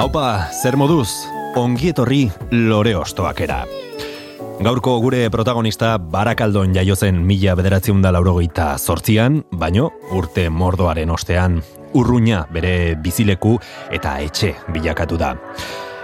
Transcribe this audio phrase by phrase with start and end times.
[0.00, 1.10] Haupa, zer moduz,
[1.60, 2.22] ongietorri
[2.56, 3.58] lore ostoakera.
[4.64, 11.60] Gaurko gure protagonista barakaldon jaiozen mila bederatziun da laurogeita sortzian, baino urte mordoaren ostean
[11.92, 13.58] urruña bere bizileku
[13.92, 15.34] eta etxe bilakatu da.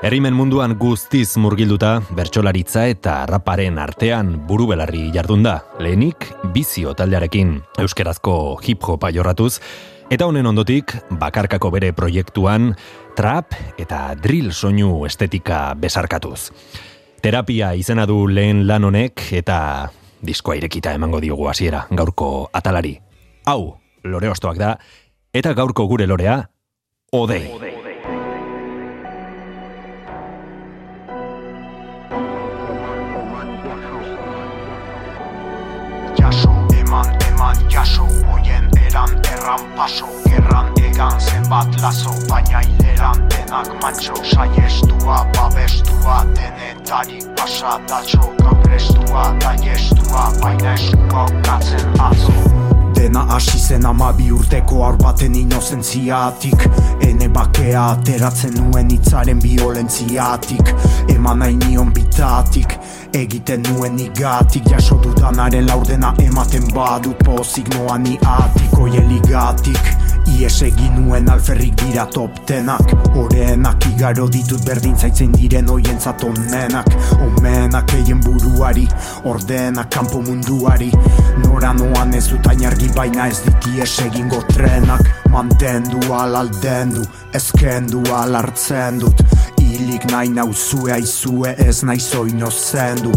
[0.04, 5.62] Herrimen munduan guztiz murgilduta, bertsolaritza eta raparen artean buru belarri jardun da.
[5.80, 9.54] Lehenik, bizio taldearekin euskerazko hip-hopa jorratuz,
[10.10, 12.74] eta honen ondotik, bakarkako bere proiektuan,
[13.18, 16.50] trap eta drill soinu estetika besarkatuz.
[17.22, 19.58] Terapia izena du lehen lan honek eta
[20.26, 22.96] diskoa irekita emango diogu hasiera gaurko atalari.
[23.46, 24.76] Hau, lore ostoak da,
[25.34, 26.40] eta gaurko gure lorea,
[27.12, 27.44] odei.
[27.54, 27.85] odei.
[39.86, 40.06] Gerran paso.
[40.28, 50.74] Gerran egan zenbat lazo Baina hileran denak mantxo Saiestua, babestua Denetarik pasadatxo Gaprestua, daiestua Baina
[50.74, 52.75] eskua katzen atzo
[53.06, 56.64] Dena hasi zen ama bi urteko aur baten inozentziatik.
[57.06, 60.72] Ene bakea ateratzen nuen itzaren violentziatik
[61.14, 62.74] Eman nahi nion bitatik
[63.14, 64.66] Egiten nuen igatik.
[64.72, 70.05] Jaso dudanaren laurdena ematen badut Pozik noa ni atik Oieligatik
[70.36, 76.90] Ies egin nuen alferrik dira toptenak Horenak igaro ditut berdin zaitzen diren oien zatonenak
[77.24, 78.84] Omenak eien buruari
[79.24, 80.90] Ordenak kanpo munduari.
[81.40, 85.08] Nora noan ez dut ainargi baina ez diti es egingo trenak.
[85.32, 89.24] Mantendu al aldendu Ezkendu al hartzen dut
[89.72, 93.12] Ilik nahi nauzue aizue ez nahi zoino zendu.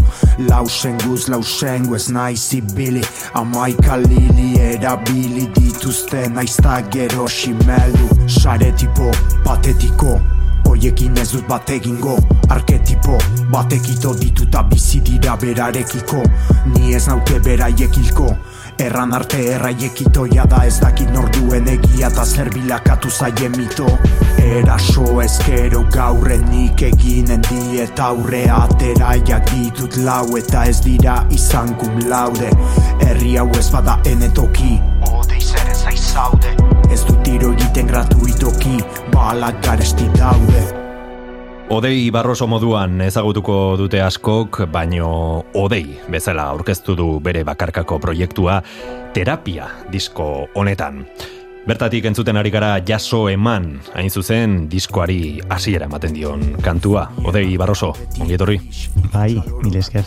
[0.48, 3.04] Lausen guz lausen ez nahi zibili.
[3.34, 8.10] Amaika lili erabili dituzte naizta gero simeldu.
[8.26, 9.10] Sare tipo
[9.44, 10.18] patetiko
[10.70, 12.16] Oiekin ez dut bat egingo.
[12.50, 13.16] Arketipo
[13.50, 16.22] batekito dituta bizi dira berarekiko.
[16.74, 18.30] Ni ez naute beraiekilko
[18.80, 23.86] Erran arte erraiekitoia da ez dakit norduen egia eta zer bilakatu zaie mito.
[24.40, 32.48] Eraso ezkero gaurrenik eginen diet aurre ateraiak ditut lau eta ez dira izan kum laude.
[33.04, 34.78] Herri hau ez bada enetoki
[35.12, 36.52] Ode zer ez aizaude
[36.92, 38.78] Ez dut tiro egiten gratuitoki
[39.12, 40.89] balak garesti daude
[41.70, 45.10] Odei barroso moduan ezagutuko dute askok, baino
[45.54, 48.56] odei bezala aurkeztu du bere bakarkako proiektua
[49.14, 51.04] terapia disko honetan.
[51.60, 57.04] Bertatik entzuten ari gara jaso eman, hain zuzen diskoari hasiera ematen dion kantua.
[57.28, 58.56] Odei Barroso, ongietorri?
[59.12, 60.06] Bai, mil esker.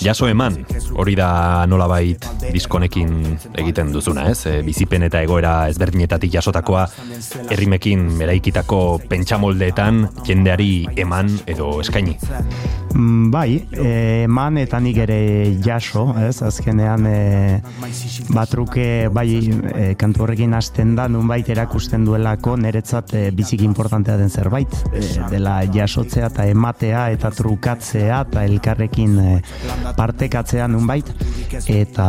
[0.00, 0.56] Jaso eman,
[0.96, 3.12] hori da nolabait diskonekin
[3.60, 4.46] egiten duzuna, ez?
[4.48, 6.86] E, bizipen eta egoera ezberdinetatik jasotakoa,
[7.50, 8.80] herrimekin meraikitako
[9.10, 10.72] pentsamoldeetan jendeari
[11.04, 12.16] eman edo eskaini.
[12.94, 13.62] Mm, bai,
[14.26, 15.18] eman eta nik ere
[15.62, 16.40] jaso, ez?
[16.42, 17.60] Azkenean e,
[18.34, 24.30] batruke bai e, kantu horrekin hasten da nunbait erakusten duelako niretzat e, bizik importantea den
[24.30, 29.36] zerbait e, dela jasotzea eta ematea eta trukatzea eta elkarrekin e,
[29.96, 31.12] partekatzea nunbait
[31.70, 32.08] eta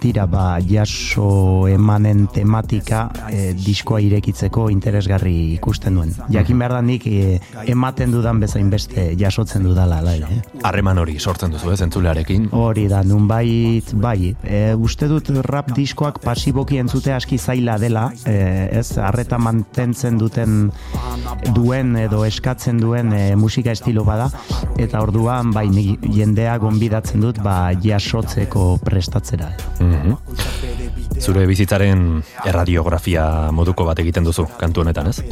[0.00, 6.12] tira ba jaso emanen tematika e, diskoa irekitzeko interesgarri ikusten duen.
[6.34, 10.40] Jakin behar da nik e, ematen dudan bezain beste jasotzen dudala la, eh?
[10.62, 12.48] Harreman hori sortzen duzu ez entzulearekin?
[12.56, 18.36] Hori da, nunbait bai, e, uste dut rap diskoak pasiboki entzute aski zaila dela e,
[18.80, 20.70] ez harreta mantentzen duten
[21.54, 24.30] duen edo eskatzen duen e, musika estilo bada
[24.78, 29.52] eta orduan bai jendea gonbidatzen dut ba jasotzeko prestatzera.
[29.80, 30.85] Mm
[31.20, 35.22] Zure bizitzaren erradiografia moduko bat egiten duzu kantu honetan, ez?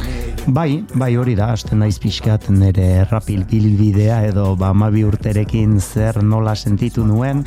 [0.47, 6.21] Bai, bai hori da, hasten naiz pixkat nire rapil bilbidea edo ba mabi urterekin zer
[6.23, 7.45] nola sentitu nuen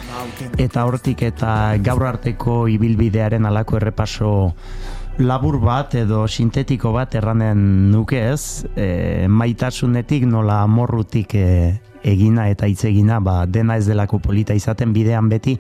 [0.58, 4.32] eta hortik eta gaur arteko ibilbidearen alako errepaso
[5.19, 11.49] labur bat edo sintetiko bat erranen nuke ez, e, maitasunetik nola amorrutik e,
[12.08, 15.56] egina eta hitz egina, ba, dena ez delako polita izaten bidean beti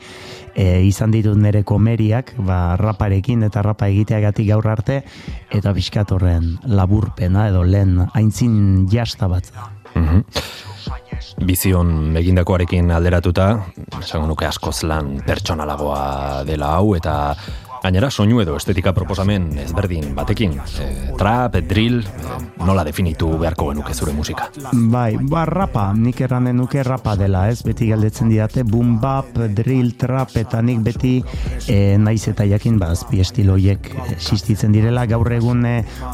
[0.54, 5.02] e, izan ditut nere komeriak, ba, raparekin eta rapa egiteagatik gaur arte,
[5.54, 9.52] eta bizkatorren laburpena edo lehen aintzin jasta bat.
[9.94, 10.24] Mhm.
[11.48, 13.48] Bizion egindakoarekin alderatuta,
[14.00, 17.14] esango nuke askoz lan pertsonalagoa dela hau, eta
[17.82, 20.56] Gainera, soinu edo estetika proposamen ezberdin batekin.
[20.82, 20.86] E,
[21.18, 24.48] trap, drill, e, nola definitu beharko genuke zure musika?
[24.72, 27.60] Bai, ba, rapa, nik erranen nuke rapa dela, ez?
[27.66, 31.14] Beti galdetzen diate, boom bap, drill, trap, eta nik beti
[31.68, 35.06] e, naiz eta jakin, ba, azpi estiloiek existitzen direla.
[35.06, 35.62] Gaur egun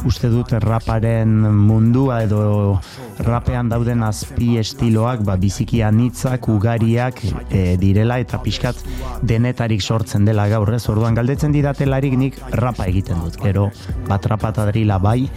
[0.05, 1.33] uste dut raparen
[1.65, 2.79] mundua edo
[3.25, 8.85] rapean dauden azpi estiloak, ba, biziki anitzak, ugariak e, direla, eta pixkat
[9.25, 10.83] denetarik sortzen dela gaur, ez?
[10.93, 13.39] Orduan galdetzen didatelarik nik rapa egiten dut.
[13.41, 13.69] Gero,
[14.09, 15.29] bat rapa eta drila bai,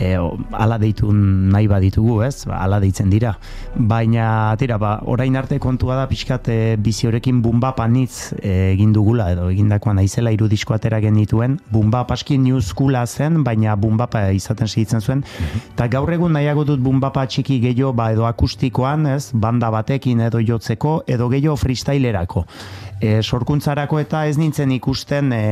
[0.00, 0.16] e,
[0.56, 2.46] ala deitu nahi baditugu, ez?
[2.48, 3.34] Ba, ala deitzen dira.
[3.76, 8.94] Baina, tira, ba, orain arte kontua da pixkat e, bizi horrekin bumba panitz e, egin
[8.96, 11.58] dugula, edo egindakoa naizela irudisko atera genituen.
[11.70, 12.06] Bumba
[12.40, 15.24] new schoola zen, baina bumba izaten segitzen zuen.
[15.74, 19.32] Eta gaur egun nahiago dut bumba txiki gehiago, ba, edo akustikoan, ez?
[19.32, 22.46] Banda batekin edo jotzeko, edo gehiago freestylerako
[23.00, 25.42] e, sorkuntzarako eta ez nintzen ikusten e,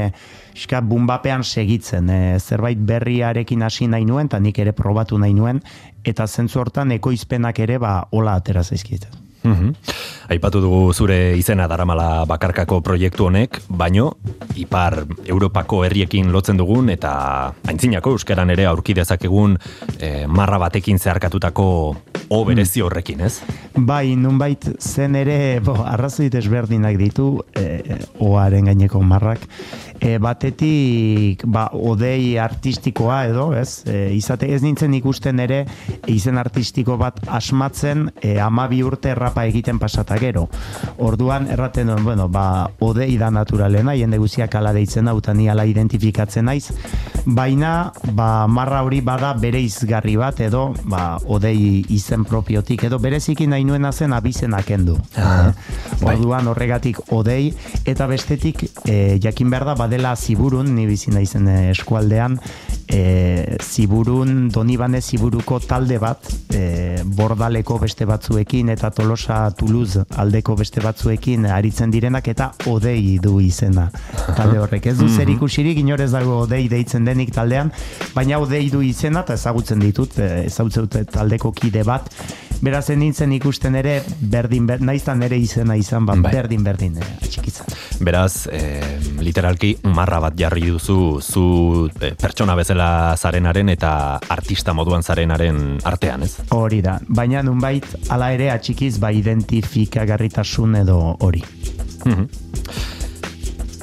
[0.55, 2.11] iska bumbapean segitzen.
[2.11, 5.62] E, zerbait berriarekin hasi nahi nuen, eta nik ere probatu nahi nuen,
[6.05, 9.25] eta zentzu hortan ekoizpenak ere ba hola atera zaizkieten.
[9.45, 9.75] Mm
[10.29, 14.11] Aipatu dugu zure izena daramala bakarkako proiektu honek, baino
[14.61, 17.13] ipar Europako herriekin lotzen dugun eta
[17.65, 19.57] aintzinako euskeran ere aurki dezakegun
[19.97, 21.69] e, marra batekin zeharkatutako
[22.29, 23.39] o berezi horrekin, ez?
[23.73, 29.47] Bai, nunbait zen ere, bo, arrazoit ezberdinak ditu, e, oaren gaineko marrak,
[30.01, 33.83] e, batetik ba, odei artistikoa edo, ez?
[33.89, 35.63] E, izate ez nintzen ikusten ere
[36.11, 40.49] izen artistiko bat asmatzen e, ama bi urte errapa egiten pasata gero.
[40.99, 45.65] Orduan erraten duen, bueno, ba, odei da naturalena, jende guziak ala deitzen da, utani ala
[45.69, 46.70] identifikatzen naiz,
[47.25, 53.47] baina ba, marra hori bada bere izgarri bat edo ba, odei izen propiotik edo bereziki
[53.47, 54.97] nahi nuena zen abizenak kendu.
[55.17, 55.53] Ah,
[56.00, 56.15] bai.
[56.15, 57.53] Orduan horregatik odei
[57.88, 62.38] eta bestetik e, jakin behar da badela ziburun, ni bizi naizen eh, eskualdean,
[62.88, 70.82] e, ziburun, donibane ziburuko talde bat, e, bordaleko beste batzuekin eta tolosa Toulouse aldeko beste
[70.85, 73.88] batzuekin aritzen direnak eta odei du izena
[74.37, 74.90] talde horrek.
[74.93, 77.73] Ez du zer ikusirik, inorez dago odei deitzen denik taldean,
[78.14, 82.11] baina odei du izena eta ezagutzen ditut, ezagutzen dut taldeko kide bat,
[82.59, 86.33] Beraz, nintzen ikusten ere, berdin, ber, naiztan ere izena izan, ba, bai.
[86.35, 87.69] berdin, berdin, e, atxikitzen.
[88.03, 88.81] Beraz, e,
[89.23, 91.45] literalki, marra bat jarri duzu, zu
[92.01, 93.93] e, pertsona bezala zarenaren eta
[94.35, 96.35] artista moduan zarenaren artean, ez?
[96.57, 101.45] Hori da, baina nunbait, ala ere atxikiz, ba, identifikagarritasun edo hori.
[102.05, 102.47] Mm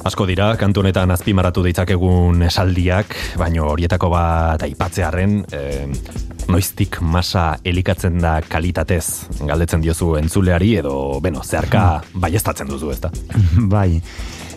[0.06, 5.64] Asko dira, kantu honetan azpimarratu ditzakegun esaldiak, baino horietako bat aipatzearen, e,
[6.48, 12.20] noiztik masa elikatzen da kalitatez, galdetzen diozu entzuleari, edo, beno, zeharka hmm.
[12.22, 13.10] baiestatzen duzu, ezta?
[13.74, 14.00] bai,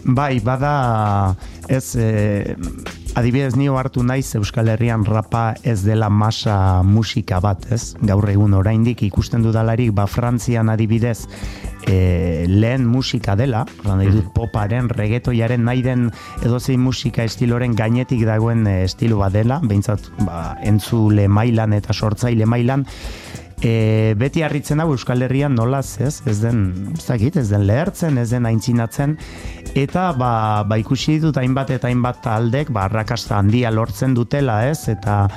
[0.05, 0.73] bai, bada,
[1.67, 2.55] ez, e,
[3.19, 7.95] adibidez nio hartu naiz Euskal Herrian rapa ez dela masa musika bat, ez?
[8.01, 11.23] Gaur egun oraindik ikusten dudalarik, ba, Frantzian adibidez,
[11.89, 16.07] e, lehen musika dela, nahi dut poparen, regetoiaren, nahi den
[16.45, 22.49] edozein musika estiloren gainetik dagoen e, estilo bat dela, behintzat ba, entzule mailan eta sortzaile
[22.49, 22.87] mailan,
[23.59, 26.21] E, beti harritzen hau Euskal Herrian nolaz, ez?
[26.31, 29.17] Ez den, ez ez den lehertzen, ez den aintzinatzen
[29.75, 34.87] eta ba, ba ikusi ditut hainbat eta hainbat taldek ba arrakasta handia lortzen dutela, ez?
[34.87, 35.27] Eta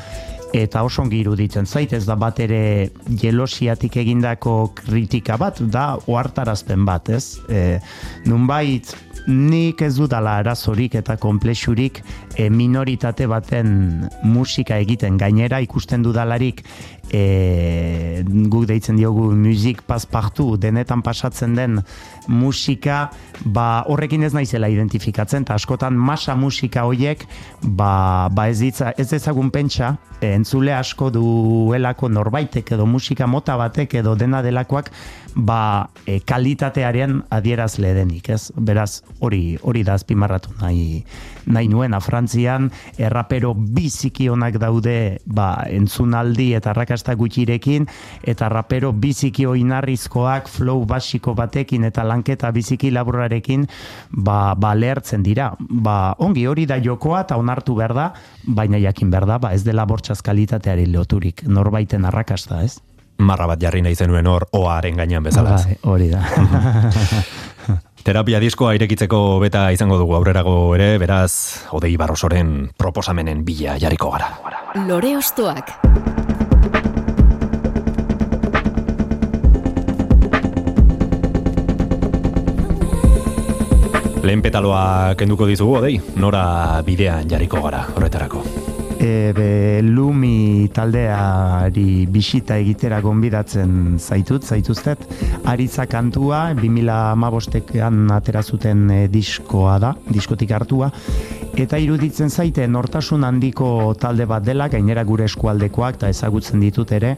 [0.53, 2.91] eta oso ongi iruditzen zait ez da bat ere
[3.23, 7.39] jelosiatik egindako kritika bat da ohartarazpen bat, ez?
[7.49, 7.81] E,
[8.29, 8.93] nunbait
[9.27, 12.03] nik ez dudala arazorik eta komplexurik
[12.37, 16.65] e, minoritate baten musika egiten gainera ikusten dudalarik
[17.13, 21.81] e, guk deitzen diogu musik paspartu denetan pasatzen den
[22.29, 23.11] musika
[23.45, 27.27] ba horrekin ez naizela identifikatzen eta askotan masa musika hoiek
[27.63, 33.99] ba, ba ez ditza ez ezagun pentsa entzule asko duelako norbaitek edo musika mota batek
[34.01, 34.91] edo dena delakoak
[35.35, 38.53] ba e, kalitatearen adierazle denik, ez?
[38.57, 41.05] Beraz, hori hori da azpimarratu nahi
[41.47, 47.89] nahi nuena Frantzian errapero biziki onak daude ba entzunaldi eta arrakasta gutxirekin,
[48.23, 53.67] eta rapero biziki oinarrizkoak flow basiko batekin eta lanketa biziki laburrarekin
[54.11, 55.53] ba, ba lehertzen dira.
[55.59, 58.09] Ba, ongi hori da jokoa eta onartu behar da,
[58.47, 62.79] baina jakin behar da, ba, ez dela bortxaz kalitateari loturik, norbaiten arrakasta, ez?
[63.19, 65.57] Marra bat jarri nahi zenuen hor, oaren gainean bezala.
[65.61, 66.23] Bai, hori da.
[68.03, 74.33] Terapia diskoa irekitzeko beta izango dugu aurrerago ere, beraz, Odei Barrosoren proposamenen bila jarriko gara.
[74.89, 75.71] Lore ostoak.
[84.23, 88.62] Lehen petaloa kenduko dizugu, Odei, nora bidean jarriko gara horretarako
[89.03, 95.03] e, be, lumi taldeari bisita egitera gonbidatzen zaitut, zaituztet.
[95.51, 100.93] Aritza kantua, 2008an atera zuten e, diskoa da, diskotik hartua.
[101.53, 107.17] Eta iruditzen zaite nortasun handiko talde bat dela, gainera gure eskualdekoak eta ezagutzen ditut ere.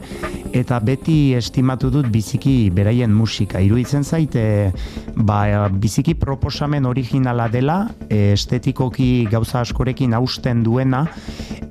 [0.55, 3.61] Eta beti estimatu dut biziki beraien musika.
[3.63, 4.73] Iruditzen zaite
[5.15, 7.77] ba, biziki proposamen originala dela,
[8.09, 11.05] e, estetikoki gauza askorekin hausten duena,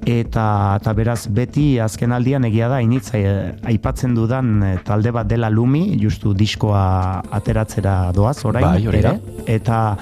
[0.04, 5.28] eta eta beraz beti azken aldian egia da initza eh, aipatzen dudan eh, talde bat
[5.28, 9.14] dela Lumi justu diskoa ateratzera doaz orain bai, ere.
[9.46, 9.96] Eta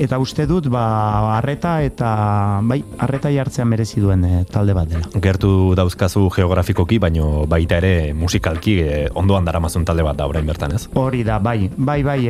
[0.00, 5.08] eta uste dut ba harreta eta bai harreta jartzea merezi duen eh, talde bat dela.
[5.22, 10.76] Gertu dauzkazu geografikoki baino baita ere musikalki e, ondoan daramazun talde bat da orain bertan
[10.76, 10.86] ez?
[10.94, 11.70] Hori da bai.
[11.76, 12.20] Bai bai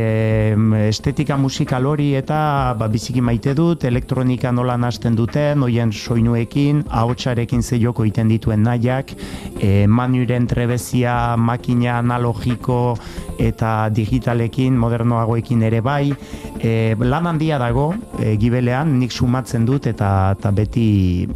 [0.87, 7.63] estetika musikal hori eta ba, biziki maite dut elektronika nola hasten duten hoien soinuekin ahotsarekin
[7.63, 9.15] ze joko iten dituen nahiak,
[9.61, 12.97] e, manuren trebezia makina analogiko
[13.41, 16.13] eta digitalekin, modernoagoekin ere bai,
[16.61, 20.91] e, lan handia dago, e, gibelean, nik sumatzen dut eta, eta beti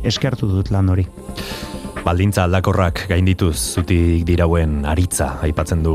[0.04, 1.09] eskertu dut lan hori.
[2.04, 5.94] Baldintza aldakorrak gaindituz zutik dirauen aritza aipatzen du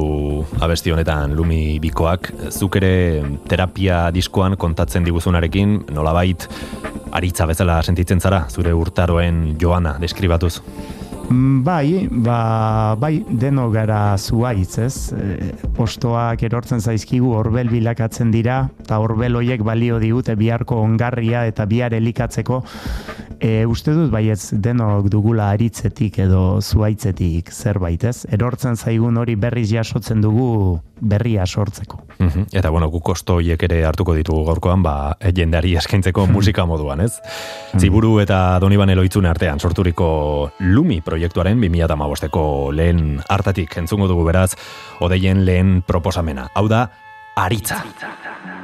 [0.58, 2.32] abesti honetan lumi bikoak.
[2.50, 6.48] Zuk ere terapia diskoan kontatzen diguzunarekin nolabait
[7.14, 10.56] aritza bezala sentitzen zara zure urtaroen joana deskribatuz.
[11.30, 14.96] Mm, bai, ba, bai, deno gara zuaitz, ez?
[15.14, 21.70] E, postoak erortzen zaizkigu horbel bilakatzen dira, eta horbel hoiek balio digute biharko ongarria eta
[21.70, 22.64] bihar elikatzeko.
[23.40, 28.26] E, uste dut, bai ez, denok dugula aritzetik edo zuaitzetik zerbait, ez?
[28.36, 32.02] Erortzen zaigun hori berriz jasotzen dugu berria sortzeko.
[32.20, 32.50] Mhm.
[32.52, 37.14] Eta bueno, guk kosto hiek ere hartuko ditugu gaurkoan, ba, jendari eskaintzeko musika moduan, ez?
[37.72, 37.80] Mhm.
[37.80, 44.52] Ziburu eta Doniban Eloitzune artean sorturiko Lumi proiektuaren 2015eko lehen hartatik entzungo dugu beraz,
[45.00, 46.50] odeien lehen proposamena.
[46.56, 46.90] Hau da,
[47.40, 47.86] aritza.
[47.88, 48.59] beti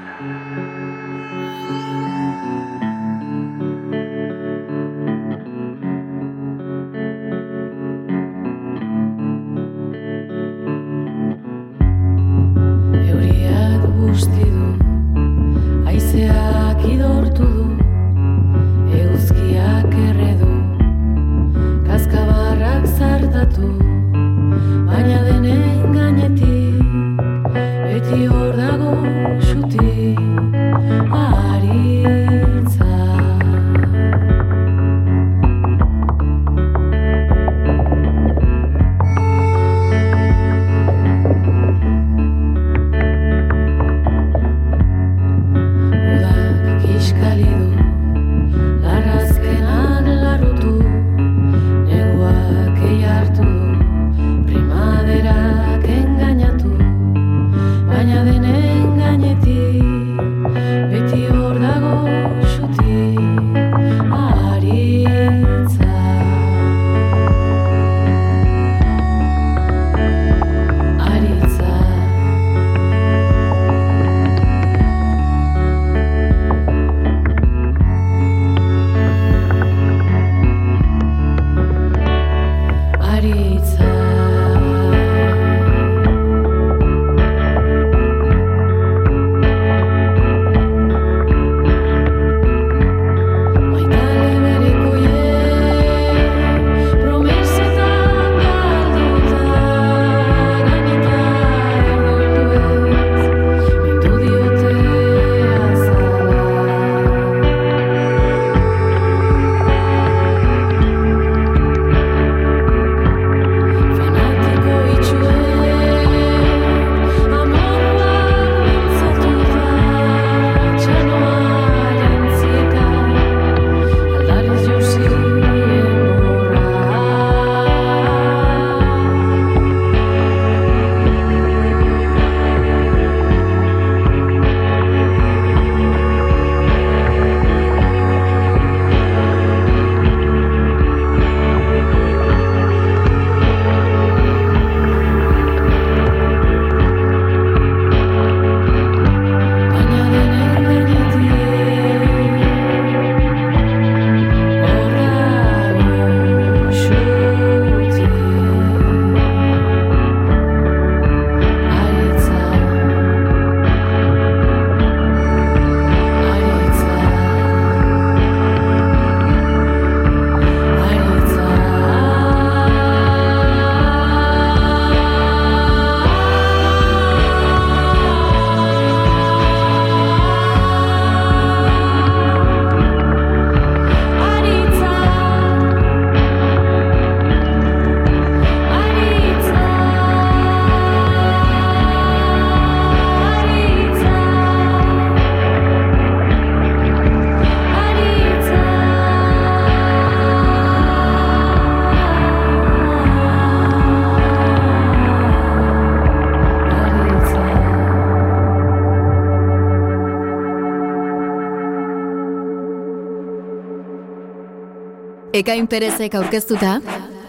[215.36, 216.78] Ekain Perezek aurkeztuta,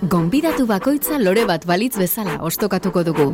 [0.06, 3.25] gonbidatu bakoitza lore bat balitz bezala ostokatuko dugu.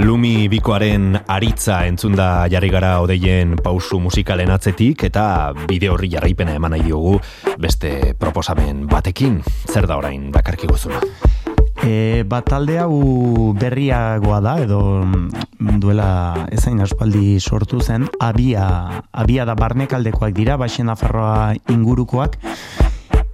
[0.00, 5.26] Lumi bikoaren aritza entzunda jarri gara odeien pausu musikalen atzetik eta
[5.68, 7.18] bide horri jarraipena eman nahi diogu
[7.60, 9.42] beste proposamen batekin.
[9.68, 11.04] Zer da orain dakarki gozuna?
[11.84, 16.08] E, bat talde hau berriagoa da, edo mm, duela
[16.56, 18.64] ezain aspaldi sortu zen, abia,
[19.12, 22.40] abia da barnekaldekoak dira, baxen afarroa ingurukoak,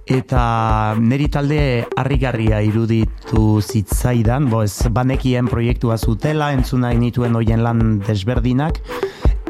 [0.05, 7.99] eta neri talde harrigarria iruditu zitzaidan, bo ez banekien proiektua zutela, entzuna inituen hoien lan
[8.03, 8.81] desberdinak,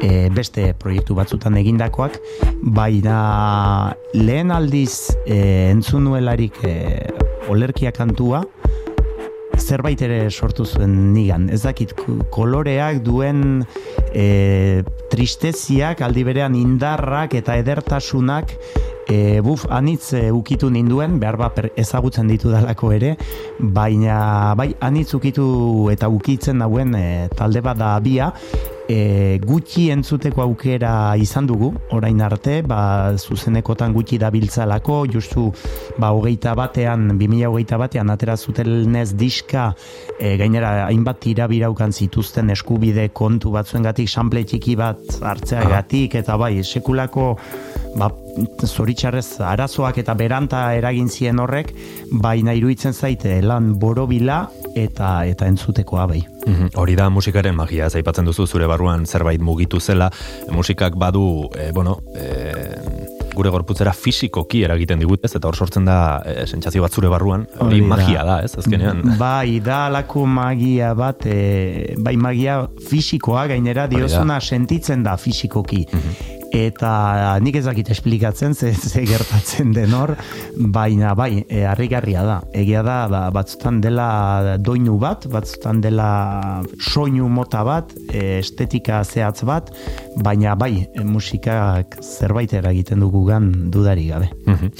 [0.02, 2.20] e, beste proiektu batzutan egindakoak,
[2.62, 6.76] baina lehen aldiz e, entzunuelarik e,
[7.50, 8.44] olerkia kantua,
[9.58, 11.48] zerbait ere sortu zuen nigan.
[11.50, 11.94] Ez dakit
[12.34, 13.62] koloreak duen
[14.12, 14.82] e,
[15.12, 18.54] tristeziak, aldi berean indarrak eta edertasunak
[19.08, 23.14] e, buf, anitz e, ukitu ninduen, behar ba ezagutzen ditu dalako ere,
[23.58, 28.32] baina bai, anitz ukitu eta ukitzen dauen e, talde bat da abia,
[28.88, 35.50] e, gutxi entzuteko aukera izan dugu, orain arte, ba, zuzenekotan gutxi dabiltzalako, justu
[35.98, 39.70] ba, hogeita batean, 2000 hogeita batean, atera zutelnez diska,
[40.18, 47.34] e, gainera, hainbat tirabiraukan zituzten eskubide kontu batzuengatik, sample txiki bat hartzeagatik, eta bai, sekulako
[47.98, 48.10] ba,
[48.66, 51.72] zoritxarrez arazoak eta beranta eragin zien horrek,
[52.10, 56.22] baina iruditzen zaite lan borobila eta eta entzutekoa bai.
[56.44, 60.10] Mhm, hori da musikaren magia, zaipatzen duzu zure barruan zerbait mugitu zela,
[60.50, 62.52] musikak badu, e, bueno, e,
[63.34, 65.32] gure gorputzera fisikoki eragiten digut, ez?
[65.34, 68.52] Eta hor sortzen da e, sentsazio bat zure barruan, hori magia da, ez?
[68.60, 69.02] Azkenean.
[69.22, 75.86] Bai, da alako magia bat, e, bai magia fisikoa gainera diozuna sentitzen da fisikoki.
[75.90, 80.14] Mhm eta nik ez dakit esplikatzen ze, ze gertatzen den hor,
[80.56, 82.38] baina bai, e, harrigarria da.
[82.54, 89.42] Egia da, ba, batzutan dela doinu bat, batzutan dela soinu mota bat, e, estetika zehatz
[89.48, 89.72] bat,
[90.22, 94.30] baina bai, e, musikak zerbait eragiten dugu gan dudari gabe.
[94.46, 94.70] Mhm.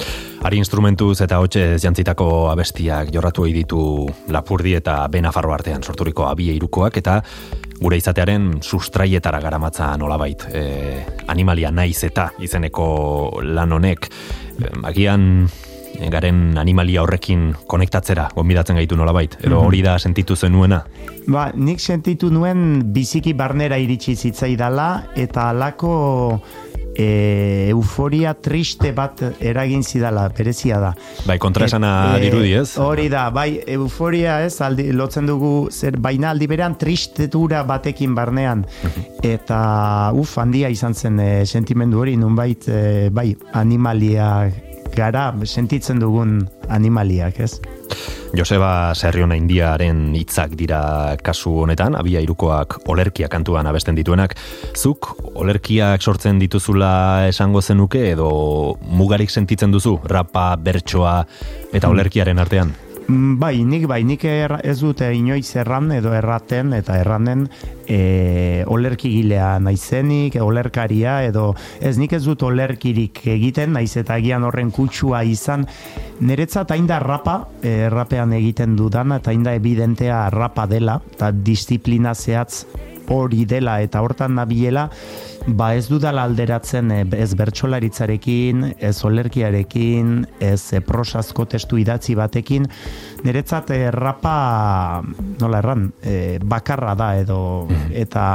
[0.45, 6.99] Ari instrumentuz eta hotxe jantzitako abestiak jorratu ditu Lapurdi eta Benafarro artean sorturiko abie irukoak
[7.01, 7.15] eta
[7.79, 10.63] gure izatearen sustraietara garamatza nolabait e,
[11.27, 12.87] animalia naiz eta izeneko
[13.43, 15.47] lan honek e, agian
[16.11, 19.65] garen animalia horrekin konektatzera gonbidatzen gaitu nolabait edo mhm.
[19.65, 20.83] hori da sentitu zenuena
[21.27, 25.95] Ba, nik sentitu nuen biziki barnera iritsi zitzaidala eta alako
[26.95, 30.93] e, euforia triste bat eragin zidala, berezia da.
[31.27, 32.77] Bai, kontraesana e, dirudi, ez?
[32.81, 38.65] Hori da, bai, euforia ez, aldi, lotzen dugu, zer, baina aldi berean tristetura batekin barnean.
[38.65, 39.09] Mhm.
[39.25, 39.59] Eta,
[40.15, 44.31] uf, handia izan zen e, sentimendu hori, nunbait, e, bai, animalia
[44.95, 47.59] gara, sentitzen dugun animaliak, ez?
[48.35, 54.35] Joseba Serriona Indiaren hitzak dira kasu honetan, abia irukoak olerkiak kantuan abesten dituenak.
[54.75, 58.29] Zuk olerkiak sortzen dituzula esango zenuke edo
[58.87, 61.21] mugarik sentitzen duzu rapa, bertsoa
[61.71, 61.93] eta hmm.
[61.93, 62.75] olerkiaren artean?
[63.05, 67.43] Mm, bai, nik bai, nik ez dute inoiz erran edo erraten eta erranen
[67.85, 71.51] e, olerki gilea naizenik, olerkaria edo
[71.85, 75.67] ez nik ez dut olerkirik egiten, naiz eta agian horren kutsua izan.
[76.25, 82.65] Neretzat hainda rapa, e, rapean egiten dudana eta hainda evidentea rapa dela, eta disiplina zehatz
[83.13, 84.87] hori dela eta hortan nabiela,
[85.47, 92.65] ba ez dudala alderatzen eh, ez bertsolaritzarekin, ez olerkiarekin, ez e, prosazko testu idatzi batekin,
[93.25, 95.03] niretzat e, rapa,
[95.41, 95.91] nola erran,
[96.45, 97.39] bakarra da edo,
[97.69, 97.93] mm.
[98.05, 98.25] eta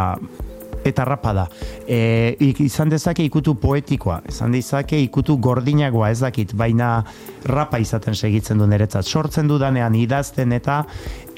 [0.84, 1.46] eta rapa da.
[1.88, 7.00] E, izan dezake ikutu poetikoa, izan dezake ikutu gordinagoa ez dakit, baina
[7.48, 9.06] rapa izaten segitzen du niretzat.
[9.06, 10.82] Sortzen dudanean idazten eta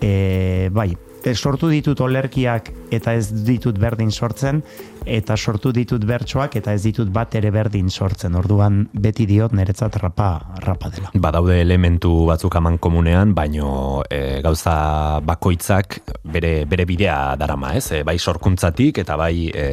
[0.01, 0.93] e, bai,
[1.35, 4.63] sortu ditut olerkiak eta ez ditut berdin sortzen,
[5.07, 8.35] eta sortu ditut bertsoak eta ez ditut bat ere berdin sortzen.
[8.39, 10.29] Orduan beti diot niretzat rapa,
[10.65, 11.11] rapa dela.
[11.15, 17.87] Badaude elementu batzuk aman komunean, baino e, gauza bakoitzak bere, bere bidea darama, ez?
[17.93, 19.67] E, bai sorkuntzatik eta bai e,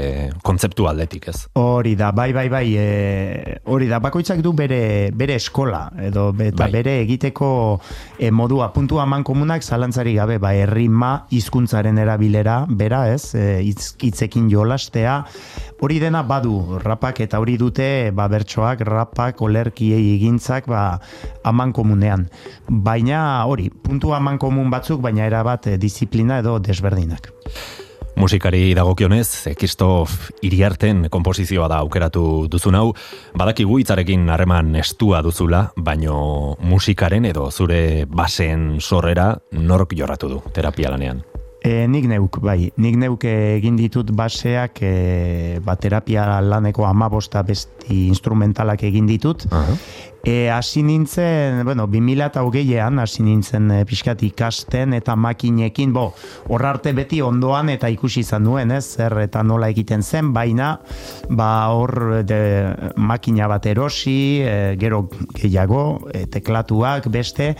[0.44, 1.38] kontzeptu aldetik, ez?
[1.60, 6.66] Hori da, bai, bai, bai, e, hori da, bakoitzak du bere, bere eskola, edo eta
[6.66, 6.72] bai.
[6.80, 7.52] bere egiteko
[8.18, 13.34] e, modua, puntu aman komunak zalantzari gabe, bai, errima, hizkuntzaren erabilera, bera, ez?
[13.36, 15.19] E, hitzekin jolastea,
[15.80, 21.00] hori dena badu rapak eta hori dute ba bertsoak rapak olerkiei egintzak ba
[21.44, 22.30] aman komunean
[22.70, 27.32] baina hori puntu aman komun batzuk baina era bat e, disiplina edo desberdinak.
[28.20, 32.90] Musikari dagokionez, Kristof Iriarten konposizioa da aukeratu duzun hau,
[33.40, 40.92] badakigu hitzarekin harreman estua duzula, baino musikaren edo zure basen sorrera nork jorratu du terapia
[40.92, 41.24] lanean.
[41.60, 48.06] E, nik neuk, bai, nik neuk egin ditut baseak e, ba, terapia laneko amabosta besti
[48.08, 49.44] instrumentalak egin ditut.
[50.24, 56.10] E, hasi nintzen, bueno, 2000 eta hogeian hasi nintzen e, pixkat ikasten eta makinekin, bo,
[56.52, 60.74] hor arte beti ondoan eta ikusi izan nuen, ez, zer eta nola egiten zen, baina,
[61.30, 62.40] ba, hor de,
[63.00, 65.06] makina bat erosi, e, gero
[65.40, 67.54] gehiago, e, teklatuak, beste,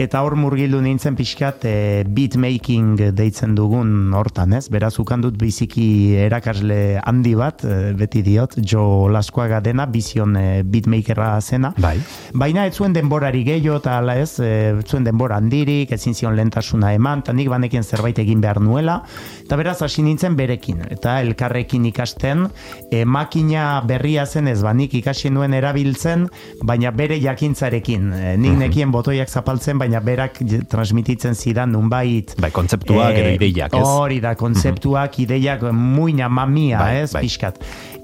[0.00, 1.74] eta hor murgildu nintzen pixkat e,
[2.08, 9.08] beatmaking deitzen dugun hortan, ez, beraz ukandut biziki erakasle handi bat, e, beti diot, jo
[9.12, 11.96] laskoaga dena, bizion e, beatmakera zena, Bai.
[12.38, 14.52] Baina ez zuen denborari gehiago eta ala ez, e,
[14.86, 19.00] zuen denbora handirik, ezin zion lentasuna eman, eta nik banekien zerbait egin behar nuela,
[19.42, 22.46] eta beraz hasi nintzen berekin, eta elkarrekin ikasten,
[22.90, 26.28] e, makina berria zen ez, ba, nik ikasi nuen erabiltzen,
[26.64, 30.40] baina bere jakintzarekin, e, nik nekien botoiak zapaltzen, baina berak
[30.72, 33.84] transmititzen zidan nunbait, Bai, kontzeptuak edo Eh, ideiak, ez?
[33.86, 37.22] Hori da, kontzeptuak, ideiak, muina mamia, Bai, ez, bai.
[37.26, 37.58] pixkat.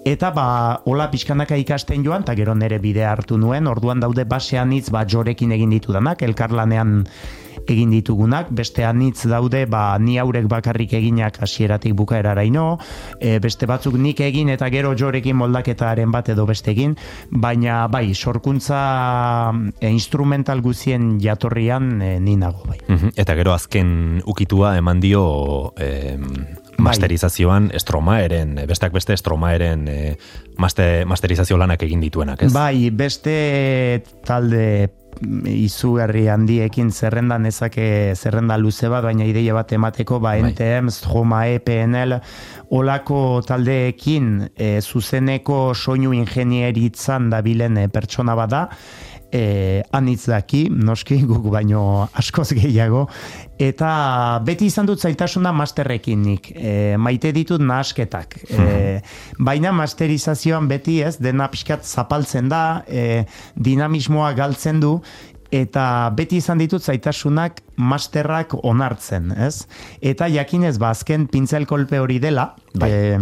[0.06, 4.72] Eta ba, hola pixkanaka ikasten joan, eta gero nere bidea hartu nuen, orduan daude basean
[4.72, 7.02] hitz, ba, jorekin egin ditudanak, elkarlanean
[7.68, 12.78] egin ditugunak, beste anitz daude, ba, ni haurek bakarrik eginak hasieratik bukaeraraino,
[13.20, 16.96] e, beste batzuk nik egin eta gero jorekin moldaketaren bat edo beste egin,
[17.30, 18.80] baina bai, sorkuntza
[19.80, 22.80] e, instrumental guzien jatorrian e, ni nago bai.
[23.16, 26.24] Eta gero azken ukitua eman dio em,
[26.78, 30.14] masterizazioan estromaeren, eh, besteak beste estromaeren eh,
[30.58, 32.52] maste, masterizazio lanak egin dituenak, ez?
[32.54, 33.36] Bai, beste
[34.26, 34.64] talde
[35.48, 40.52] izugarri handiekin zerrenda nezake zerrenda luze bat, baina ideia bat emateko, ba, Bai.
[40.52, 42.18] NTM, Stromae, PNL,
[42.78, 48.68] olako taldeekin e, zuzeneko soinu ingenieritzan dabilen e, pertsona bada,
[49.32, 53.06] e, anitz daki, noski guk baino askoz gehiago,
[53.58, 53.90] eta
[54.46, 58.68] beti izan dut zaitasuna masterrekin nik, e, maite ditut nahasketak, e,
[59.38, 63.24] baina masterizazioan beti ez, dena pixkat zapaltzen da, e,
[63.56, 64.98] dinamismoa galtzen du,
[65.54, 69.64] eta beti izan ditut zaitasunak masterrak onartzen, ez?
[70.04, 72.90] Eta jakinez, ba, azken pintzel kolpe hori dela, Bai.
[72.90, 73.18] e,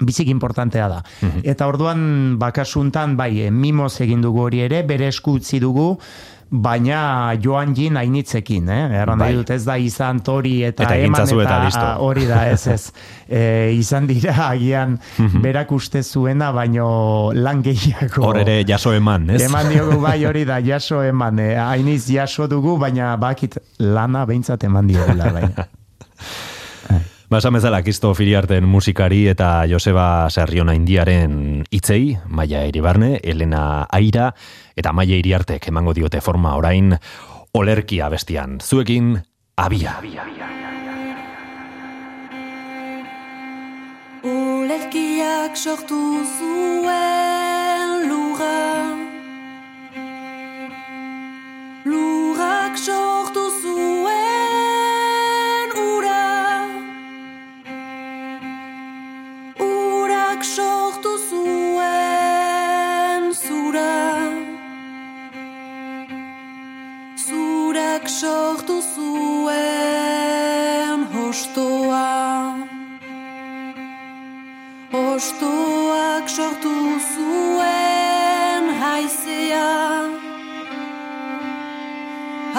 [0.00, 1.02] bizik importantea da.
[1.42, 5.98] Eta orduan bakasuntan bai, eh, mimoz egin dugu hori ere, bere esku utzi dugu,
[6.54, 9.00] baina joan jin hainitzekin, eh?
[9.00, 9.32] Erran Bai.
[9.34, 12.92] dut ez da izan tori eta, Eta eman eta eta hori da, ez ez.
[13.24, 14.98] E, izan dira agian
[15.40, 18.20] berak uste zuena, baino lan gehiago.
[18.28, 19.40] Hor ere jaso eman, ez?
[19.48, 24.68] Eman diogu bai hori da, jaso eman, eh, hainiz jaso dugu, baina bakit lana behintzat
[24.68, 25.66] eman diogula, baina.
[27.34, 34.28] Ba, esan bezala, Kisto Firiarten musikari eta Joseba Serriona Indiaren itzei, Maia Iribarne, Elena Aira
[34.78, 36.94] eta Maia Iriartek emango diote forma orain
[37.50, 38.60] olerkia bestian.
[38.62, 39.18] Zuekin,
[39.56, 39.96] abia.
[44.22, 48.54] Olerkiak sortu zuen lura
[51.82, 53.63] Lurak sortu zuen
[67.94, 69.54] Zurak sortu zuen
[71.14, 72.56] hostoa.
[74.92, 76.74] Ostoak sortu
[77.14, 79.70] zuen haizea.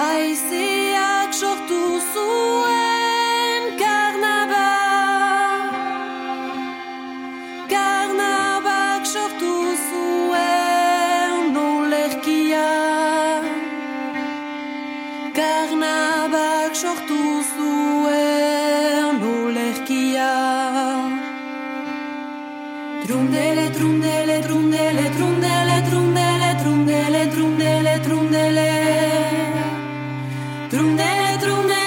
[0.00, 1.82] Haizeak sortu
[2.14, 2.75] zuen
[23.16, 28.68] Trundele, trundele, trundele, trundele, trundele, trundele, trundele, trundele.
[30.68, 31.85] Trundele, trundele, trundele,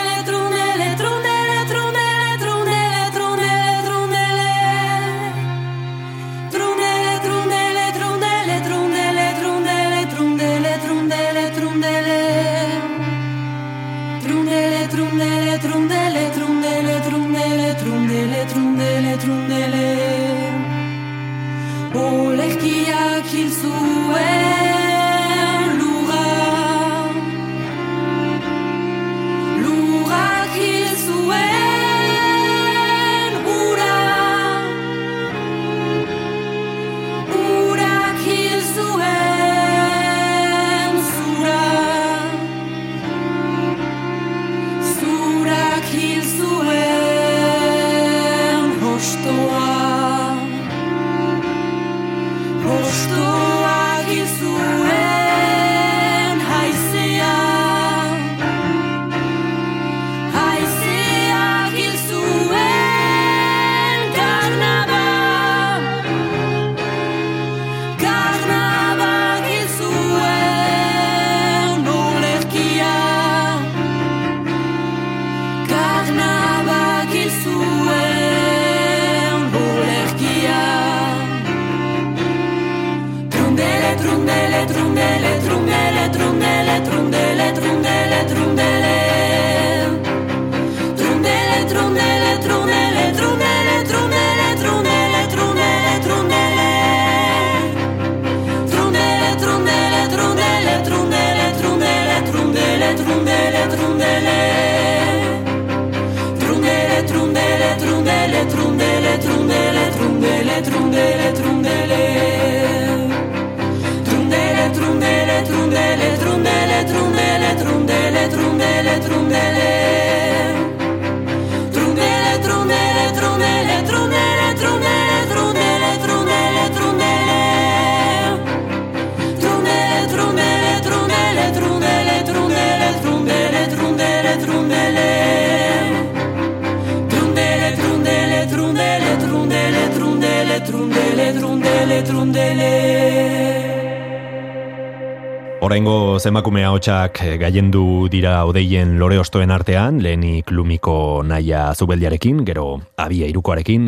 [146.19, 153.87] Zemakume ahotsak gaiendu dira odeien lore ostoen artean, lehenik lumiko naia zubeldiarekin, gero abia irukoarekin,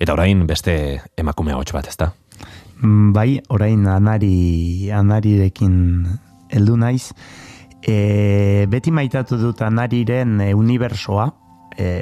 [0.00, 0.76] eta orain beste
[1.20, 2.08] emakume ahots bat, ezta?
[2.80, 5.76] Mm, Bai, orain anari, anarirekin
[6.56, 7.10] heldu naiz.
[7.84, 11.28] E, beti maitatu dut anariren unibersoa,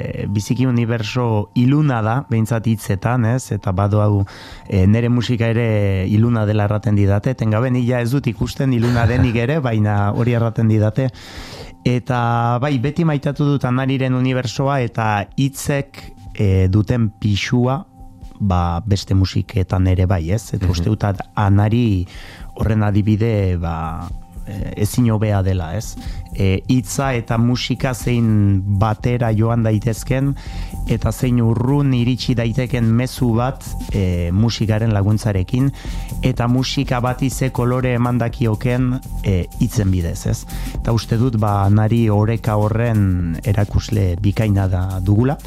[0.05, 3.51] e, biziki uniberso iluna da, behintzat hitzetan, ez?
[3.55, 4.23] Eta badu hau
[4.69, 9.35] e, nere musika ere iluna dela erraten didate, tengabe nila ez dut ikusten iluna denik
[9.41, 11.09] ere, baina hori erraten didate.
[11.85, 12.19] Eta
[12.61, 16.01] bai, beti maitatu dut anariren unibersoa eta hitzek
[16.33, 17.83] e, duten pixua
[18.39, 20.53] ba, beste musiketan ere bai, ez?
[20.57, 22.05] Eta uste dut anari
[22.55, 24.07] horren adibide ba,
[24.45, 25.95] e, ezin hobea dela, ez?
[26.35, 30.33] E, hitza eta musika zein batera joan daitezken
[30.91, 33.63] eta zein urrun iritsi daiteken mezu bat
[33.95, 35.71] e, musikaren laguntzarekin
[36.21, 38.91] eta musika bati ze kolore emandakioken
[39.23, 40.45] e, hitzen bidez, ez?
[40.75, 45.37] Eta uste dut ba nari oreka horren erakusle bikaina da dugula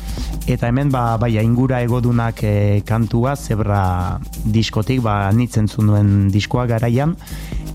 [0.46, 7.14] eta hemen ba bai aingura egodunak e, kantua zebra diskotik ba nitzen nuen diskoa garaian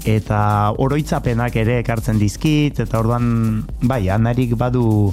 [0.03, 5.11] eta oroitzapenak ere ekartzen dizkit eta orduan bai anarik badu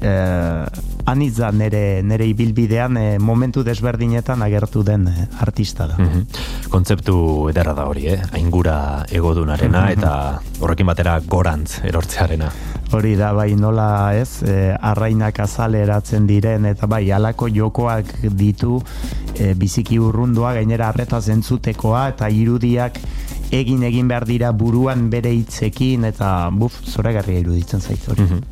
[0.00, 0.64] eh,
[1.10, 5.96] anitza nere, nere ibilbidean eh, momentu desberdinetan agertu den eh, artista da.
[5.98, 6.26] Mhm.
[6.70, 8.20] Kontzeptu ederra da hori, eh?
[8.36, 10.12] Aingura egodunarena eta
[10.60, 12.50] horrekin batera gorantz erortzearena.
[12.90, 18.80] Hori da, bai, nola ez, e, arrainak azaleratzen diren, eta bai, halako jokoak ditu
[19.36, 22.98] e, biziki urrundua, gainera arretaz entzutekoa, eta irudiak
[23.50, 28.22] egin egin behar dira buruan bere hitzekin, eta buf, zoragarria iruditzen zait hori.
[28.22, 28.42] Mhm.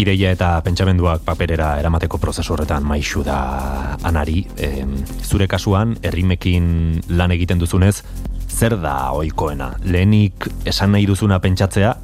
[0.00, 4.46] Ideia eta pentsamenduak paperera eramateko prozesu horretan maixu da anari.
[4.56, 8.02] Em, zure kasuan, errimekin lan egiten duzunez,
[8.48, 9.74] zer da ohikoena?
[9.84, 11.96] Lehenik esan nahi duzuna pentsatzea,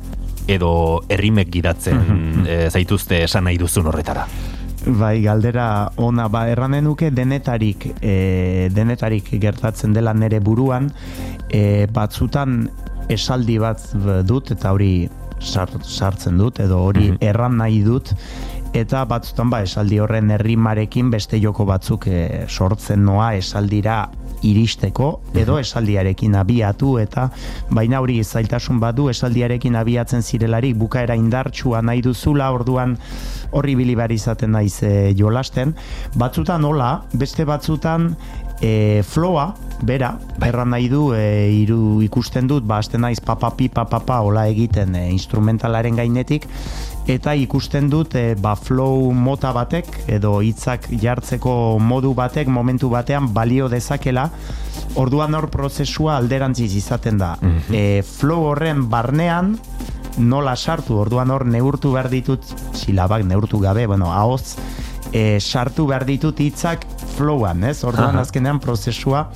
[0.49, 4.27] edo errimek gidatzen e, zaituzte esan nahi duzun horretara?
[4.87, 6.29] Bai, galdera ona.
[6.29, 10.91] Ba erranen nuke denetarik e, denetarik gertatzen dela nere buruan.
[11.51, 12.69] E, batzutan
[13.09, 13.83] esaldi bat
[14.29, 15.09] dut eta hori
[15.41, 17.19] sar, sartzen dut edo hori Mhm.
[17.21, 18.15] erran nahi dut.
[18.75, 24.09] Eta batzutan ba esaldi horren errimarekin beste joko batzuk e, sortzen noa esaldira
[24.43, 27.29] iristeko edo esaldiarekin abiatu eta
[27.71, 32.97] baina hori zailtasun badu esaldiarekin abiatzen zirelarik bukaera indartsua nahi duzula orduan
[33.53, 35.75] horri bilibari izaten naiz e, jolasten.
[36.19, 38.13] Batzutan hola beste batzutan
[38.61, 40.13] e, floa bera
[40.45, 41.23] erran nahi du e,
[41.63, 46.47] iru ikusten dut ba naiz papapi papapa hola egiten e, instrumentalaren gainetik
[47.09, 53.33] eta ikusten dut e, ba flow mota batek edo hitzak jartzeko modu batek momentu batean
[53.35, 54.29] balio dezakela
[55.01, 57.35] orduan hor prozesua alderantziz izaten da.
[57.73, 59.57] E, flow horren barnean
[60.19, 60.99] nola sartu?
[60.99, 62.45] Orduan hor neurtu behar ditut
[62.75, 64.57] silabak neurtu gabe bueno ahoz
[65.13, 66.85] e, sartu behar ditut hitzak
[67.17, 67.83] flowan, ez?
[67.85, 68.25] Orduan Aha.
[68.27, 69.27] azkenean prozesua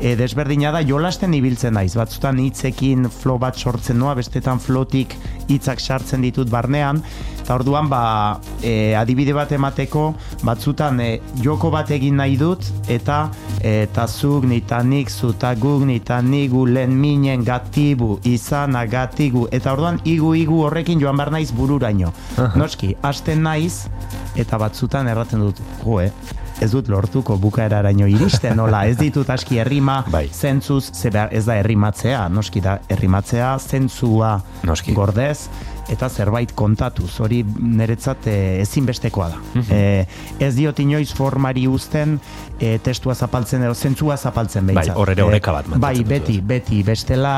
[0.00, 1.94] e, desberdina da jolasten ibiltzen naiz.
[1.98, 5.16] Batzutan hitzekin flow bat sortzen noa, bestetan flotik
[5.48, 7.02] hitzak sartzen ditut barnean,
[7.46, 10.08] eta orduan ba e, adibide bat emateko
[10.42, 13.20] batzutan e, joko bat egin nahi dut eta
[13.60, 19.76] e, eta zuk nita nik zuta guk nita nigu lehen minen gatibu izana gatigu eta
[19.76, 22.10] orduan igu igu horrekin joan behar naiz bururaino.
[22.58, 23.86] Noski, hasten naiz
[24.34, 26.10] eta batzutan erraten dut, jo, eh,
[26.60, 30.26] ez dut lortuko bukaeraraino iristen, nola, ez ditut aski errima, Bai.
[30.32, 34.94] zentzuz, ze behar, ez da errimatzea, noski da, errimatzea, zentzua Noski.
[34.96, 35.48] gordez,
[35.92, 39.38] eta zerbait kontatuz, hori niretzat e, ezinbestekoa da.
[39.70, 39.80] e,
[40.42, 42.16] ez diot inoiz formari uzten
[42.58, 44.96] e, testua zapaltzen edo zentzua zapaltzen Bai, behintzat.
[44.98, 47.34] hor ere oreka bat Bai, beti, beti, bestela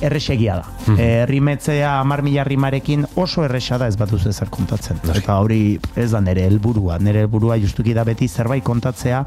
[0.00, 0.66] erresegia da.
[0.86, 0.98] Mhm.
[0.98, 5.00] E, rimetzea amar mila rimarekin oso erresa da ez bat duzu ezer kontatzen.
[5.02, 5.24] Noski.
[5.24, 5.62] Eta hori
[5.96, 9.24] ez da nere helburua, nere helburua justuki da beti zerbait kontatzea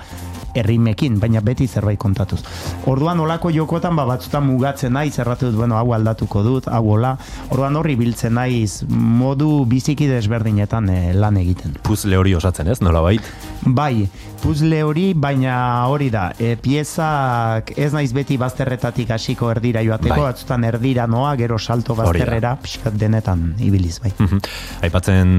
[0.54, 2.44] errimekin, baina beti zerbait kontatuz.
[2.86, 7.16] Orduan olako jokotan ba batzutan mugatzen naiz, erratu dut, bueno, hau aldatuko dut, hau hola.
[7.50, 8.53] Orduan horri biltzen naiz
[8.90, 11.78] modu biziki desberdinetan eh, lan egiten.
[11.86, 13.34] Puzle hori osatzen ez, nola bait?
[13.64, 14.08] Bai,
[14.44, 15.56] puzle hori, baina
[15.88, 20.34] hori da, e, piezak ez naiz beti bazterretatik hasiko erdira joateko, Bai.
[20.34, 24.12] batzutan erdira noa, gero salto bazterrera, pixkat denetan ibiliz, bai.
[24.18, 24.42] Mhm.
[24.84, 25.32] Aipatzen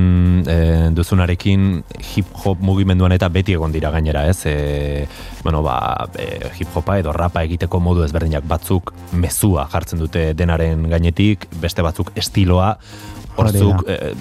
[0.49, 0.57] e,
[0.97, 1.83] duzunarekin
[2.15, 4.41] hip-hop mugimenduan eta beti egon dira gainera, ez?
[4.49, 5.07] E,
[5.43, 11.49] bueno, ba, e, hip-hopa edo rapa egiteko modu ezberdinak batzuk mezua jartzen dute denaren gainetik,
[11.61, 12.79] beste batzuk estiloa.
[13.37, 14.15] Horzuk e,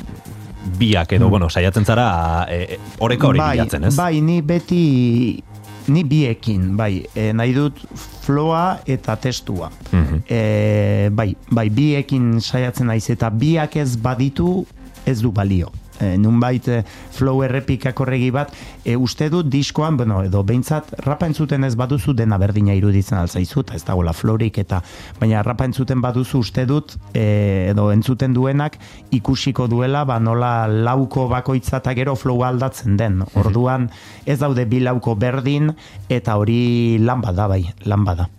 [0.80, 3.95] biak edo, bueno, saiatzen zara e, oreka hori bai, bilatzen, ez?
[3.99, 5.43] Bai, ni beti
[5.91, 7.82] ni biekin, bai, e, nahi dut
[8.23, 9.69] floa eta testua.
[9.91, 10.23] Mhm.
[10.30, 14.63] E, bai, bai, biekin saiatzen naiz eta biak ez baditu
[15.06, 15.71] ez du balio.
[16.01, 16.82] E, nunbait e,
[17.13, 18.53] flow errepikak horregi bat,
[18.84, 23.62] e, uste dut diskoan, bueno, edo behintzat rapa entzuten ez baduzu dena berdina iruditzen alzaizu,
[23.65, 24.82] eta ez dagoela florik, eta
[25.19, 28.79] baina rapa entzuten baduzu uste dut, e, edo entzuten duenak
[29.13, 33.21] ikusiko duela, ba nola lauko bakoitza eta gero flow aldatzen den.
[33.39, 33.89] Orduan
[34.25, 35.73] ez daude bi lauko berdin,
[36.10, 38.29] eta hori lan bada bai, lan bada.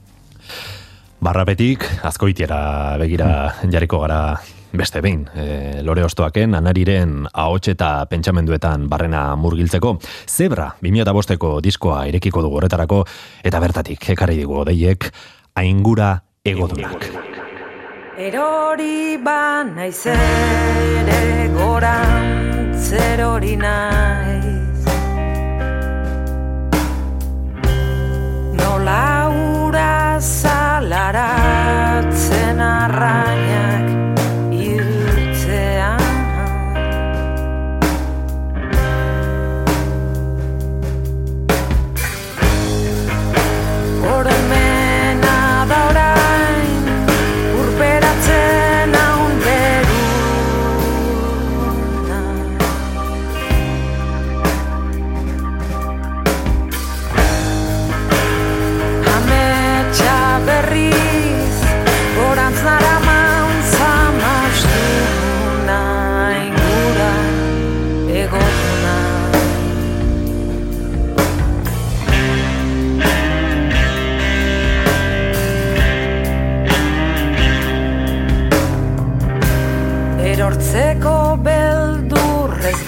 [1.25, 3.29] Barrapetik, azkoitiera begira
[3.73, 4.19] jarriko gara
[4.77, 5.25] beste behin.
[5.35, 9.99] E, lore ostoaken, anariren ahots eta pentsamenduetan barrena murgiltzeko.
[10.27, 13.05] Zebra, 2005ko diskoa irekiko dugu horretarako,
[13.45, 15.11] eta bertatik, ekarri digu deiek,
[15.55, 17.09] aingura egodunak.
[18.15, 24.85] Erori ba naiz ere gorantzer hori naiz
[28.61, 31.19] Nola ura zalaratzen
[32.69, 33.94] arrainak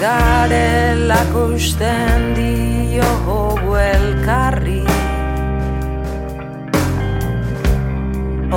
[0.07, 4.83] garelako usten diogu elkarri.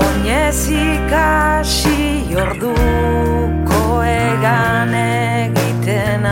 [0.02, 1.98] Oinez ikasi
[2.44, 6.28] orduko egan egiten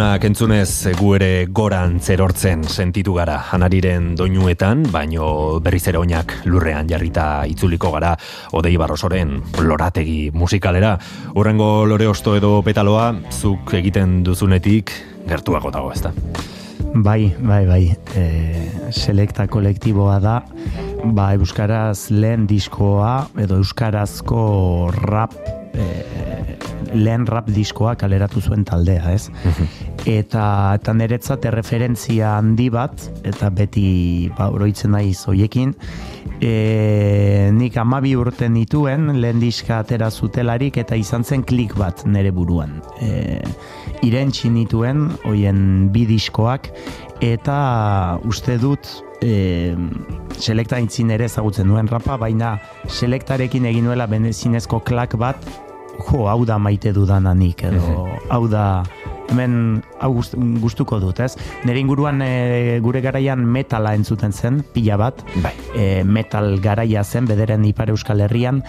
[0.00, 6.88] Egodunak entzunez gu ere goran zerortzen sentitu gara janariren doinuetan, baino berriz ere oinak lurrean
[6.88, 8.14] jarrita itzuliko gara
[8.56, 10.94] odei barrosoren lorategi musikalera.
[11.36, 14.94] Urrengo lore osto edo petaloa, zuk egiten duzunetik
[15.28, 16.14] gertuago dago, ezta?
[16.94, 17.82] Bai, bai, bai.
[18.16, 18.24] E,
[18.88, 20.38] selekta kolektiboa da,
[21.04, 24.48] ba, Euskaraz lehen diskoa, edo Euskarazko
[24.96, 25.36] rap,
[25.76, 26.56] e,
[26.96, 29.28] lehen rap diskoa kaleratu zuen taldea, ez?
[30.08, 30.44] Eta,
[30.78, 35.76] eta niretzat erreferentzia handi bat, eta beti ba, oroitzen naiz hoiekin,
[36.40, 42.30] E, nik amabi urte nituen, lehen diska atera zutelarik eta izan zen klik bat nere
[42.32, 42.78] buruan.
[43.04, 43.36] E,
[44.08, 46.70] irentxi nituen, hoien bi diskoak,
[47.20, 47.58] eta
[48.24, 48.88] uste dut
[49.20, 49.76] e,
[50.40, 52.54] selekta intzin ere ezagutzen nuen rapa, baina
[52.88, 55.44] selektarekin egin nuela benezinezko klak bat,
[56.08, 58.64] jo, hau da maite dudananik, edo hau da
[59.30, 61.36] hemen hau gust- gustuko dut, ez?
[61.64, 65.54] Nere inguruan e, gure garaian metala entzuten zen, pila bat, Bai.
[65.74, 68.62] e, metal garaia zen bederen ipar euskal herrian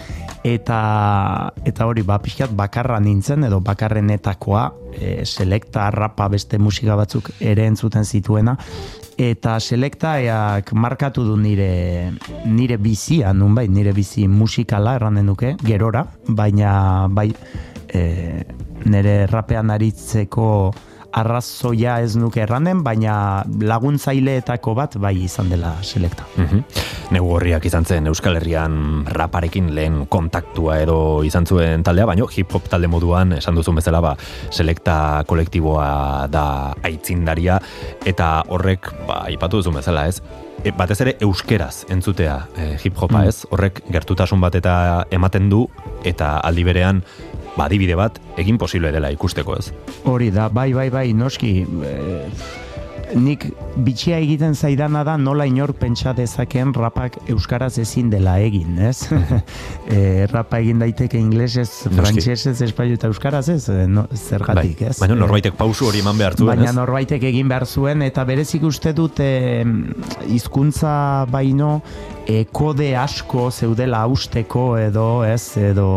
[0.44, 7.30] eta eta hori ba pixkat bakarra nintzen edo bakarrenetakoa e, selekta rapa beste musika batzuk
[7.40, 8.58] ere entzuten zituena
[9.22, 12.12] eta selektaak markatu du nire
[12.46, 17.30] nire bizia nunbait nire bizi musikala erranen nuke gerora baina bai
[17.94, 18.44] e,
[18.86, 20.48] nire rapean aritzeko
[21.12, 26.26] arrazoia ez nuke erranen, baina laguntzaileetako bat bai izan dela selekta.
[26.38, 26.64] Mhm.
[27.12, 32.70] Negu horriak izan zen Euskal Herrian raparekin lehen kontaktua edo izan zuen taldea, baino hip-hop
[32.72, 34.16] talde moduan esan duzun bezala ba,
[34.50, 37.60] selekta kolektiboa da aitzindaria
[38.06, 40.22] eta horrek ba, ipatu duzun bezala ez,
[40.64, 45.66] e, batez ere euskeraz entzutea e, hip-hopa ez, horrek gertutasun bat eta ematen du
[46.08, 47.04] eta aldi berean
[47.58, 49.72] ba, adibide bat egin posible dela ikusteko ez.
[50.10, 52.30] Hori da, bai, bai, bai, noski, e,
[53.18, 53.46] nik
[53.84, 59.08] bitxia egiten zaidana da nola inor pentsa dezakeen rapak euskaraz ezin dela egin, ez?
[59.96, 64.92] e, rapa egin daiteke inglesez, frantsesez, espaio eta euskaraz ez, e, no, zergatik, bai.
[64.92, 64.98] ez?
[65.02, 68.64] Baina E, norbaitek pausu hori eman behar zuen, Baina norbaitek egin behar zuen, eta berezik
[68.68, 69.64] uste dut e,
[70.32, 71.80] hizkuntza baino
[72.26, 75.90] e, kode asko zeudela hausteko edo ez, edo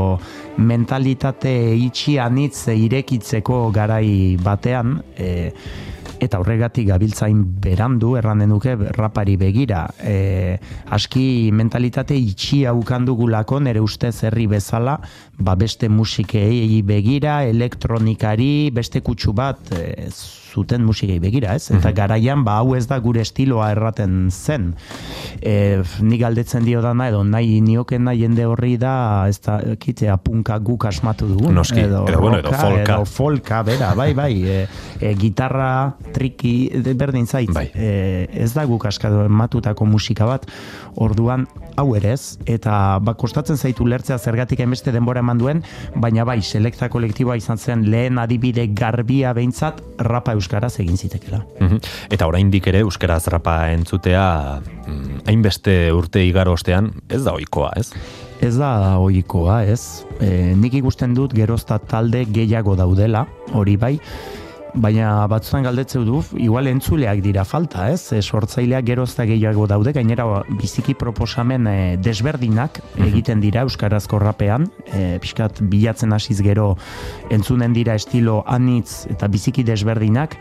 [0.59, 5.51] mentalitate itxi anitz irekitzeko garai batean, e,
[6.25, 9.85] eta horregatik gabiltzain berandu erranen nuke rapari begira.
[9.99, 10.59] E,
[10.95, 14.99] aski mentalitate itxi haukandugulako nere ustez herri bezala,
[15.39, 20.09] ba beste musikei begira, elektronikari, beste kutsu bat e,
[20.55, 21.71] zuten musikei begira, ez?
[21.75, 24.71] Eta garaian ba hau ez da gure estiloa erraten zen.
[25.43, 28.95] E, nik galdetzen dio dana edo nahi niokena jende horri da
[29.29, 32.83] ez da kitzea punka guk asmatu dugun Noski, edo, bueno, edo folka.
[32.83, 34.59] edo folka, bera, bai, bai, e,
[35.01, 36.55] e, gitarra, triki,
[36.95, 37.67] berdin zait, Bai.
[37.75, 40.47] e, ez da guk askatu matutako musika bat,
[40.97, 45.63] orduan hau ere ez, eta ba, kostatzen zaitu lertzea zergatik hainbeste denbora eman duen,
[45.99, 51.43] baina bai, selekta kolektiboa izan zen lehen adibide garbia behintzat rapa euskaraz egin zitekela.
[51.61, 51.83] Mhm.
[52.15, 57.91] Eta oraindik ere euskaraz rapa entzutea mm, hainbeste urte igaro ostean ez da ohikoa, ez?
[58.45, 60.05] Ez da ohikoa, ez?
[60.21, 63.25] E, nik ikusten dut gerozta talde gehiago daudela,
[63.55, 63.95] hori bai,
[64.75, 68.13] baina batzutan galdetzeu du, igual entzuleak dira falta, ez?
[68.13, 70.27] E, sortzaileak gerozta gehiago daude, gainera
[70.59, 76.73] biziki proposamen e, desberdinak egiten dira euskarazko rapean, e, pixkat bilatzen hasiz gero
[77.35, 80.37] entzunen dira estilo anitz eta biziki desberdinak,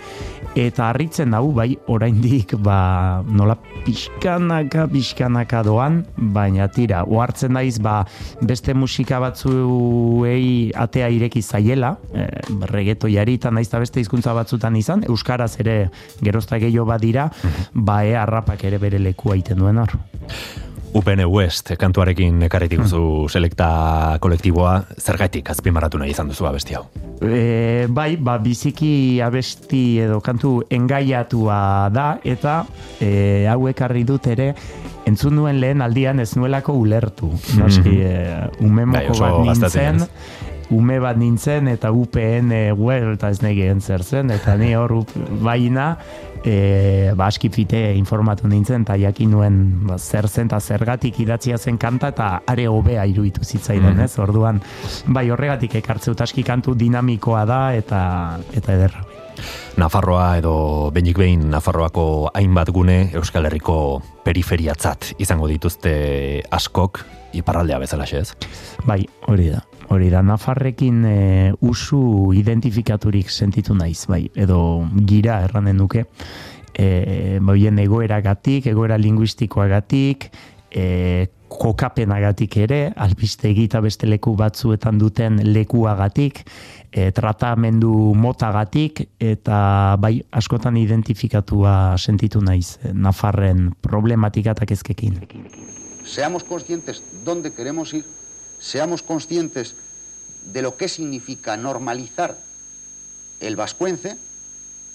[0.59, 6.01] eta harritzen hau, bai, oraindik ba, nola pixkanaka, pixkanaka doan,
[6.33, 8.01] baina tira, ohartzen naiz, ba,
[8.41, 12.27] beste musika batzuei atea ireki zaiela, e,
[12.73, 15.89] reggaetoiari eta naiz eta beste hizkuntza batzutan izan, euskaraz ere
[16.23, 17.27] gerozta gehiago badira,
[17.73, 19.97] ba, ea rapak ere bere lekua egiten duen hor.
[20.93, 23.67] UPN West kantuarekin ekarritik duzu selekta
[24.21, 26.83] kolektiboa, zergaitik azpimarratu nahi izan duzu abesti hau.
[27.23, 32.59] E, bai, ba, biziki abesti edo kantu engaiatua da, eta
[33.01, 34.51] e, hau ekarri dut ere,
[35.09, 37.31] entzun nuen lehen aldian ez nuelako ulertu.
[37.57, 38.13] Noski, e,
[38.61, 40.03] ume Bai, moko oso bat nintzen,
[40.73, 45.15] ume bat nintzen, eta UPN well, eta ez negeen zer zen, eta ni hor up-
[45.43, 45.97] baina,
[46.43, 51.77] e, ba, fite informatu nintzen, eta jakin nuen ba, zer zen, eta zergatik idatzia zen
[51.77, 54.17] kanta, eta are hobea iruditu zitzaidan, ez?
[54.19, 54.61] Orduan,
[55.07, 59.05] bai, horregatik ekartzeut aski kantu dinamikoa da, eta, eta ederra.
[59.81, 67.01] Nafarroa edo benik behin Nafarroako hainbat gune Euskal Herriko periferiatzat izango dituzte askok
[67.33, 68.29] iparraldea bezalaxe ez?
[68.85, 69.63] Bai, hori da.
[69.93, 71.17] Hori da, Nafarrekin e,
[71.61, 74.57] usu identifikaturik sentitu naiz, bai, edo
[75.05, 76.07] gira erranen nuke,
[76.73, 80.25] e, boien egoeragatik, egoera linguistikoagatik,
[80.73, 80.85] e,
[81.53, 86.41] kokapenagatik ere, albistegi eta beste leku batzuetan duten lekuagatik,
[86.89, 89.59] e, tratamendu motagatik, eta
[90.01, 94.65] bai, askotan identifikatua sentitu naiz, Nafarren problematika eta
[96.03, 98.05] seamos conscientes dónde queremos ir,
[98.63, 99.75] seamos conscientes
[100.51, 102.37] de lo que significa normalizar
[103.41, 104.17] el vascuence,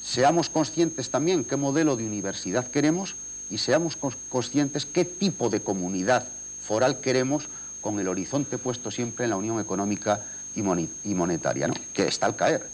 [0.02, 3.14] seamos conscientes también qué modelo de universidad queremos
[3.50, 3.98] y seamos
[4.28, 6.26] conscientes qué tipo de comunidad
[6.62, 7.44] foral queremos
[7.82, 10.22] con el horizonte puesto siempre en la Unión Económica
[10.56, 11.74] y Monetaria, ¿no?
[11.92, 12.68] que está al caer.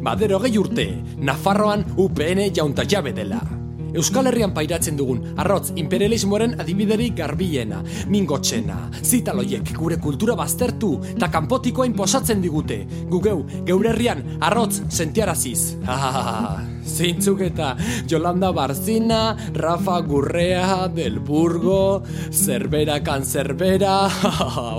[0.00, 3.57] Badero gehi urte, Nafarroan UPN jaunta jabe dela.
[3.96, 7.80] Euskal Herrian pairatzen dugun arrotz imperialismoaren adibiderik garbiena,
[8.12, 12.82] mingotxena, zitaloiek gure kultura baztertu eta kanpotikoa inposatzen digute.
[13.08, 15.76] Gugeu, geure herrian arrotz sentiaraziz.
[15.88, 17.74] Ah, zeintzuk eta
[18.10, 24.00] Jolanda Barzina, Rafa Gurrea, Del Burgo, Zerbera Kanzerbera,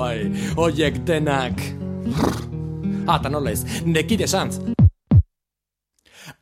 [0.01, 1.64] bai, oiek denak.
[3.07, 4.30] Ah, eta nola ez, nekide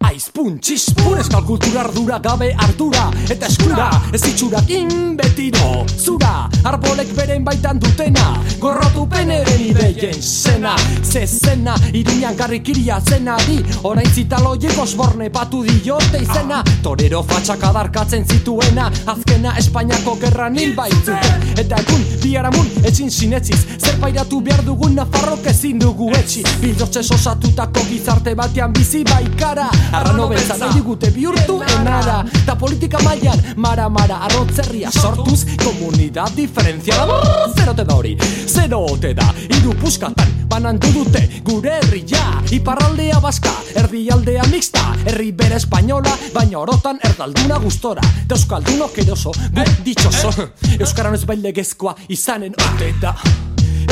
[0.07, 7.43] Aizpun, txispun, eskal kultura ardura gabe ardura Eta eskura, ez itxurakin betiro Zura, arbolek beren
[7.45, 8.27] baitan dutena
[8.61, 10.73] Gorrotu peneren ideien zena.
[11.03, 16.63] Ze zena, irian garrikiria zena di Orain zitaloiek osborne batu diote izena.
[16.83, 23.99] Torero fatxak adarkatzen zituena Azkena Espainiako gerran hil baitzuten Eta egun, biharamun, etxin sinetziz Zer
[24.01, 26.43] pairatu behar dugun nafarrok ezin dugu etxi.
[26.61, 33.89] Bildotxe sosatutako gizarte batean bizi baikara Arrano beltza digute bihurtu enara Ta politika mailan mara
[33.89, 37.21] mara arrotzerria sortuz Komunidad diferenziala
[37.55, 38.17] Zerote da hori,
[38.47, 39.27] zerote da.
[39.59, 42.41] Iru puskatan banandu dute gure herria.
[42.51, 43.51] Iparraldea baska,
[43.81, 44.83] erdialdea mixta.
[45.05, 48.05] Herri bere espainola, baina orotan erdalduna gustora.
[48.27, 50.49] Da euskaldunok eroso, bu ditxoso
[50.79, 53.15] Euskaran ez baile gezkoa izanen ote da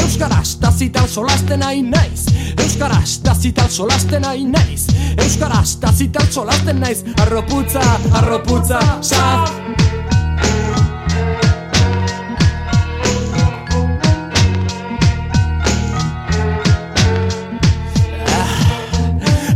[0.05, 2.27] Euskaraz da zital solasten hain naiz.
[2.61, 4.85] Euskaraz da zital solasten hain naiz.
[5.17, 7.01] Euskaraz da zital solasten naiz.
[7.23, 7.81] Arroputza,
[8.13, 9.45] arroputza, sa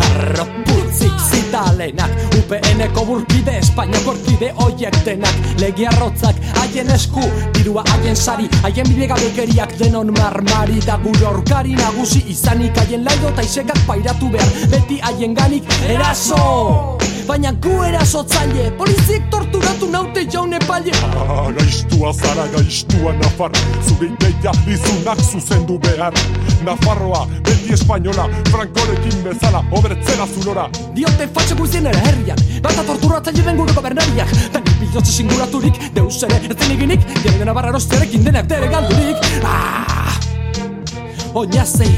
[0.09, 2.08] Arroputzik zitalenak
[2.49, 7.21] UPN-eko burkide, Espainiako orkide oiek denak Legi arrotzak, haien esku,
[7.53, 13.45] dirua haien sari Haien bidegabekeriak denon marmari Da gure orkari nagusi izanik Haien laido eta
[13.45, 16.97] isekak pairatu behar Beti haien ganik eraso
[17.29, 23.51] Baina gu erasotzaile Poliziek torturatu naute jaun epaile Ah, gaiztua zara, gaiztua Nafar.
[23.85, 26.13] Zure ideia izunak zuzendu behar.
[26.65, 30.65] Nafarroa, beti espainola Frankorekin bezala, obretzera zulora.
[30.97, 34.33] Diote fatxe guztien ere herrian Bata torturatzaile den gure gobernariak.
[34.55, 39.29] Tanik bidotze singuraturik Deus ere ez zeniginik Jere dena barra erosterekin denak dere galdurik.
[39.45, 40.17] Ah!
[41.37, 41.91] Oinazei,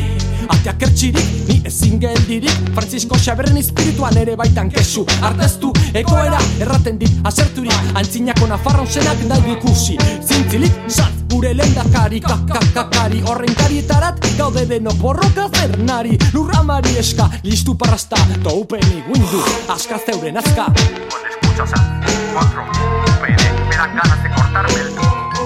[0.52, 2.74] ateak ertxirik, ni ezin geldirik.
[2.76, 5.06] Francisco Xaberren espirituan ere baitan kesu.
[5.22, 7.95] Arteztu, egoera, erraten dit, aserturik.
[7.95, 9.97] Antzinako nafarron zenak nahi ikusi.
[10.22, 18.20] Zintzilik, salt, gure lendakari, kakakakari Horren karietarat, gaude denok borroka zernari Lurramari eska, listu parrasta,
[18.43, 22.02] toupeni guindu Aska zeuren azka Cuando escuchas a
[22.34, 22.64] cuatro.
[22.64, 24.89] UPN, me dan ganas de cortarme el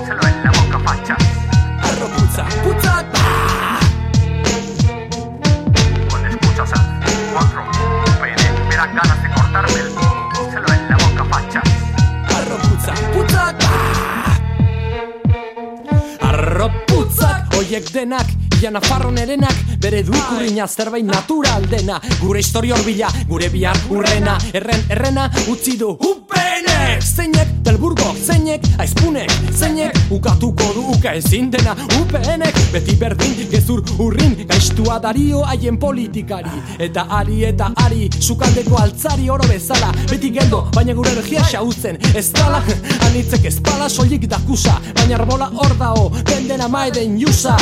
[0.06, 1.35] celo en la boca facha.
[17.76, 18.26] Oiek denak,
[18.66, 22.00] ia nafarron erenak Bere du ikurriña zerbait natural dena.
[22.20, 24.38] Gure historia horbila, gure bihar urrena.
[24.54, 31.76] Erren, errena, utzi du UPNek Zeinek, delburgo, zeinek, aizpunek Zeinek, ukatuko du uka ezin dena.
[32.00, 36.64] UPNek, beti berdin, gezur urrin Gaiztua dario haien politikari.
[36.80, 39.92] Eta ari eta ari, sukaldeko altzari oro bezala.
[40.10, 42.64] Beti geldo, baina gure energia xautzen Ez dala,
[43.12, 44.80] anitzek ezpala soilik dakusa.
[44.96, 47.54] Baina arbola hor dao, den dena maeden jusa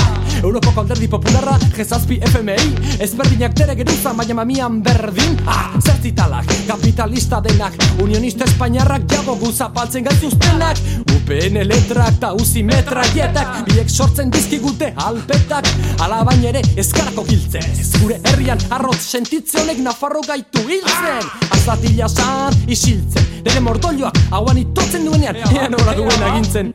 [0.43, 5.39] Europako alderdi popularra, jezazpi FMI Ezberdinak dere geruzan, baina mamian berdin.
[5.49, 7.73] Ah, zertitalak, kapitalista denak.
[8.03, 10.77] Unionista espainiarrak jago guzapaltzen gaituztenak
[11.15, 15.65] UPN letrak ta uzi metraietak Biek sortzen dizkigute alpetak.
[16.05, 17.65] Ala ere ezkarako giltzen.
[17.79, 21.25] Ez gure herrian arrotz sentitze honek nafarro gaitu hiltzen.
[21.49, 23.41] Azatila zar isiltzen.
[23.43, 25.41] Nere mordolioak hauan itotzen duenean.
[25.55, 26.73] Ean hola duen agintzen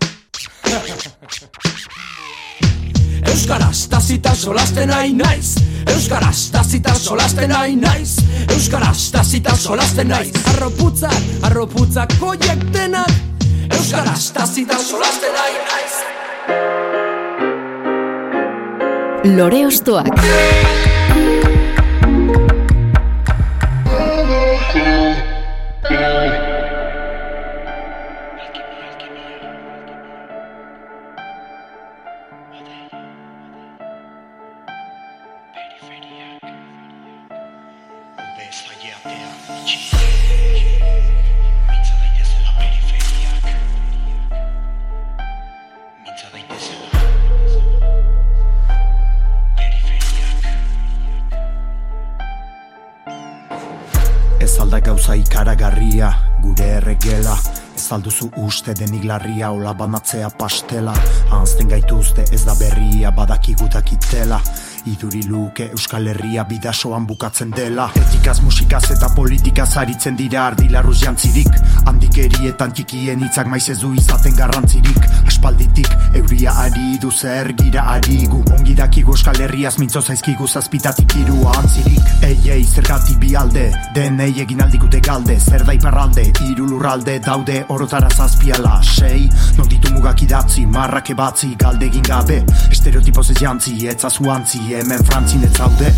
[3.26, 5.54] Euskaraz tazitan solasten nahi naiz.
[5.94, 8.18] Euskaraz tazitan solasten nahi naiz.
[8.54, 10.32] Euskaraz tazitan solasten naiz.
[10.54, 13.12] Arroputzak, arroputzak koiek denak.
[13.78, 15.94] Euskaraz tazitan solasten nahi naiz.
[19.36, 20.06] Lore Ostoak.
[25.90, 26.37] Bez
[55.08, 56.10] gauza ikaragarria,
[56.42, 57.36] gure erregela.
[57.76, 60.92] Ez alduzu uste denik larria, ola banatzea pastela.
[61.32, 64.40] Anzten gaituzte ez da berria, badakigutak itela
[64.88, 67.90] Iduri luke Euskal Herria bidasoan bukatzen dela.
[67.98, 71.50] Etikaz, musikaz eta politikaz aritzen dira ardilarruz jantzirik.
[71.90, 75.04] Handikerietan txikien hitzak maiz ez du izaten garrantzirik.
[75.28, 81.52] Aspalditik euria ari du zer gira ari Ongi dakigu Euskal Herriaz mintzo zaizkigu zazpitatik irua
[81.60, 82.08] antzirik.
[82.26, 85.38] Ei, ei, zergatik bi alde, denei egin aldikute galde.
[85.40, 88.80] Zer da iparralde, iru lurralde daude orotara zazpiala.
[88.82, 89.28] Sei,
[89.58, 92.40] non ditu mugak idatzi, marrak ebatzi, galde egin gabe.
[92.70, 95.92] Estereotipoz ez jantzi, etzazu antzi, hemen frantzin ez zaude.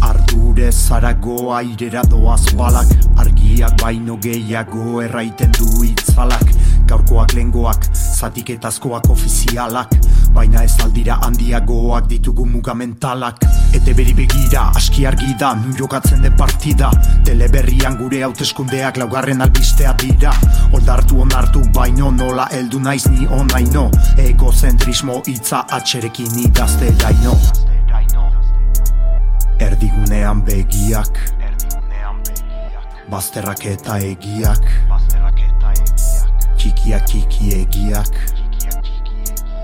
[0.00, 2.88] Ardure zarago airera doaz balak.
[3.20, 6.52] Argiak baino gehiago erraiten du itzalak.
[6.90, 9.94] Gaurkoak lengoak, zatiketazkoak ofizialak.
[10.34, 13.44] Baina ez aldira handiagoak ditugu mugamentalak.
[13.76, 16.90] Ete beri begira, aski argi da, nun jokatzen den partida.
[17.24, 20.34] Teleberrian gure hauteskundeak laugarren albistea dira.
[20.72, 23.88] Oldartu onartu baino nola heldu naiz ni onaino.
[24.18, 27.36] Egozentrismo hitza atxerekin idazte daino
[29.60, 31.18] Erdigunean begiak.
[33.12, 34.64] Bazterrak eta egiak.
[36.56, 38.08] Txikiak txiki egiak.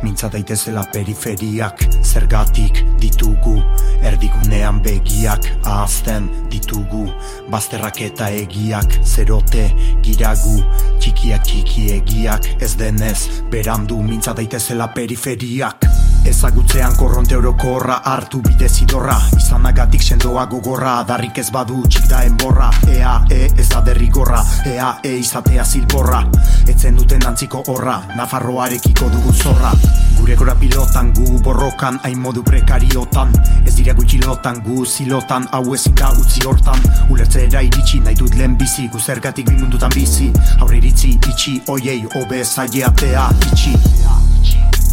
[0.05, 1.81] Mintza daitezela periferiak.
[2.05, 3.57] Zergatik ditugu
[4.05, 5.49] Erdigunean begiak.
[5.65, 7.07] Ahazten ditugu
[7.49, 9.01] Bazterrak eta egiak.
[9.01, 9.71] Zerote
[10.05, 10.59] giragu.
[11.01, 12.53] Txikiak txiki egiak.
[12.61, 15.96] Ez denez berandu Mintza daitezela periferiak
[16.27, 19.15] Ezagutzean korronte orokorra hartu bide zidorra.
[19.37, 22.71] Izanagatik sendoa gogorra Darrik ez badu txik da enborra.
[22.91, 24.43] Ea, e, ez da derrigorra.
[24.67, 26.25] Ea, e, izatea zilborra
[26.67, 29.71] Etzen duten antziko horra Nafarroarekiko dugu zorra.
[30.19, 33.31] Gure gora pilotan gu borrokan Hain modu prekariotan.
[33.65, 36.83] Ez dira gutxi lotan gu zilotan Hau ezin da utzi hortan.
[37.09, 40.33] Ulertzera iritsi nahi dut lehen bizi Gu zergatik bimundutan bizi.
[40.59, 44.26] Aurre iritzi itxi oiei Obe zaileatea itxi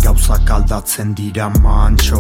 [0.04, 2.20] Gauzak aldatzen dira mantxo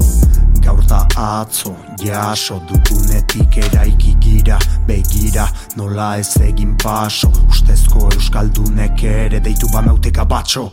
[0.63, 4.57] Gaur da atzo jaso dugunetik eraiki gira
[4.87, 10.69] Begira nola ez egin paso Ustezko euskaldunek ere deitu banauteka batxo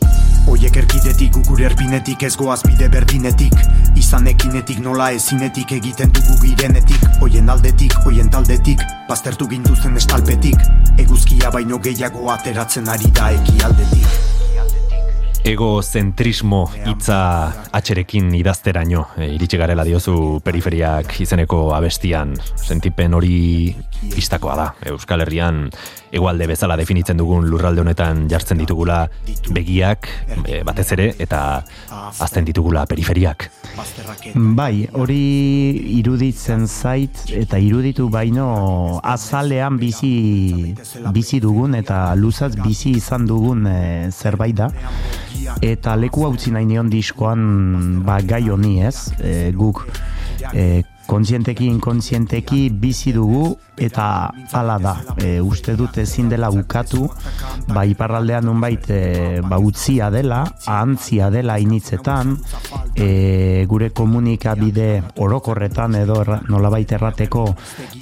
[0.47, 3.59] Oiek erkidetik gure erpinetik ez goaz bide berdinetik
[3.99, 7.03] Izan ekinetik nola ezinetik egiten dugu girenetik.
[7.21, 10.63] Oien aldetik, oien taldetik, baztertu gintuzten estalpetik
[10.97, 14.50] Eguzkia baino gehiago ateratzen ari da eki aldetik
[15.47, 17.17] egozentrismo hitza
[17.73, 22.35] atxerekin idazteraino e, iritsi garela diozu periferiak izeneko abestian.
[22.55, 23.73] Sentipen hori
[24.13, 25.65] pistakoa da Euskal Herrian
[26.11, 29.05] egualde bezala definitzen dugun lurralde honetan jartzen ditugula
[29.55, 30.09] begiak
[30.45, 31.41] e, batez ere eta
[32.19, 33.47] azten ditugula periferiak.
[34.35, 35.21] Bai, hori
[35.97, 40.75] iruditzen zait eta iruditu baino azalean bizi
[41.15, 44.71] bizi dugun eta luzaz bizi izan dugun e, zerbait da.
[45.61, 49.11] Eta leku hau nahi nion diskoan ba, gai honi ez?
[49.19, 49.85] E, guk
[50.53, 53.51] e, kontzienteki inkontzienteki bizi dugu
[53.81, 54.05] eta
[54.53, 57.07] hala da e, uste dut ezin dela bukatu
[57.73, 62.35] ba iparraldean nunbait e, ba utzia dela ahantzia dela initzetan
[62.95, 67.45] e, gure komunikabide orokorretan edo erra, nolabait errateko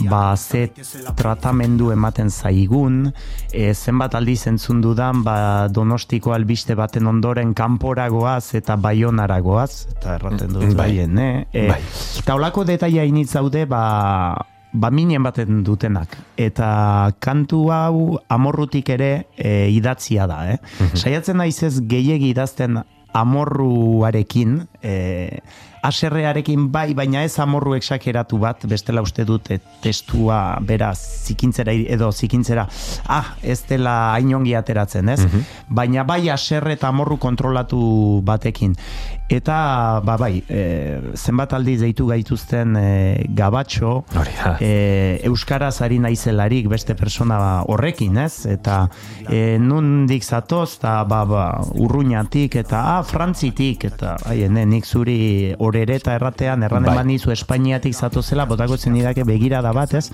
[0.09, 0.67] ba ze
[1.15, 3.11] tratamendu ematen zaigun
[3.53, 10.53] e, zenbat aldiz entzun dudan ba donostiko albiste baten ondoren kanporagoaz eta baionaragoaz eta erraten
[10.53, 10.75] dut Bai.
[10.83, 11.45] baien eh?
[11.53, 11.81] e, Bai.
[12.19, 12.65] eta holako
[12.99, 14.35] detaia initz zaude ba
[14.73, 20.57] ba minen baten dutenak eta kantu hau amorrutik ere e, idatzia da eh?
[20.93, 22.83] saiatzen naiz ez gehiegi idazten
[23.13, 25.39] amorruarekin e,
[25.81, 32.11] aserrearekin bai, baina ez amorru exageratu bat, bestela uste dut e, testua bera zikintzera edo
[32.11, 32.67] zikintzera,
[33.07, 35.23] ah, ez dela hainongi ateratzen, ez?
[35.69, 37.79] Baina bai aserre eta amorru kontrolatu
[38.27, 38.75] batekin.
[39.29, 44.03] Eta, ba bai, e, zenbat aldiz deitu gaituzten e, gabatxo,
[44.57, 47.37] e, Euskaraz ari naizelarik beste persona
[47.69, 48.47] horrekin, ez?
[48.49, 48.79] Eta
[49.29, 51.43] e, nundik zatoz, eta ba, ba,
[51.77, 56.95] urruñatik, eta ah, frantzitik, eta bai, ene, nik zuri horere eta erratean, erran Bai.
[56.97, 60.09] eman nizu Espainiatik zatozela, botako zen idake begira da bat, ez?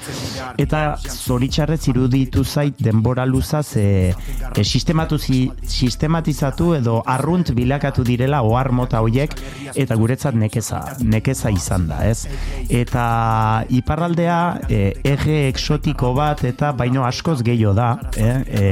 [0.60, 8.44] Eta zoritxarrez iruditu zait denbora luzaz e, e, sistematu zi, sistematizatu edo arrunt bilakatu direla
[8.44, 9.36] ohar mota hoiek
[9.76, 12.28] eta guretzat nekeza, nekeza izan da, ez?
[12.70, 14.40] Eta iparraldea
[14.70, 18.36] e, ege exotiko bat eta baino askoz gehiago da, eh?
[18.46, 18.64] E,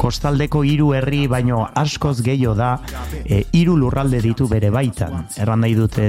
[0.00, 2.72] kostaldeko hiru herri baino askoz gehiago da,
[3.24, 5.26] e, hiru lurralde ditu bere baitan.
[5.40, 6.08] Erran nahi dute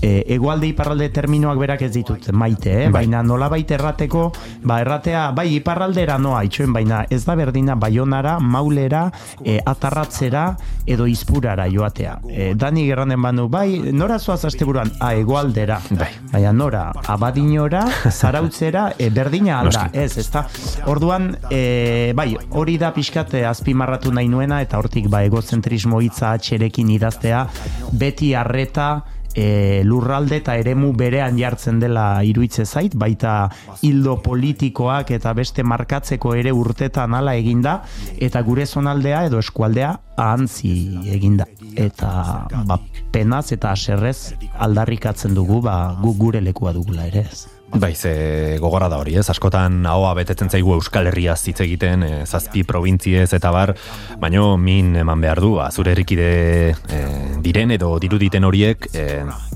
[0.00, 2.88] e, egualde iparralde terminoak berak ez ditut maite, eh?
[2.88, 3.00] Bai.
[3.00, 4.30] baina nolabait errateko,
[4.64, 9.06] ba erratea bai iparraldera noa itxoen baina ez da berdina baionara, maulera,
[9.44, 10.44] e, atarratzera
[10.86, 12.18] edo izpurara joatea.
[12.28, 15.78] E, Dani gerranen banu, bai, nora zoaz asteburuan, a egoaldera.
[15.90, 16.10] Bai.
[16.32, 16.84] Baina nora,
[17.14, 20.02] abadinora, zarautzera, e, berdina alda, Noski.
[20.02, 20.46] ez, ezta.
[20.90, 26.34] Orduan, e, bai, hori da pixkat e, azpimarratu nahi nuena, eta hortik ba egozentrismo hitza
[26.34, 27.46] atxerekin idaztea,
[27.92, 28.90] beti arreta,
[29.34, 33.48] e, lurralde eta eremu berean jartzen dela iruitze zait, baita
[33.86, 37.80] hildo politikoak eta beste markatzeko ere urtetan hala eginda,
[38.18, 40.72] eta gure zonaldea edo eskualdea ahantzi
[41.14, 41.46] eginda.
[41.76, 42.78] Eta ba,
[43.12, 47.46] penaz eta aserrez aldarrikatzen dugu, ba, gu gure lekua dugula ere ez.
[47.72, 49.28] Bai, ze gogora da hori, ez?
[49.30, 53.76] Askotan ahoa betetzen zaigu Euskal Herria hitz egiten, e, zazpi probintziez eta bar,
[54.18, 56.30] baino min eman behar du, ba, zure herrikide
[56.74, 57.00] e,
[57.40, 59.04] diren edo diruditen horiek e,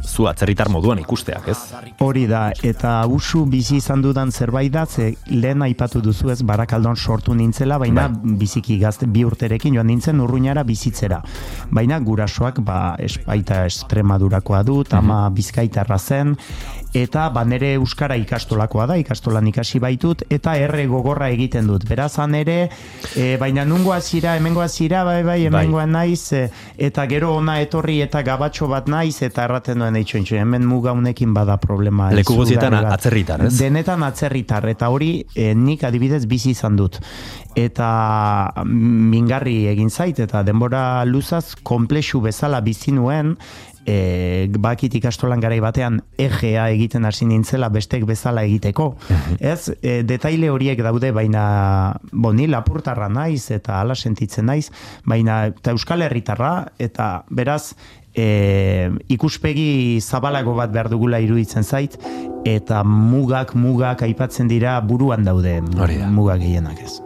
[0.05, 1.59] zu atzerritar moduan ikusteak, ez?
[2.05, 6.97] Hori da, eta usu bizi izan dudan zerbait da, ze lehen aipatu duzu ez barakaldon
[6.97, 11.19] sortu nintzela, baina biziki gazte bi urterekin joan nintzen urruñara bizitzera.
[11.75, 16.37] Baina gurasoak ba, espaita estremadurakoa dut, ama bizkaitarra zen,
[16.95, 21.85] eta ba nere euskara ikastolakoa da, ikastolan ikasi baitut, eta erre gogorra egiten dut.
[21.89, 22.69] Berazan ere,
[23.19, 26.45] e, baina nungo azira, hemengo azira, bai, bai, hemengoa naiz, e,
[26.79, 31.35] eta gero ona etorri eta gabatxo bat naiz, eta erraten duen eitxo, hemen muga honekin
[31.35, 32.13] bada problema.
[32.15, 32.93] Leku guztietan bat.
[32.95, 33.57] atzerritar, ez?
[33.59, 37.01] Denetan atzerritar, eta hori e, nik adibidez bizi izan dut.
[37.59, 43.35] Eta mingarri egin zait, eta denbora luzaz komplexu bezala bizi nuen,
[43.87, 48.93] e, bakit ikastolan garai batean egea egiten hasi nintzela bestek bezala egiteko.
[49.41, 51.45] Ez, e, detaile horiek daude, baina
[52.13, 54.71] bo, ni lapurtarra naiz eta hala sentitzen naiz,
[55.05, 57.75] baina eta Euskal Herritarra eta beraz
[58.15, 61.99] e, ikuspegi zabalago bat behar dugula iruditzen zait
[62.45, 66.11] eta mugak mugak aipatzen dira buruan daude Hori da.
[66.11, 67.01] mugak gehienak ez.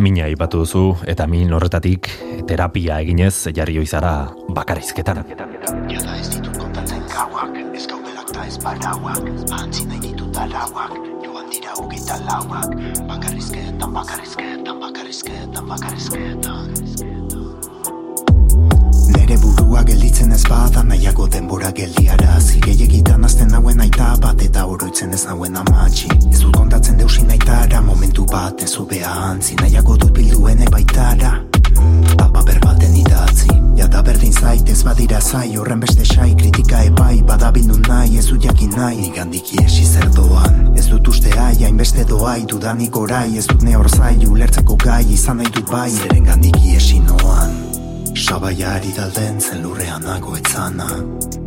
[0.00, 0.82] Mina aipatu duzu
[1.12, 2.06] eta min horretatik
[2.48, 4.12] terapia eginez jarri oizara
[4.56, 5.20] bakarrizketan.
[5.92, 11.52] Jada ez ditut kontatzen gauak, ez gaubelak ta ez barauak, ahantzi nahi ditut arauak, joan
[11.52, 12.72] dira hogeita lauak,
[13.12, 17.19] bakarrizketan, bakarrizketan, bakarrizketan, bakarrizketan.
[19.30, 22.40] Nere burua gelditzen ez bada nahiago denbora geldiara.
[22.42, 26.10] Zigeiegitan azten nauen aita bat eta oroitzen ez nauen amatxi.
[26.32, 31.30] Ez dut kontatzen deusin aitara momentu bat ez ubea antzi Nahiago dut bilduen baitara
[32.18, 33.54] Tapa berbaten idatzi.
[33.78, 36.34] Jada berdin zait ez badira zai horren beste sai.
[36.34, 38.98] Kritika epai badabildu nahi ez dut jakin nahi.
[39.04, 40.72] Nigandik iesi zer doan.
[40.74, 43.28] Ez dut uste ai hainbeste doai dudanik orai.
[43.38, 45.90] Ez dut ne hor zai ulertzeko gai izan nahi dut bai.
[46.00, 47.79] Zeren gandik iesi noan
[48.14, 50.88] Sabaiari dalden zen lurrean nago etzana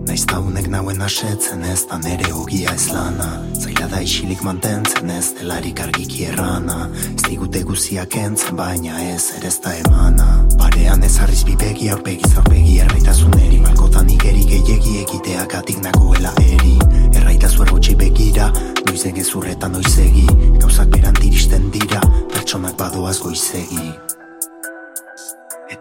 [0.07, 3.29] Naiz taunek nauen asetzen ez da nere ogia ez lana.
[3.55, 6.89] Zaila da isilik mantentzen ez delarik argiki errana.
[7.13, 10.27] Ez digute guziak entzen baina ez ere ez da emana.
[10.59, 13.61] Parean ez harriz bibegi aurpegi zaurpegi erraitasun eri.
[13.63, 16.77] Malkotan igeri gehiegi egiteak atik nagoela eri.
[17.13, 18.51] Erraitazu errotxi begira,
[18.85, 20.27] noizen gezurretan noizegi
[20.59, 22.03] Gauzak berant iristen dira,
[22.35, 23.93] pertsonak badoaz goizegi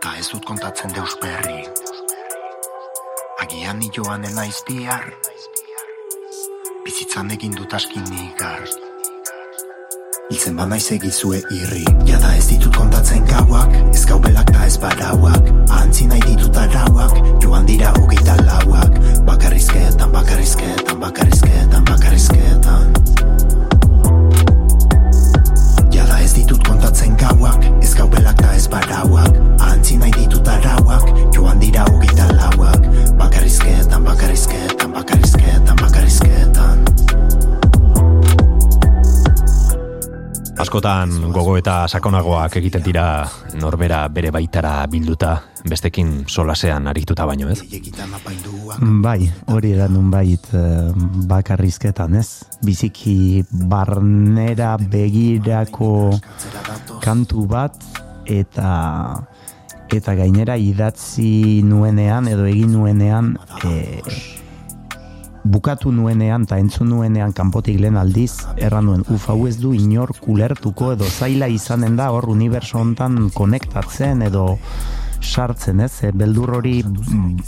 [0.03, 1.61] Eta ez dut kontatzen deus berri.
[3.39, 5.05] Agian ni joan naiz bihar.
[6.83, 8.67] Bizitzan egin dut askin nigar.
[10.27, 11.85] Hiltzen ba naiz egizue irri.
[12.11, 13.79] Jada ez ditut kontatzen gauak.
[13.93, 17.15] Ez gaubelak da ez barauak Ahantzi nahi ditut arauak.
[17.39, 18.99] Joan dira hogeita lauak.
[19.31, 23.62] Bakarrizketan, bakarrizketan, bakarrizketan, bakarrizketan
[26.73, 31.05] kontatzen gauak Ez gaubelak da ez barauak Ahantzi nahi ditut arauak
[31.35, 32.89] Joan dira hogeita lauak.
[33.19, 36.92] Bakarrizketan, bakarrizketan, bakarrizketan, bakarrizketan
[40.63, 43.05] Askotan gogo eta sakonagoak egiten dira
[43.59, 45.33] norbera bere baitara bilduta,
[45.67, 47.65] bestekin solasean arituta baino, ez?
[48.07, 50.93] Apainduak Bai, hori da nunbait eh,
[51.27, 52.45] bakarrizketan, ez?
[52.63, 56.13] Biziki barnera begirako
[57.03, 57.75] kantu bat
[58.31, 58.71] eta
[59.93, 63.35] eta gainera idatzi nuenean edo egin nuenean
[63.67, 63.99] e,
[65.45, 70.15] bukatu nuenean eta entzun nuenean kanpotik lehen aldiz erran nuen, uf, hau ez du inor
[70.23, 74.59] kulertuko edo zaila izanen da hor uniberso hontan konektatzen edo
[75.23, 76.03] sartzen, ez?
[76.05, 76.83] E, beldur hori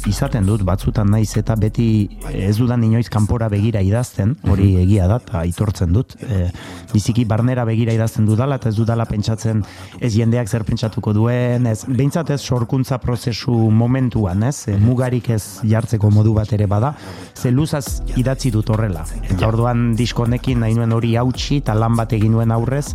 [0.08, 4.82] izaten dut batzutan naiz eta beti ez dudan inoiz kanpora begira idazten, hori Mhm.
[4.84, 6.16] egia da, eta aitortzen dut.
[6.22, 6.50] E,
[6.92, 9.64] biziki barnera begira idazten dudala, eta ez dudala pentsatzen
[10.00, 14.68] ez jendeak zer pentsatuko duen, ez, behintzat ez sorkuntza prozesu momentuan, ez?
[14.68, 16.94] E, mugarik ez jartzeko modu bat ere bada,
[17.34, 19.04] ze luzaz idatzi dut horrela.
[19.28, 22.94] Eta orduan diskonekin nahi nuen hori hautsi eta lan bat egin nuen aurrez,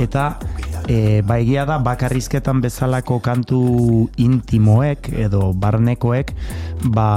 [0.00, 0.38] eta
[0.88, 3.62] e, ba egia da bakarrizketan bezalako kantu
[4.16, 6.34] intimoek edo barnekoek
[6.90, 7.08] ba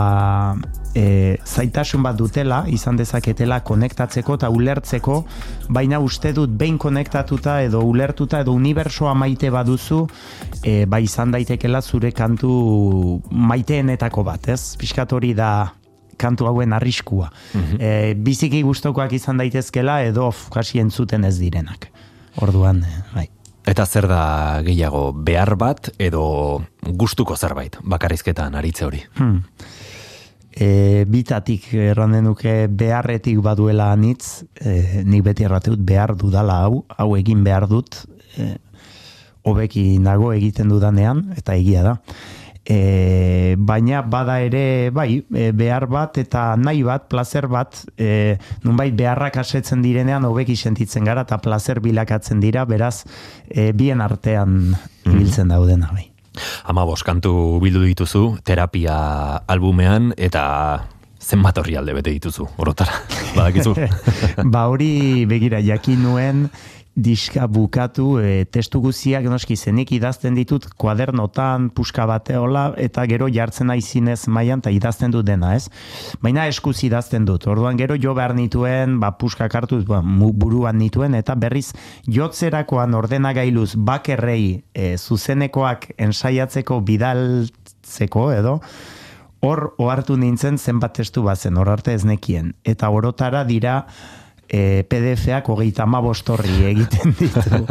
[0.95, 5.19] e, zaitasun bat dutela, izan dezaketela konektatzeko eta ulertzeko,
[5.73, 10.03] baina uste dut behin konektatuta edo ulertuta edo unibersoa maite baduzu,
[10.63, 14.75] e, ba izan daitekela zure kantu maiteenetako bat, ez?
[14.79, 15.73] Piskat hori da
[16.17, 17.31] kantu hauen arriskua.
[17.79, 21.89] e, biziki gustokoak izan daitezkela edo kasi entzuten ez direnak.
[22.41, 23.27] Orduan, e, bai.
[23.69, 26.25] Eta zer da gehiago, behar bat edo
[26.83, 28.99] gustuko zerbait, bakarrizketan aritze hori.
[29.15, 29.39] Hmm.
[30.53, 37.09] E, bitatik erranen nuke beharretik baduela anitz, e, nik beti errateut behar dudala hau, hau
[37.17, 38.03] egin behar dut,
[38.37, 38.53] e,
[39.43, 41.97] hobeki nago egiten dudanean, eta egia da.
[42.63, 48.95] E, baina bada ere bai, e, behar bat eta nahi bat, placer bat, e, nunbait
[48.95, 53.03] beharrak asetzen direnean hobeki sentitzen gara eta placer bilakatzen dira, beraz,
[53.49, 56.09] e, bien artean ibiltzen daudena bai.
[56.65, 60.87] Ama kantu bildu dituzu, terapia albumean, eta
[61.23, 62.93] zenbat horri alde bete dituzu, orotara,
[63.35, 63.75] badakizu.
[64.45, 66.49] ba hori begira jakin nuen
[66.95, 73.71] diska bukatu e, testu guziak noski zenik idazten ditut kuadernotan puska bateola eta gero jartzen
[73.71, 75.69] naizinez mailan eta idazten dut dena, ez?
[76.21, 77.47] Baina eskuz idazten dut.
[77.49, 81.71] Orduan gero jo behar nituen, ba puska hartuz, ba, buruan nituen eta berriz
[82.05, 88.59] jotzerakoan ordenagailuz bakerrei e, zuzenekoak ensaiatzeko bidaltzeko edo
[89.43, 92.53] hor ohartu nintzen zenbat testu bazen, hor arte ez nekien.
[92.63, 93.81] Eta orotara dira
[94.53, 97.63] e, PDF-ak hogeita amabostorri egiten ditu.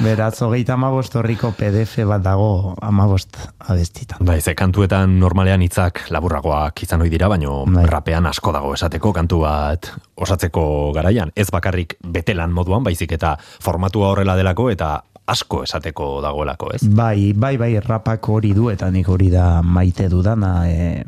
[0.00, 3.36] Beraz, hogeita amabostorriko PDF bat dago amabost
[3.68, 4.24] abestitan.
[4.26, 7.84] Bai, ze kantuetan normalean hitzak laburragoak izan ohi dira, baino Bai.
[7.90, 10.64] rapean asko dago esateko kantu bat osatzeko
[10.96, 11.32] garaian.
[11.36, 14.96] Ez bakarrik betelan moduan, baizik eta formatua horrela delako eta
[15.30, 16.82] asko esateko dagoelako, ez?
[16.96, 20.52] Bai, bai, bai, rapak hori du eta nik hori da maite dudana.
[20.68, 21.04] E,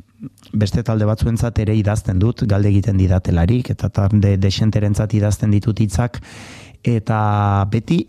[0.52, 6.20] beste talde batzuentzat ere idazten dut, galde egiten didatelarik, eta talde desenterentzat idazten ditut hitzak
[6.82, 7.20] eta
[7.70, 8.02] beti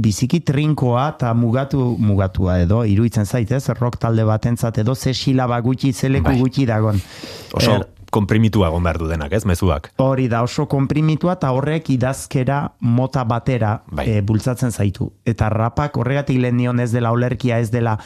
[0.00, 5.92] biziki trinkoa eta mugatu mugatua edo iruditzen zaitez rock talde batentzat edo ze silaba gutxi
[5.92, 6.38] zeleku Bai.
[6.38, 7.00] gutxi dagon.
[7.52, 9.90] Oso Er, konprimitua egon behar du denak, ez, mezuak.
[10.02, 14.06] Hori da oso konprimitua eta horrek idazkera mota batera Bai.
[14.08, 15.10] e, bultzatzen zaitu.
[15.24, 17.96] Eta rapak horregatik lehen nion ez dela olerkia, ez dela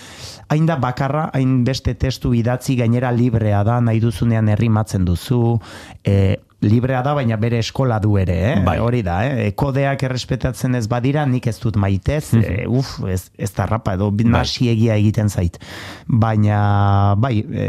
[0.48, 5.58] hain da bakarra, hain beste testu idatzi gainera librea da, nahi duzunean herrimatzen duzu,
[6.04, 8.54] e, librea da, baina bere eskola du ere, eh?
[8.64, 8.78] Bai.
[8.82, 9.50] hori da, eh?
[9.56, 14.70] kodeak errespetatzen ez badira, nik ez dut maitez, e, uf, ez, ez rapa, edo nasi
[14.72, 15.58] egia egiten zait.
[16.06, 17.68] Baina, bai, e,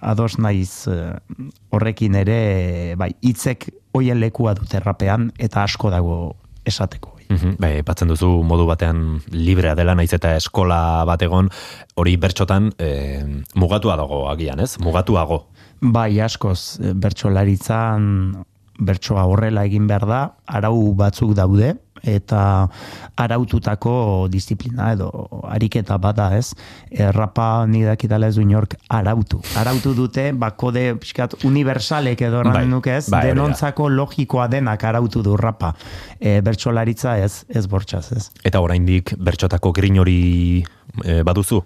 [0.00, 0.98] ados naiz e,
[1.70, 2.40] horrekin ere,
[3.00, 6.20] bai, hitzek hoien lekua dute rapean, eta asko dago
[6.66, 7.19] esateko.
[7.30, 11.50] Mhm, Bai, batzen duzu modu batean librea dela naiz eta eskola bat egon,
[11.94, 12.90] hori bertxotan e,
[13.54, 14.74] mugatua dago agian, ez?
[14.82, 15.44] Mugatuago.
[15.80, 18.42] Bai, askoz, bertsolaritzan
[18.80, 22.68] bertsoa horrela egin behar da, arau batzuk daude, eta
[23.20, 25.10] araututako disiplina edo
[25.48, 26.54] ariketa bada, ez?
[26.90, 29.40] Errapa ni dakitala ez du inork arautu.
[29.60, 35.22] Arautu dute, ba, kode pixkat universalek edo Bai, nuke ez, bai, denontzako logikoa denak arautu
[35.22, 35.74] du rapa.
[36.18, 38.28] E, bertsolaritza ez, ez bortxaz, ez?
[38.44, 40.20] Eta oraindik bertxotako grin hori
[41.04, 41.62] e, baduzu?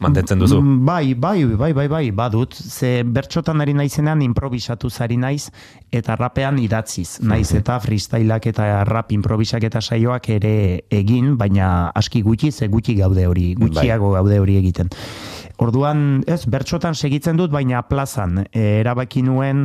[0.00, 0.60] Mantentzen duzu?
[0.62, 2.54] Mm, Bai, bai, bai, bai, bai, badut.
[2.54, 5.50] Ze bertxotan ari naizenean improvisatu zari naiz
[5.90, 7.18] eta rapean idatziz.
[7.20, 10.54] Naiz eta freestyleak eta rap improvisak eta saioak ere
[10.90, 14.92] egin, baina aski gutxi, ze gutxi gaude hori, gutxiago gaude hori egiten.
[15.58, 18.44] Orduan, ez, bertxotan segitzen dut, baina plazan.
[18.52, 19.64] E, erabaki nuen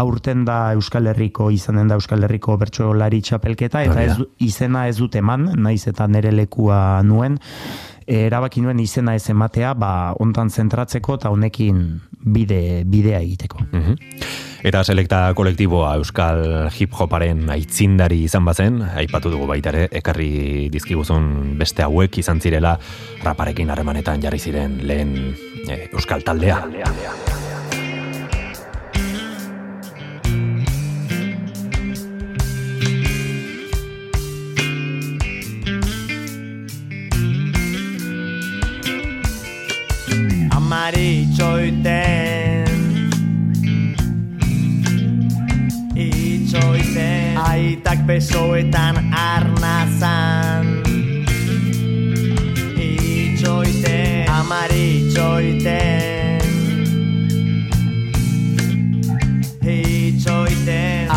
[0.00, 5.18] aurten da Euskal Herriko, izanen da Euskal Herriko bertsolari txapelketa, eta ez, izena ez dut
[5.20, 7.36] eman, naiz eta nere lekua nuen,
[8.06, 11.84] erabaki nuen izena ez ematea, ba, ontan zentratzeko eta honekin
[12.24, 13.60] bide, bidea egiteko.
[13.70, 13.94] Mhm.
[14.64, 21.58] Eta selekta kolektiboa Euskal hip hoparen aitzindari izan bazen, aipatu dugu baita ere, ekarri dizkiguzun
[21.60, 22.78] beste hauek izan zirela
[23.24, 25.36] raparekin harremanetan jarri ziren lehen
[25.68, 26.62] eh, Euskal taldea.
[40.74, 42.66] maritxo iten
[45.94, 46.64] Itxo
[47.50, 50.66] Aitak besoetan arnazan
[52.74, 56.42] Itxo Amari Amaritxo iten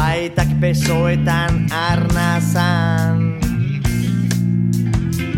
[0.06, 3.42] Aitak besoetan arnazan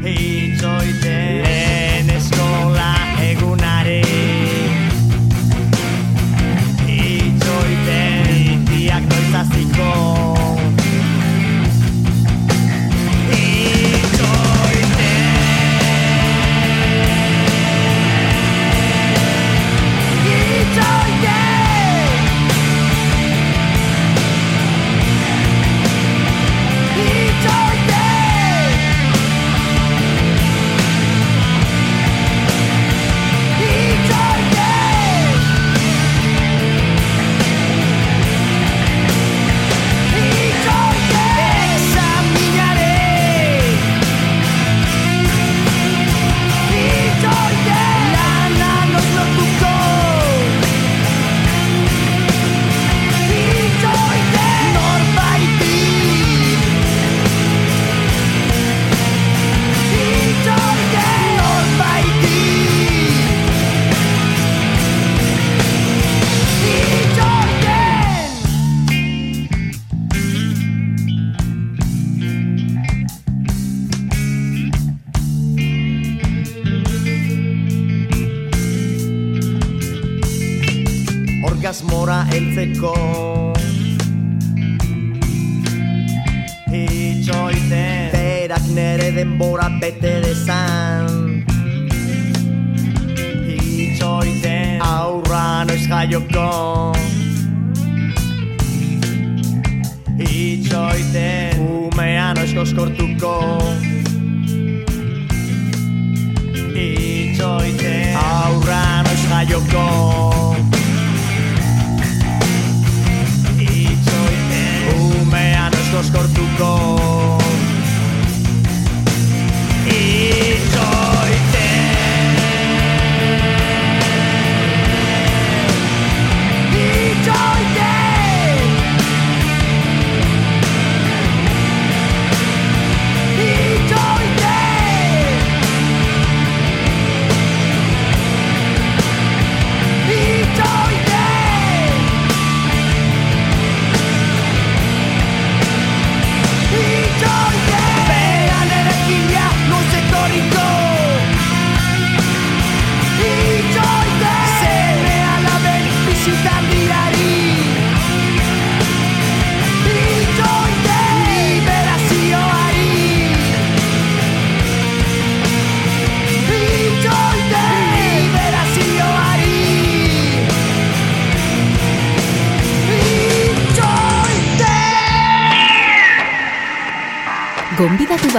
[0.03, 1.68] Itxoiten.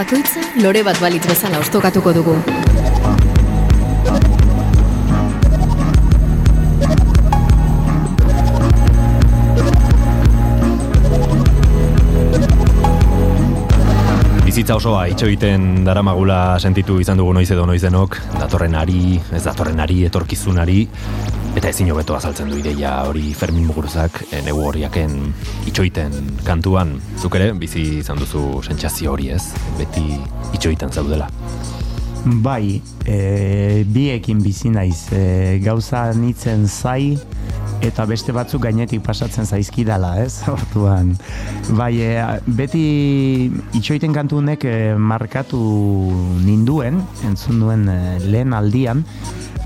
[0.00, 2.34] Bakoitza lore bat balitz bezala ostokatuko dugu.
[14.46, 19.84] Bizitza osoa itxoiten daramagula sentitu izan dugu noiz edo noiz denok, datorren ari, ez datorren
[19.84, 20.80] ari, etorkizunari,
[21.60, 25.20] eta ezin hobeto azaltzen du ideia hori Fermin Muguruzak, e, negu horiaken
[25.70, 26.10] itxoiten
[26.42, 29.44] kantuan, zuk ere, bizi izan duzu sentsazio hori ez,
[29.78, 30.02] beti
[30.56, 31.28] itxoiten zaudela.
[32.42, 37.14] Bai, e, biekin bizi naiz, e, gauza nitzen zai,
[37.86, 40.42] eta beste batzuk gainetik pasatzen zaizkidala, ez?
[40.56, 41.14] Orduan,
[41.78, 42.10] bai, e,
[42.60, 42.84] beti
[43.78, 45.60] itxoiten kantu e, markatu
[46.42, 47.00] ninduen,
[47.30, 49.06] entzun duen e, lehen aldian,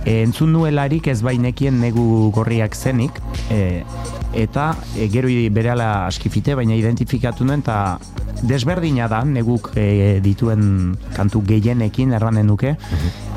[0.04, 3.18] e, entzun nuelarik ez bainekien negu gorriak zenik,
[3.50, 3.82] e,
[4.34, 7.98] eta e, gero berehala askifite, baina identifikatu nuen, eta
[8.42, 12.74] desberdina da, neguk e, dituen kantu gehienekin erranen nuke,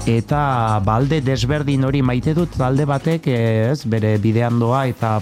[0.07, 5.17] eta balde desberdin hori maite dut talde batek eh, ez bere bidean doa eta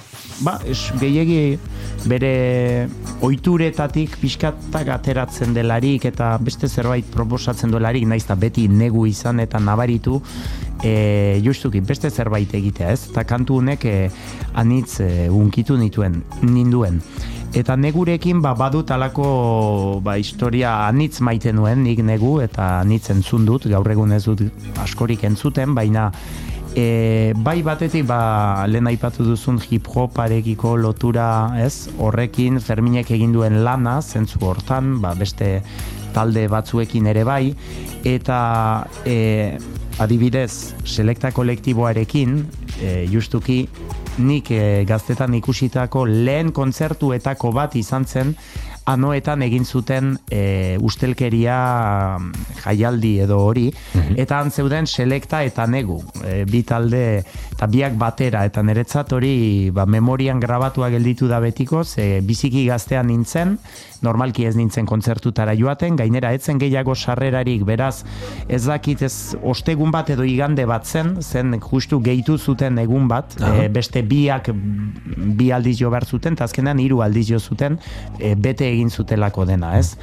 [0.45, 1.57] ba es, gehiegi
[2.05, 2.88] bere
[3.25, 9.59] ohituretatik pixkatak ateratzen delarik eta beste zerbait proposatzen duelarik naiz eta beti negu izan eta
[9.59, 10.21] nabaritu
[10.83, 13.07] e, justuki beste zerbait egitea ez?
[13.09, 13.95] Eta kantu honek e,
[14.53, 17.01] anitz e, unkitu nituen ninduen
[17.55, 23.45] eta negurekin ba, badut alako ba, historia anitz maite nuen nik negu eta anitz entzun
[23.47, 24.43] dut gaur egun ez dut
[24.83, 26.11] askorik entzuten baina
[26.75, 31.87] E, bai batetik ba, lehen aipatu duzun hip hoparekiko lotura ez?
[32.03, 35.61] Horrekin Ferminek egin duen lana zentzu hortan ba, beste
[36.11, 37.53] talde batzuekin ere bai.
[38.03, 38.39] Eta
[39.07, 39.55] e,
[40.03, 42.41] adibidez selekta kolektiboarekin
[42.81, 43.61] e, justuki
[44.18, 48.36] nik e, gaztetan ikusitako lehen kontzertuetako bat izan zen.
[48.86, 51.55] Anoetan egin zuten e, ustelkeria
[52.20, 53.63] mm, jaialdi edo hori,
[54.13, 57.01] eta han zeuden selekta eta negu, e, bi talde
[57.55, 63.09] eta biak batera, eta niretzat hori ba, memorian grabatua gelditu da betiko, ze biziki gaztean
[63.09, 63.57] nintzen,
[64.05, 68.03] normalki ez nintzen kontzertutara joaten, gainera etzen gehiago sarrerarik, beraz
[68.47, 73.35] ez dakit ez ostegun bat edo igande bat zen, zen justu gehitu zuten egun bat,
[73.41, 77.79] e, beste biak bi aldiz jo behar zuten, eta azkenean hiru aldiz jo zuten,
[78.19, 79.95] e, bete egin zutelako dena, ez?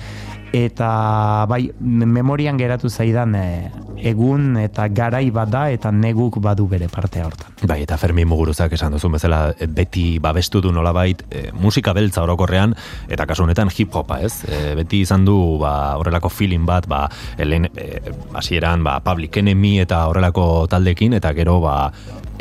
[0.53, 3.71] Eta bai, memorian geratu zaidan e,
[4.05, 7.55] egun eta garai bat da eta neguk badu bere partea hortan.
[7.69, 12.25] Bai, eta Fermi Muguruzak esan duzun bezala e, beti babestu du nolabait e, musika beltza
[12.27, 12.75] orokorrean
[13.09, 14.43] eta kasu honetan hip hopa, ez?
[14.45, 17.07] E, beti izan du ba, horrelako feeling bat, ba,
[17.41, 18.03] elen, e,
[18.37, 21.77] hasieran ba, Public Enemy eta horrelako taldekin eta gero ba,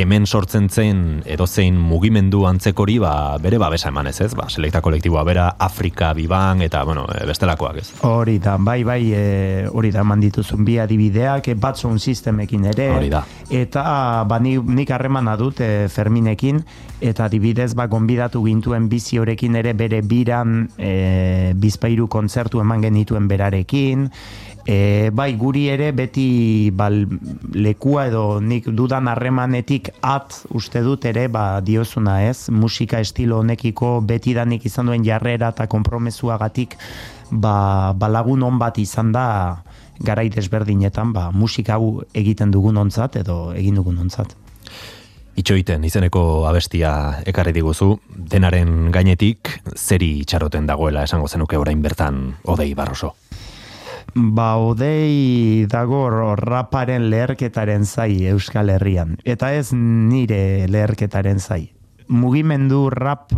[0.01, 4.31] hemen sortzen zen edozein mugimendu antzekori ba, bere babesa emanez, ez?
[4.37, 7.87] Ba, selekta kolektiboa bera, Afrika, Biban eta bueno, e, bestelakoak, ez?
[8.07, 9.23] Hori da, bai, bai, e,
[9.71, 12.89] hori da eman dituzun bi adibideak, e, batzun sistemekin ere.
[12.97, 13.23] Hori da.
[13.49, 13.83] Eta
[14.29, 16.63] ba, ni, nik harremana dut e, Ferminekin,
[17.01, 23.29] eta adibidez ba, gonbidatu gintuen bizi horekin ere bere biran e, bizpairu kontzertu eman genituen
[23.29, 24.09] berarekin,
[24.65, 27.05] E, bai, guri ere beti bal,
[27.53, 33.99] lekua edo nik dudan harremanetik at uste dut ere ba, diozuna ez, musika estilo honekiko
[34.05, 36.77] beti danik izan duen jarrera eta konpromesuagatik
[37.31, 39.63] ba, ba lagun on bat izan da
[39.99, 44.37] garai desberdinetan ba, musika hau egiten dugun ontzat edo egin dugun ontzat.
[45.41, 47.95] Itxoiten izeneko abestia ekarri diguzu,
[48.33, 53.15] denaren gainetik zeri itxaroten dagoela esango zenuke orain bertan odei barroso.
[54.13, 59.15] Ba, odei dago raparen leherketaren zai Euskal Herrian.
[59.23, 61.71] Eta ez nire leherketaren zai.
[62.11, 63.31] Mugimendu rap,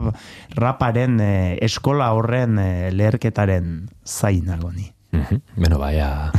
[0.57, 4.89] raparen eh, eskola horren eh, leherketaren zai nago ni.
[5.13, 6.31] Beno, baia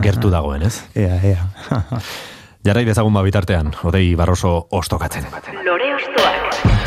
[0.00, 0.80] gertu dagoen, ez?
[0.96, 1.44] Ea, ea.
[2.64, 5.28] Jarrai dezagun ba bitartean, odei barroso ostokatzen.
[5.64, 6.77] Lore ostoak.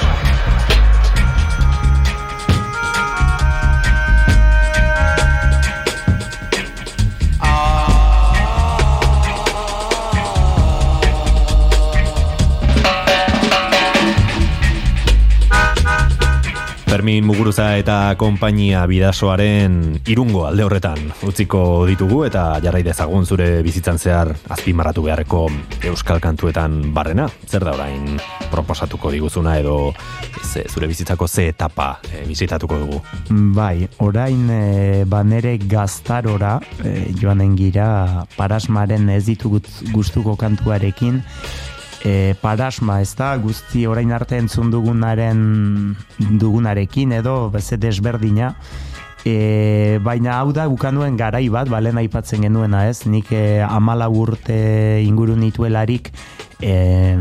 [17.01, 23.97] Fermin Muguruza eta konpainia bidasoaren irungo alde horretan utziko ditugu eta jarrai dezagun zure bizitzan
[23.97, 25.47] zehar azpimarratu beharreko
[25.89, 27.25] euskal kantuetan barrena.
[27.49, 28.21] Zer da orain
[28.51, 29.95] proposatuko diguzuna edo
[30.43, 33.01] ze, zure bizitzako ze etapa e, bizitatuko dugu?
[33.57, 34.61] Bai, orain e,
[35.09, 41.23] banere gaztarora e, joanen gira parasmaren ez ditugut gustuko kantuarekin
[42.05, 45.95] e, parasma, ez da, guzti orain arte entzun dugunaren
[46.41, 48.55] dugunarekin edo beze desberdina,
[49.21, 54.55] E, baina hau da bukanuen garai bat, balen aipatzen genuena ez, nik e, amala urte
[55.05, 56.09] inguru nituelarik
[56.61, 57.15] e,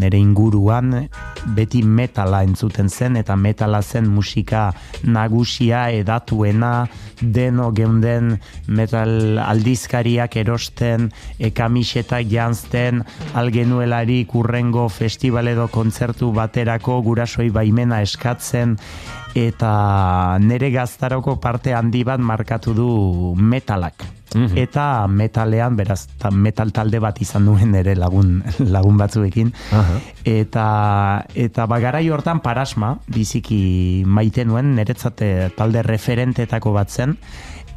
[0.00, 1.08] nere inguruan
[1.56, 4.70] beti metala entzuten zen eta metala zen musika
[5.04, 6.88] nagusia edatuena
[7.20, 8.34] deno geunden
[8.66, 13.04] metal aldizkariak erosten e, kamisetak janzten
[13.34, 18.76] algenuelarik urrengo festival edo kontzertu baterako gurasoi baimena eskatzen
[19.34, 24.04] eta nere gaztaroko parte handi bat markatu du metalak.
[24.34, 24.58] Mhm.
[24.58, 28.42] Eta metalean, beraz, ta metal talde bat izan duen ere lagun,
[28.76, 29.52] lagun batzuekin.
[30.24, 30.66] Eta,
[31.34, 37.16] eta bagarai hortan parasma, biziki maite nuen, niretzate talde referentetako bat zen,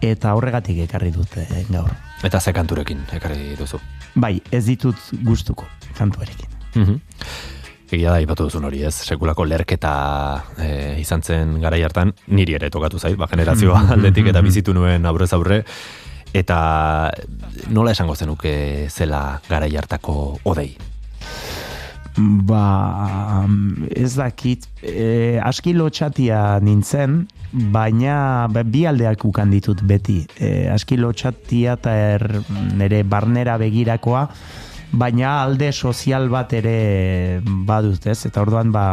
[0.03, 1.89] eta horregatik ekarri dute gaur.
[2.23, 3.79] Eta ze kanturekin ekarri duzu?
[4.15, 5.65] Bai, ez ditut gustuko
[5.97, 6.49] kantuarekin.
[6.75, 7.01] Mhm.
[7.93, 9.93] Egia da, ipatu duzun hori ez, sekulako lerketa
[10.57, 10.69] e,
[11.01, 15.29] izan zen garai hartan, niri ere tokatu zait, ba, generazioa aldetik eta bizitu nuen aurrez
[15.37, 15.61] aurre,
[16.33, 16.57] eta
[17.69, 18.55] nola esango zenuke
[18.89, 20.71] zela garai hartako odei?
[22.17, 23.45] Ba,
[23.89, 27.23] ez dakit, e, aski lotxatia nintzen,
[27.73, 30.19] baina ba, bi aldeak ukan ditut beti.
[30.37, 32.27] E, aski lotxatia eta er,
[32.77, 34.27] nere barnera begirakoa,
[34.93, 38.25] baina alde sozial bat ere badut, ez?
[38.29, 38.85] Eta orduan ba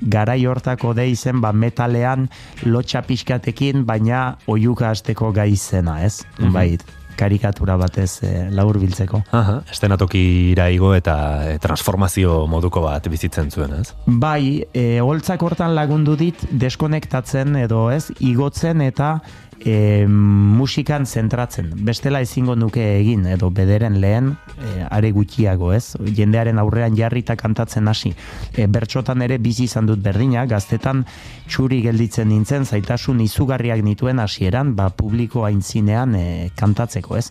[0.00, 2.28] garai hortako de izen ba metalean
[2.66, 6.24] lotxa pixkatekin, baina oiuka hasteko gai zena, ez?
[6.38, 6.52] Mhm.
[6.52, 6.78] Bai,
[7.14, 9.20] karikatura batez e, laur biltzeko.
[9.38, 11.16] Aha, estenatokira igo eta
[11.46, 13.94] e, transformazio moduko bat bizitzen zuen, ez?
[14.06, 19.16] Bai, e, holtzak hortan lagundu dit deskonektatzen edo ez, igotzen eta
[19.60, 21.70] e, musikan zentratzen.
[21.86, 25.96] Bestela ezingo nuke egin, edo bederen lehen, e, are gutxiago, ez?
[26.16, 28.14] Jendearen aurrean jarrita kantatzen hasi.
[28.54, 31.04] E, bertxotan ere bizi izan dut berdina, gaztetan
[31.48, 36.24] txuri gelditzen nintzen, zaitasun izugarriak nituen hasieran, ba, publiko aintzinean e,
[36.56, 37.30] kantatzeko, ez?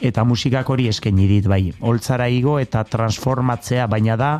[0.00, 4.30] Eta musikak hori eskaini dit, bai, holtzara igo eta transformatzea, baina da,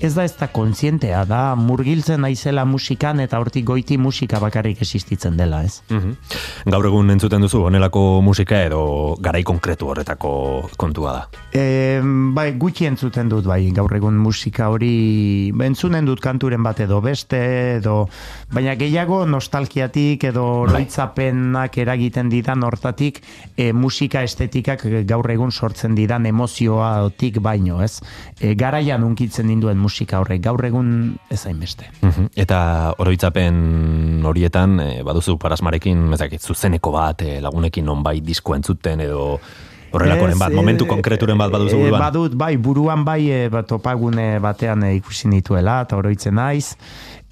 [0.00, 5.36] ez da ez da kontzientea, da murgiltzen naizela musikan eta hortik goiti musika bakarrik existitzen
[5.36, 5.82] dela, ez?
[5.90, 6.16] Mhm.
[6.72, 10.30] Gaur egun entzuten duzu, honelako musika edo garai konkretu horretako
[10.80, 11.40] kontua da.
[11.52, 12.00] E,
[12.32, 17.40] bai, gutxi entzuten dut bai, gaur egun musika hori entzunen dut kanturen bat edo beste
[17.74, 18.06] edo
[18.54, 20.78] baina gehiago nostalgiatik edo Bai.
[20.78, 23.20] loitzapenak eragiten didan hortatik
[23.52, 28.00] e, musika estetikak gaur egun sortzen didan emozioatik baino, ez?
[28.40, 31.90] E, garaian unkitzen ninduen musika horrek, gaur egun ez hainbeste.
[32.00, 32.32] Mhm.
[32.32, 39.02] Eta oroitzapen horietan, e, baduzu parasmarekin, ez dakit, zuzeneko bat, e, lagunekin nonbait disko entzuten
[39.02, 39.40] edo
[39.92, 42.00] horrelakoren bat, eh, momentu konkreturen bat baduzu eh, buruan.
[42.00, 46.76] badut, bai, buruan bai, bat topagune batean ikusi nituela, eta oroitzen naiz,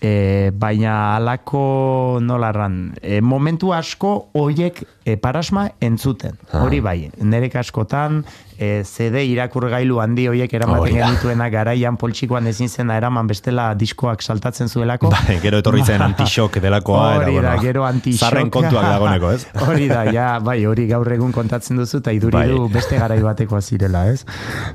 [0.01, 6.62] e, baina alako nolarran, e, momentu asko hoiek e, parasma entzuten, Ah.
[6.64, 8.24] hori bai, nere askotan
[8.59, 14.68] e, CD irakurgailu handi hoiek eramaten genituena garaian poltsikoan ezin zena eraman bestela diskoak saltatzen
[14.68, 15.10] zuelako.
[15.16, 18.20] Bai, gero etorri zen antixok delakoa, Hori da, bueno, gero antixok.
[18.28, 19.47] zarren kontuak dagoneko, ez?
[19.68, 22.48] hori da, ja, bai, hori gaur egun kontatzen duzu, eta iduri Bai.
[22.48, 24.24] du beste garai batekoa zirela, ez?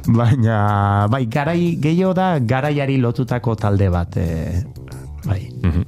[0.08, 4.64] Baina, bai, garai gehiago da, garaiari lotutako talde bat, e,
[5.26, 5.50] bai.
[5.62, 5.86] Mhm.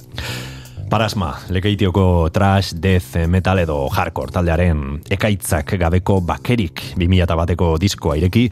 [0.88, 8.47] Parasma, lekeitioko trash, death, metal edo hardcore taldearen ekaitzak gabeko bakerik 2000 bateko diskoa ireki,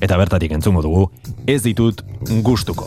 [0.00, 1.08] eta bertatik entzungo dugu,
[1.50, 2.06] ez ditut
[2.46, 2.86] gustuko.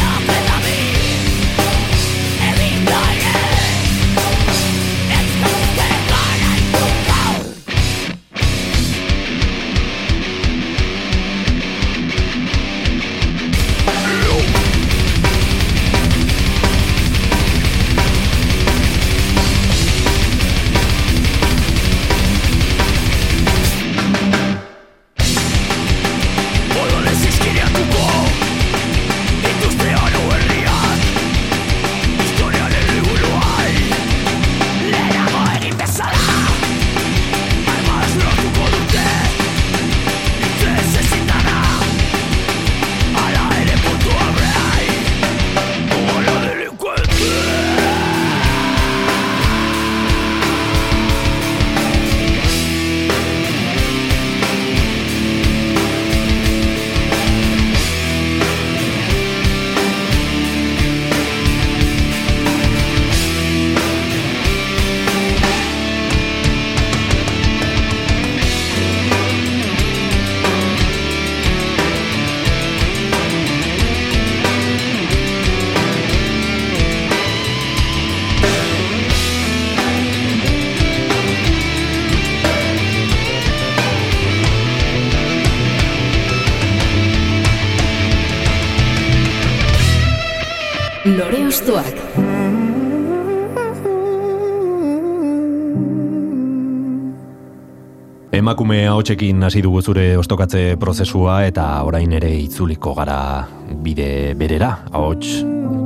[98.61, 103.47] Emakume ahotsekin hasi dugu zure ostokatze prozesua eta orain ere itzuliko gara
[103.81, 105.31] bide berera, ahots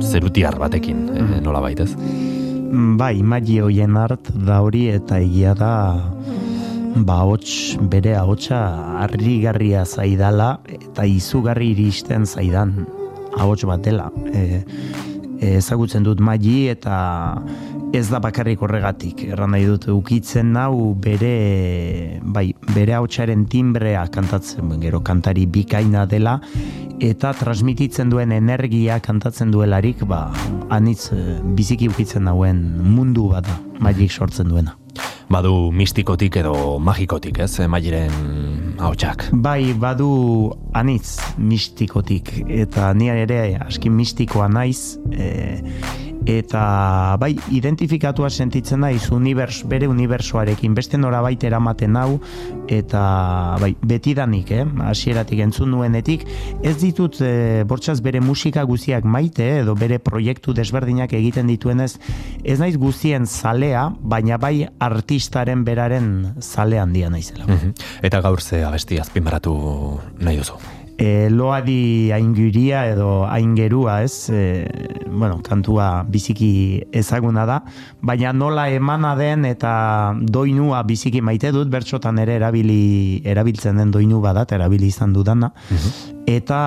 [0.04, 1.38] zerutiar batekin, mm.
[1.40, 1.88] nola baitez.
[1.96, 5.72] Mm, Bai, magi hoien art da hori eta egia da
[7.08, 8.60] ba hots bere ahotsa
[9.06, 12.82] harrigarria zaidala eta izugarri iristen zaidan
[13.38, 14.10] ahots bat dela.
[14.28, 14.60] E,
[15.40, 17.42] ezagutzen dut magi eta
[17.96, 19.22] ez da bakarrik horregatik.
[19.32, 26.40] Erran nahi dut ukitzen nau bere bai, bere ahotsaren timbrea kantatzen gero kantari bikaina dela
[27.00, 30.30] eta transmititzen duen energia kantatzen duelarik ba
[30.70, 34.85] anitz eh, biziki ukitzen nauen mundu bada magik sortzen duena.
[35.32, 38.12] Badu mistikotik edo magikotik, ez, magiren
[38.78, 39.28] ahotsak.
[39.32, 40.10] Bai, badu
[40.76, 45.58] anitz mistikotik eta ni ere aski mistikoa naiz e,
[46.26, 52.18] eta bai identifikatua sentitzen naiz univers, bere unibersoarekin beste norabait eramaten hau
[52.68, 56.26] eta bai betidanik, eh, hasieratik entzun nuenetik
[56.62, 61.96] ez ditut e, bortxaz bere musika guztiak maite edo bere proiektu desberdinak egiten dituenez
[62.44, 67.46] ez naiz guztien zalea, baina bai artistaren beraren zale handia naizela.
[67.46, 67.76] Mhm.
[68.02, 69.54] Eta gaur ze abesti azpimarratu
[70.20, 70.75] nahi duzu.
[70.98, 74.30] E, loadi ainguria edo aingerua, ez?
[74.30, 77.60] E, bueno, kantua biziki ezaguna da,
[78.00, 84.20] baina nola emana den eta doinua biziki maite dut, bertxotan ere erabili, erabiltzen den doinu
[84.24, 85.52] badat, erabili izan dudana,
[86.26, 86.58] eta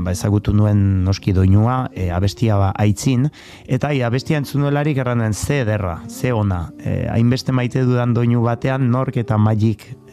[0.00, 3.28] ba, ezagutu nuen noski doinua, e, abestia ba, aitzin,
[3.66, 8.90] eta i, abestia entzunuelarik erranen ze ederra, ze ona, e, hainbeste maite dudan doinu batean,
[8.90, 10.07] nork eta magik e,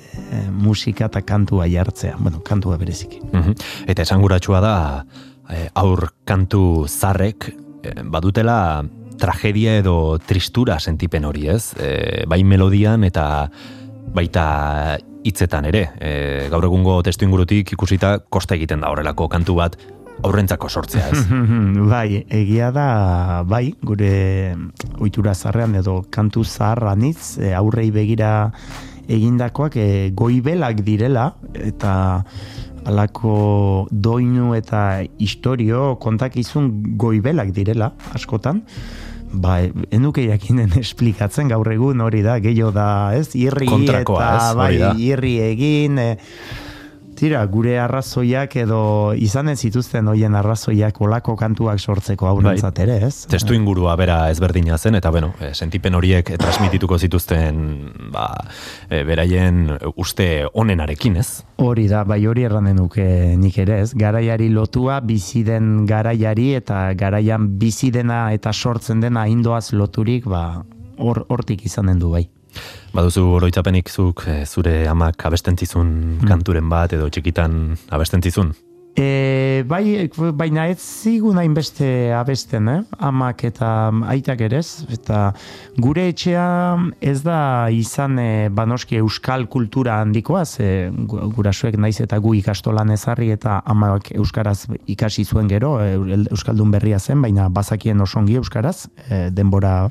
[0.51, 3.21] musika eta kantua jartzea, bueno, kantua bereziki.
[3.31, 3.55] Mhm.
[3.87, 4.75] Eta esanguratsua da
[5.49, 7.49] eh, aur kantu zarrek
[7.83, 8.83] eh, badutela
[9.17, 11.73] tragedia edo tristura sentipen hori, ez?
[11.79, 13.49] Eh, bai melodian eta
[14.15, 15.89] baita hitzetan ere.
[15.99, 19.77] Eh, gaur egungo testu ingurutik ikusita kosta egiten da horrelako kantu bat
[20.23, 21.23] aurrentzako sortzea, ez?
[21.93, 24.55] bai, egia da, bai, gure
[24.99, 28.29] ohitura zarrean edo kantu zaharranitz, e, aurrei begira
[29.07, 32.23] egindakoak e, goibelak direla, eta
[32.85, 36.69] alako doinu eta historio kontakizun
[37.01, 38.61] goibelak direla, askotan,
[39.33, 39.57] ba,
[39.91, 44.93] enuke jakinen esplikatzen gaur egun hori da, gehiago da, ez, irri Kontrakoa, eta, ez, bai,
[45.07, 46.11] irri egin, e,
[47.15, 48.79] Tira, gure arrazoiak edo
[49.15, 53.13] izanen zituzten hoien arrazoiak olako kantuak sortzeko aurrentzat ere, ez?
[53.31, 57.63] Testu ingurua bera ezberdina zen, eta bueno, eh, sentipen horiek transmitituko zituzten
[58.11, 58.27] ba,
[58.89, 61.29] eh, beraien uste onenarekin, ez?
[61.63, 63.07] Hori da, bai hori erranen nuke
[63.39, 63.93] nik ere, ez?
[63.95, 70.65] Garaiari lotua, bizi den garaiari eta garaian bizi dena eta sortzen dena indoaz loturik, ba,
[70.97, 72.27] hor hortik izanen du bai.
[72.95, 75.89] Baduzu oroitzapenik zuk eh, zure amak abestentzizun
[76.27, 78.53] kanturen bat edo txikitan abestentzizun?
[78.95, 80.07] E, bai,
[80.39, 82.77] baina ez zigun hainbeste abesten, eh?
[83.03, 85.33] amak eta aitak ere ez, eta
[85.83, 86.45] gure etxea
[87.03, 87.39] ez da
[87.75, 93.57] izan e, banoski euskal kultura handikoa, ze gu- gurasoek naiz eta gu ikastolan ezarri eta
[93.65, 95.99] amak euskaraz ikasi zuen gero, e,
[96.31, 99.89] euskaldun berria zen, baina bazakien osongi euskaraz, e, denbora,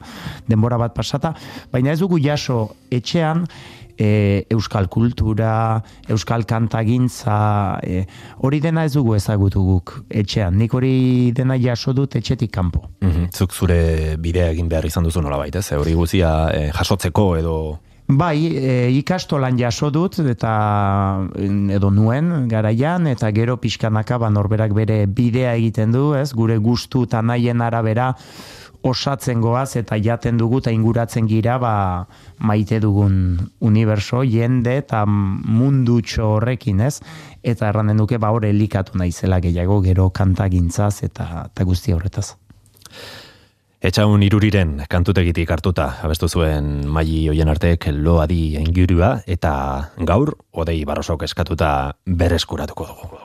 [0.49, 1.37] denbora bat pasata,
[1.73, 3.45] baina ez dugu jaso etxean,
[3.99, 8.05] e, euskal kultura, euskal kantagintza, e,
[8.39, 10.59] hori dena ez dugu ezagutu guk etxean.
[10.59, 12.89] Nik hori dena jaso dut etxetik kanpo.
[13.01, 15.73] Mhm, Zuk zure bidea egin behar izan duzu nolabait, ez?
[15.73, 17.57] Hori guzia eh, jasotzeko edo
[18.05, 20.51] Bai, e, ikastolan jaso dut eta
[21.25, 26.35] mm, edo nuen garaian eta gero pixkanaka ba norberak bere bidea egiten du, ez?
[26.37, 28.13] Gure gustu eta nahien arabera
[28.85, 31.75] osatzen goaz eta jaten dugu eta inguratzen gira ba
[32.39, 33.17] maite dugun
[33.65, 37.01] uniberso, jende eta mundutxo horrekin, ez?
[37.43, 42.35] Eta erranen duke ba hor elikatu naizela gehiago gero kantagintzaz eta, eta guzti horretaz.
[43.85, 49.53] Etxaun iruriren kantutegitik hartuta abestu zuen maili hoien artek loadi ingurua eta
[50.09, 51.69] gaur odei barrosok eskatuta
[52.07, 53.24] berreskuratuko dugu.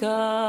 [0.04, 0.43] God.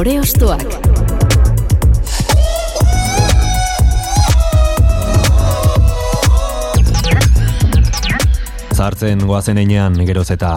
[0.00, 0.62] Lore Ostoak.
[8.72, 10.54] Zahartzen goazen einean geroz eta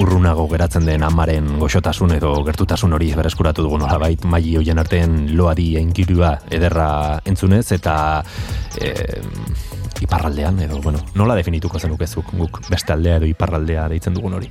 [0.00, 5.74] urrunago geratzen den amaren goxotasun edo gertutasun hori bereskuratu dugu nolabait maili hoien artean loadi
[5.82, 6.88] enkirua ederra
[7.28, 7.98] entzunez eta
[8.80, 8.94] e,
[10.00, 14.50] iparraldean edo bueno, nola definituko zenukezuk guk beste aldea edo iparraldea deitzen dugun hori.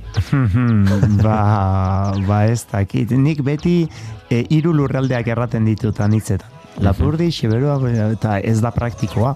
[1.24, 3.14] ba, ba ez dakit.
[3.16, 3.76] Nik beti
[4.30, 6.52] e, hiru lurraldeak erraten ditut anitzetan.
[6.84, 7.78] Lapurdi, Xiberua,
[8.12, 9.30] eta ez da praktikoa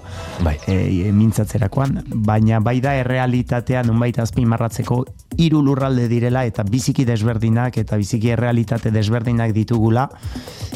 [0.44, 0.58] bai.
[0.68, 4.98] e, mintzatzerakoan, baina bai da errealitatea nunbait azpimarratzeko
[5.40, 10.08] hiru lurralde direla eta biziki desberdinak eta biziki errealitate desberdinak ditugula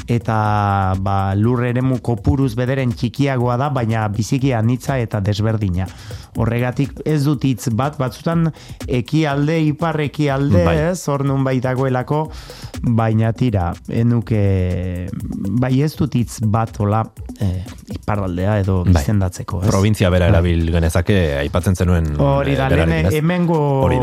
[0.09, 5.87] eta ba, lur eremu kopuruz bederen txikiagoa da, baina biziki anitza eta desberdina.
[6.37, 8.49] Horregatik ez dut hitz bat, batzutan
[8.89, 10.77] ekialde, ipar ekialde, Bai.
[10.91, 12.27] ez, hor nun bai dagoelako,
[12.85, 14.41] baina tira, enuke,
[15.61, 17.05] bai ez dut hitz bat ola
[17.41, 17.49] e,
[18.05, 19.03] iparraldea edo Bai.
[19.03, 19.71] izendatzeko, ez?
[19.73, 23.59] Provintzia bera erabil genezake aipatzen zenuen Hori eh, da, berarekin, lehen hemengo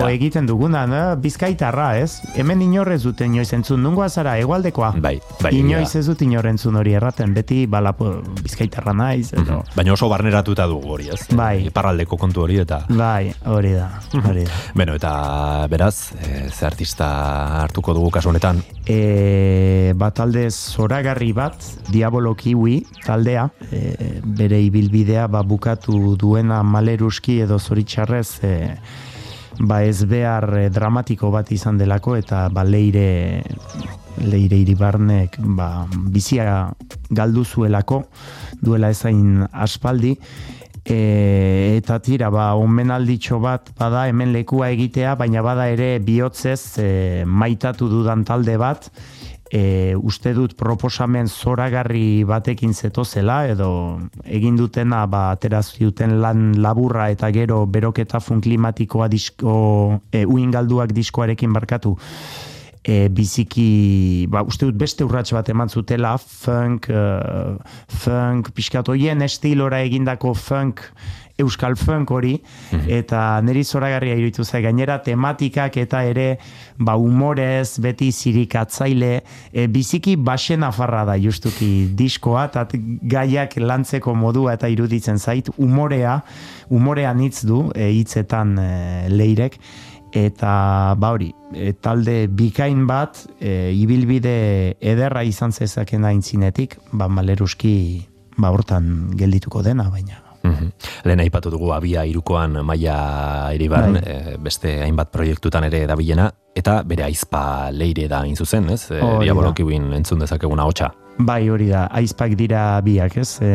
[0.09, 1.01] egiten duguna, ne?
[1.21, 2.21] bizkaitarra, ez?
[2.35, 4.93] Hemen inorrez dute inoiz entzun, nungoa zara, egualdekoa?
[5.01, 8.09] Bai, bai, Inoiz ez dut inor entzun hori erraten, beti balapo
[8.41, 9.61] bizkaitarra naiz, edo...
[9.75, 11.21] Baina oso barneratuta dugu hori, ez?
[11.37, 11.67] Bai.
[11.69, 13.87] Iparraldeko kontu hori eta Bai, hori da,
[14.23, 14.59] hori da.
[14.77, 15.13] Beno, eta
[15.71, 17.11] beraz, e, ze artista
[17.61, 18.63] hartuko dugu kasu honetan?
[18.87, 27.39] E, bat talde zoragarri bat, Diabolo Kiwi taldea, e, bere ibilbidea ba, bukatu duena maleruski
[27.45, 28.55] edo zoritxarrez e,
[29.59, 33.43] ba ez behar e, dramatiko bat izan delako eta ba leire
[34.21, 36.71] leire iribarnek ba, bizia
[37.09, 38.03] galdu zuelako
[38.61, 40.15] duela ezain aspaldi
[40.91, 46.89] e, eta tira ba omenalditxo bat bada hemen lekua egitea baina bada ere bihotzez e,
[47.25, 48.91] maitatu dudan talde bat.
[49.51, 53.71] E, uste dut proposamen zoragarri batekin zetozela edo
[54.23, 60.95] egin dutena ba atera zuten lan laburra eta gero beroketa fun klimatikoa disko e, uingalduak
[60.95, 61.97] diskoarekin barkatu
[62.83, 67.57] e, biziki, ba, uste dut beste urrats bat eman zutela, funk, uh,
[68.01, 70.85] funk, pixkat hoien estilora egindako funk,
[71.41, 72.35] euskal funk hori,
[72.91, 76.27] eta niri zoragarria iruditu zai, gainera tematikak eta ere,
[76.77, 79.11] ba, humorez, beti zirikatzaile,
[79.49, 82.67] e, biziki basen afarra da justuki diskoa, eta
[83.15, 86.19] gaiak lantzeko modua eta iruditzen zait, umorea,
[86.69, 88.69] umorea hitz du, e, hitzetan e,
[89.09, 89.57] leirek,
[90.13, 98.07] eta ba hori, e, talde bikain bat, e, ibilbide ederra izan zezaken aintzinetik, ba maleruski
[98.37, 100.71] ba hortan geldituko dena, baina Mhm.
[101.05, 104.01] Lehen aipatu dugu abia irukoan maia iribarren, Bai.
[104.05, 108.89] eh, beste hainbat proiektutan ere dabilena, eta bere aizpa leire da hain zuzen, ez?
[108.91, 108.99] E.
[109.21, 110.91] Diabolokiuin entzun dezakeguna hotxa.
[111.21, 113.35] Bai, hori da, aizpak dira biak, ez?
[113.45, 113.49] E,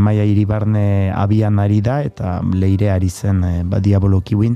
[0.00, 4.54] maia iribarne abian ari da, eta leire ari zen e, ba, diabolokiuin,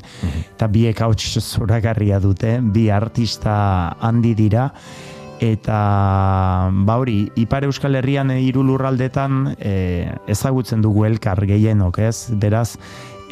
[0.54, 3.56] eta biek hauts zoragarria dute, bi artista
[4.00, 4.70] handi dira,
[5.42, 5.80] eta
[6.88, 12.30] ba hori, Ipar Euskal Herrian hiru lurraldetan e, ezagutzen dugu elkar gehienok, ez?
[12.40, 12.78] Beraz,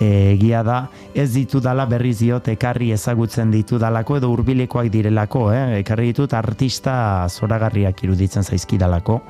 [0.01, 0.79] egia da,
[1.15, 5.81] ez ditu dala berriz diot ekarri ezagutzen ditu dalako edo hurbilekoak direlako, eh?
[5.83, 9.21] ekarri ditut artista zoragarriak iruditzen zaizkidalako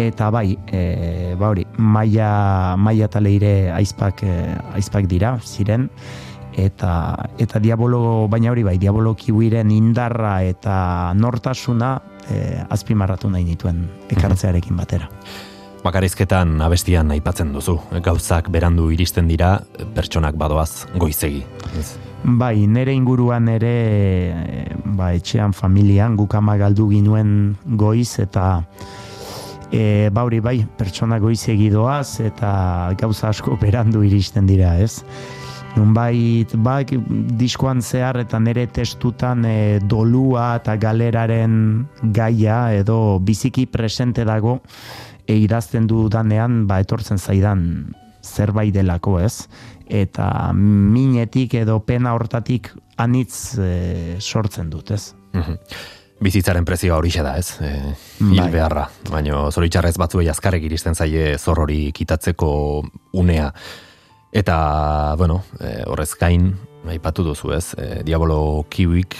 [0.00, 3.20] eta bai, e, ba hori, maia, maia eta
[3.76, 5.88] aizpak, e, aizpak dira, ziren,
[6.56, 13.86] eta eta diabolo, baina hori bai, diabolo kiwiren indarra eta nortasuna e, azpimarratu nahi nituen
[14.10, 15.08] ekartzearekin batera.
[15.80, 19.54] Bakarizketan abestian aipatzen duzu, gauzak berandu iristen dira,
[19.96, 21.40] pertsonak badoaz goizegi.
[21.80, 21.94] Ez?
[22.20, 23.72] Bai, nere inguruan ere,
[24.84, 28.60] ba, etxean, familian, guk ama galdu ginuen goiz, eta
[29.72, 32.52] e, ba hori bai, pertsona goizegi doaz, eta
[33.00, 35.06] gauza asko berandu iristen dira, ez?
[35.78, 36.80] Nunbait, ba,
[37.38, 41.54] diskoan zehar eta nere testutan e, dolua eta galeraren
[42.12, 44.58] gaia edo biziki presente dago
[45.30, 49.46] e, idazten dudanean ba, etortzen zaidan zerbait delako ez
[49.86, 55.56] eta minetik edo pena hortatik anitz e, sortzen dut ez Mhm.
[56.20, 57.54] Bizitzaren prezioa hori da, ez?
[57.62, 58.50] E, hil Bai.
[58.50, 58.88] beharra.
[59.08, 62.82] Baina zoritxarrez batzuei azkarek iristen zaie zor hori kitatzeko
[63.12, 63.52] unea.
[64.32, 67.74] Eta, bueno, e, horrez gain, aipatu duzu, ez?
[67.78, 69.16] E, Diabolo Kiwik,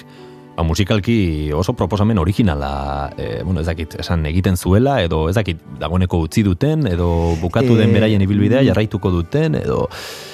[0.60, 5.60] ba, musikalki oso proposamen originala, e, bueno, ez dakit, esan egiten zuela, edo ez dakit,
[5.80, 9.86] dagoeneko utzi duten, edo bukatu den Eh, beraien ibilbidea, jarraituko duten, edo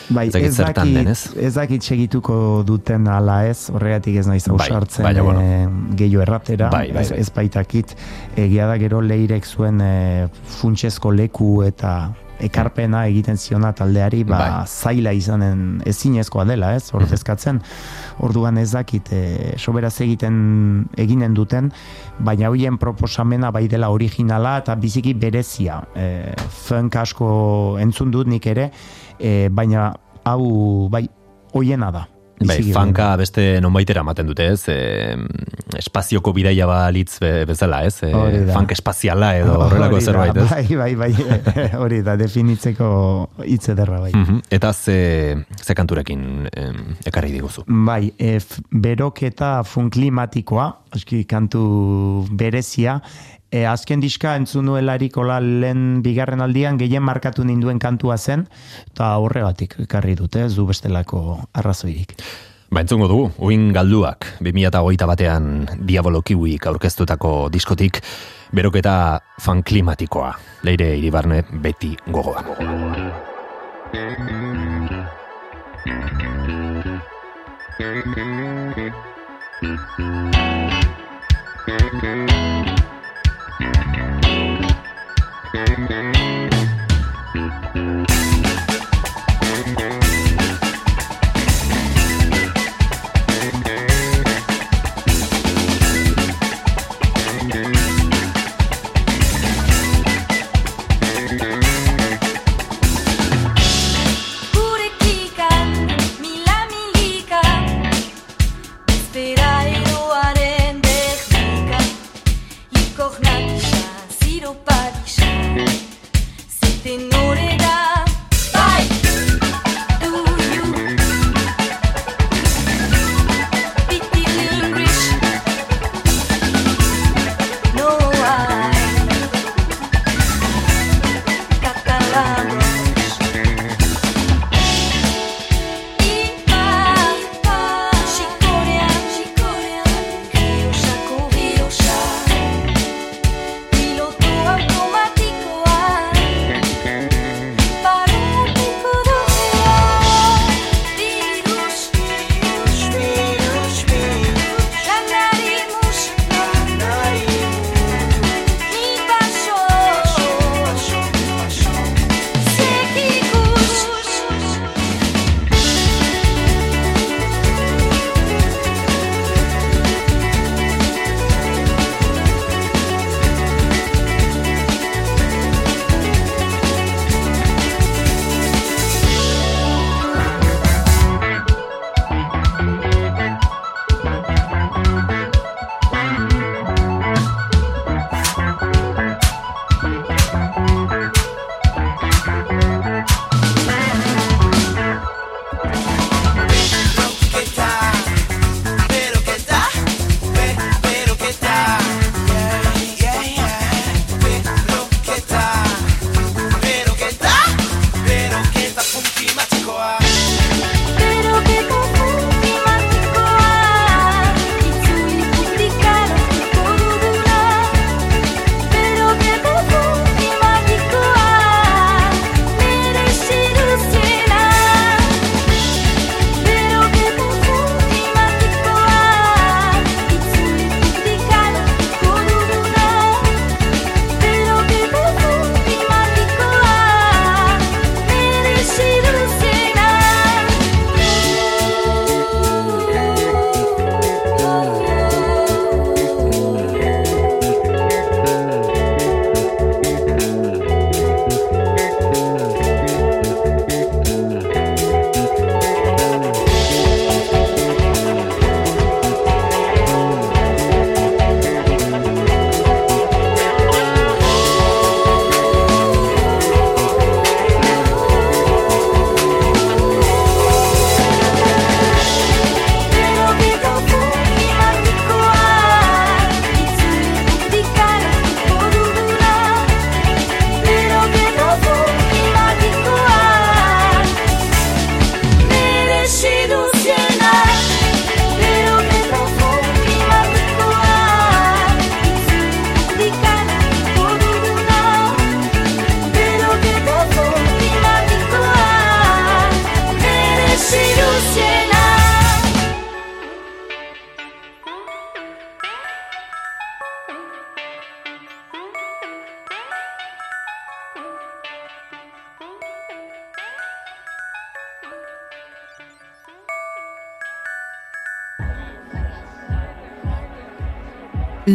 [0.08, 1.46] Bai, ez dakit ez zertan dakit, den, ez?
[1.48, 5.40] ez dakit segituko duten ala ez, horregatik ez naiz Bai, ausartzen baina, bueno.
[5.42, 5.66] eh,
[5.98, 7.20] gehiago erratera, Bai, bai, ez, bai.
[7.20, 7.96] ez baitakit,
[8.36, 10.28] egia da gero leirek zuen e,
[10.60, 11.96] funtsezko leku eta
[12.40, 14.50] ekarpena egiten ziona taldeari, ba, Bai.
[14.50, 14.66] Mhm.
[14.66, 17.60] zaila izanen ezinezkoa dela, ez, ordezkatzen,
[18.20, 21.72] orduan ez dakit, e, soberaz egiten eginen duten,
[22.18, 25.82] baina hoien proposamena bai dela originala eta biziki berezia.
[25.94, 26.34] E,
[26.66, 28.70] funk asko entzun dut nik ere,
[29.18, 29.92] e, baina
[30.24, 31.06] hau bai
[31.54, 32.06] hoiena da.
[32.44, 34.66] Bai, fanka beste nonbaitera ematen dute, ez?
[34.68, 35.16] E,
[35.78, 37.96] espazioko bidaia balitz be, bezala, ez?
[38.04, 38.10] E,
[38.52, 40.48] funk espaziala edo horrelako zerbait, ez?
[40.50, 42.88] Bai, bai, bai, hori da, definitzeko
[43.44, 44.12] hitz ederra bai.
[44.14, 44.42] Mhm.
[44.52, 44.98] Eta ze,
[45.62, 47.64] ze kanturekin em, ekarri diguzu.
[47.68, 51.64] Bai, e, f- beroketa fun klimatikoa, aski kantu
[52.36, 53.00] berezia,
[53.50, 58.46] e, azken diska entzun nuelarik hola lehen bigarren aldian gehien markatu ninduen kantua zen,
[58.92, 62.16] eta horregatik ekarri dute, ez du bestelako arrazoirik.
[62.66, 68.00] Ba, entzungo dugu, uin galduak, 2008 batean Diabolo Kiwik aurkeztutako diskotik,
[68.52, 70.32] beroketa fan klimatikoa,
[70.66, 72.42] leire iribarne beti gogoa.
[85.88, 86.15] Mm-hmm.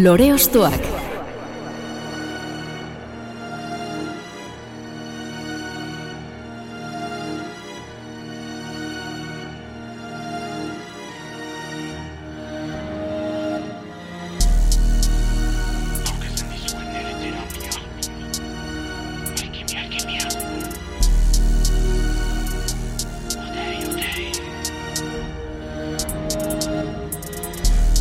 [0.01, 0.81] Lore Ostoak.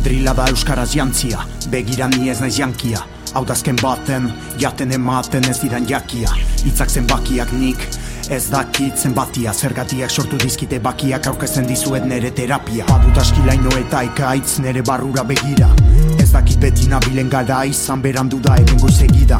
[0.01, 2.99] Drila da euskaraz jantzia, begira ni ez naiz jankia.
[3.33, 3.45] Hau
[3.81, 6.29] baten, jaten ematen ez diran jakia.
[6.65, 7.77] Itzak zenbakiak nik,
[8.29, 9.53] ez dakit zenbatia.
[9.53, 12.85] Zergatiak sortu dizkite bakiak aurkezten dizuet nere terapia.
[12.85, 15.69] Badut askilaino eta ekaitz nere barrura begira.
[16.19, 19.39] Ez dakit beti nabilen gara izan berandu da hemen goizegida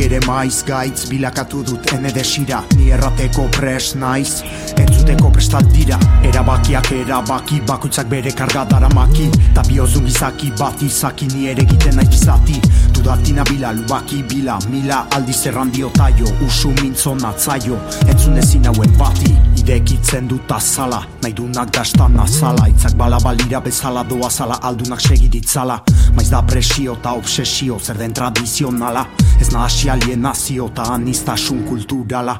[0.00, 2.62] Ere maiz gaitz bilakatu dut ene desira.
[2.78, 4.40] Ni errateko pres naiz,
[4.80, 5.98] entzuteko prestat dira.
[6.24, 9.28] Erabakiak erabaki, bakoitzak bere karga daramaki.
[9.54, 12.56] Ta biozun gizaki bat izaki ni ere egiten naiz bizati
[12.96, 16.32] Dudati nabila, lubaki bila, mila aldiz errandio taio.
[16.46, 17.78] Usu mintzo natzaio,
[18.08, 22.68] entzun ezin hauen bati Irekitzen dut azala, nahi dunak dastan azala.
[22.68, 25.80] Itzak bala balira bezala doa zala, aldunak segiditzala
[26.14, 29.04] Maiz da presio eta obsesio, zer den tradizionala.
[29.40, 32.36] Ez nahasi alienazio eta anistasun kulturala.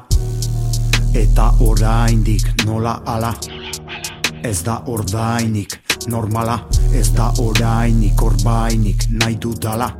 [1.13, 3.33] Eta oraindik nola ala?
[4.43, 5.77] Ez da ordainik
[6.07, 6.59] normala.
[6.93, 9.91] Ez da orainik orbainik nahi dudala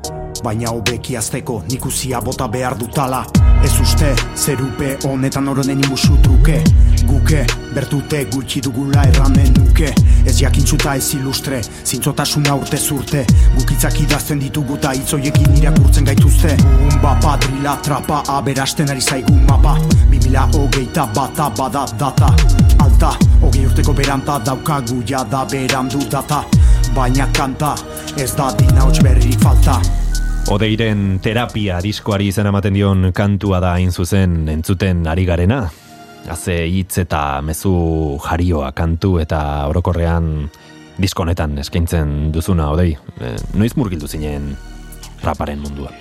[0.42, 3.22] Baina hobeki azteko nik uzia bota behar dutala.
[3.62, 6.56] Ez uste, zerupe honetan oronen imusu truke.
[7.06, 7.44] Guke,
[7.76, 9.92] bertute gutxi dugula erranen nuke.
[10.26, 13.24] Ez jakintzuta ez ilustre, zintzotasuna urte zurte.
[13.58, 16.58] Gukitzak idazten ditugu eta hitzoiekin irakurtzen gaituzte.
[17.04, 19.78] Bapa, drila, trapa, aberasten ari zaigu mapa.
[20.10, 22.34] Bimila hogeita bata bada data.
[22.82, 23.14] Alta,
[23.46, 26.44] hogei urteko beranta daukagu jada berandu data.
[26.96, 27.76] Baina kanta,
[28.18, 30.01] ez da dina hots berririk falta
[30.50, 35.62] Odeiren terapia diskoari izan ematen dion kantua da hain zuzen entzuten ari garena.
[36.30, 40.50] Haze hitz eta mezu jarioa kantu eta orokorrean
[41.02, 42.96] diskonetan eskaintzen duzuna odei.
[43.22, 44.56] E, noiz murgildu zinen
[45.24, 45.94] raparen munduan.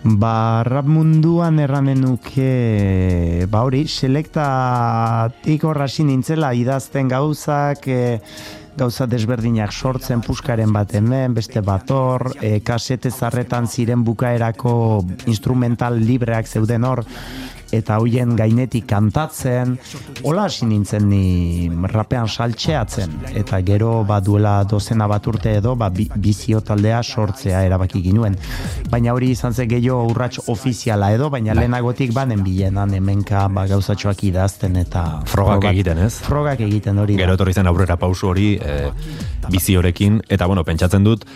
[0.00, 8.16] Ba, rap munduan erranen nuke, ba hori, selektatik horrasi nintzela idazten gauzak, e,
[8.80, 14.72] gauza desberdinak sortzen puskaren bat hemen, beste bat hor, e, kasete zarretan ziren bukaerako
[15.28, 17.04] instrumental libreak zeuden hor,
[17.72, 19.76] eta hoien gainetik kantatzen,
[20.26, 25.90] hola hasi nintzen ni rapean saltxeatzen, eta gero ba duela dozena bat urte edo ba,
[25.90, 28.36] bi, bizio taldea sortzea erabaki ginuen.
[28.90, 34.24] Baina hori izan ze gehiago urrats ofiziala edo, baina lehenagotik banen bilenan hemenka ba, gauzatxoak
[34.30, 36.14] idazten eta Frogak egiten, ez?
[36.26, 37.24] Frogak egiten hori da.
[37.24, 38.90] Gero etorri zen aurrera pausu hori e,
[39.50, 41.26] biziorekin, eta bueno, pentsatzen dut,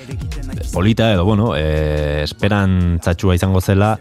[0.72, 3.94] polita edo, bueno, e, esperantzatxua izango zela,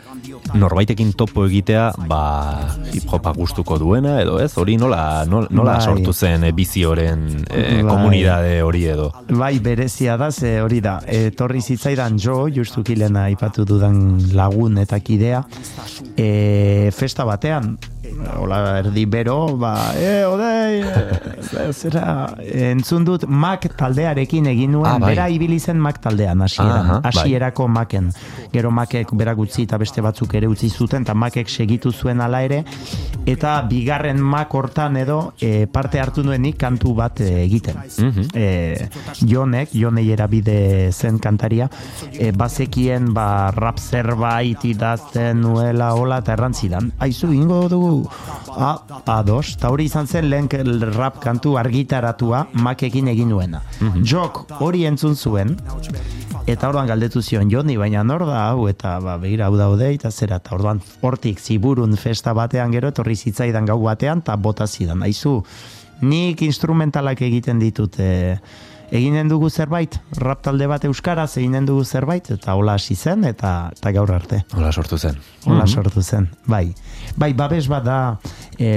[0.54, 2.22] norbaitekin topo egitea, ba,
[2.94, 4.52] hip hopa gustuko duena, edo ez?
[4.60, 5.86] Hori nola, nola, nola Bai.
[5.86, 7.84] sortu zen e, bizioren e, Bai.
[7.88, 9.10] komunidade hori edo?
[9.30, 11.00] Bai, berezia da, ze hori da.
[11.08, 13.98] Etorri zitzaidan jo, justuki lehena aipatu dudan
[14.34, 15.44] lagun eta kidea,
[16.18, 17.74] e, festa batean,
[18.40, 25.00] hola erdi bero, ba, e, odei, e, zera, entzun dut Mac taldearekin egin nuen, Ah,
[25.00, 25.14] bai.
[25.14, 27.12] bera ibili zen Mac taldean, hasieran, bai.
[27.12, 28.12] hasierako Macen.
[28.54, 32.42] Gero Macek berak utzi eta beste batzuk ere utzi zuten, eta Macek segitu zuen ala
[32.44, 32.64] ere,
[33.26, 37.78] eta bigarren Mac hortan edo e, parte hartu nuenik kantu bat e, egiten.
[37.98, 38.28] Mhm.
[38.34, 38.90] e,
[39.26, 41.70] Jonek, Jonei erabide zen kantaria,
[42.12, 46.92] e, bazekien ba, rap zerbait idazten nuela hola eta errantzidan.
[47.00, 48.74] Aizu, ingo dugu, a,
[49.18, 50.50] ados, eta hori izan zen lehen
[50.94, 53.64] rap kantu argitaratua makekin egin nuena.
[54.04, 55.58] Jok hori entzun zuen,
[56.44, 60.10] Eta orduan galdetu zion Joni, baina nor da hau, eta ba, begira hau daude, eta
[60.12, 65.06] zera, eta orduan hortik ziburun festa batean gero, etorri zitzaidan gau batean, eta bota zidan.
[65.08, 65.38] Aizu,
[66.04, 68.36] nik instrumentalak egiten ditut, e,
[68.94, 73.72] eginen dugu zerbait, rap talde bat euskaraz eginen dugu zerbait, eta hola hasi zen, eta,
[73.74, 74.44] eta gaur arte.
[74.54, 75.18] Hola sortu zen.
[75.50, 76.68] Hola sortu zen, bai.
[77.18, 77.98] Bai, babes bat da,
[78.58, 78.70] e,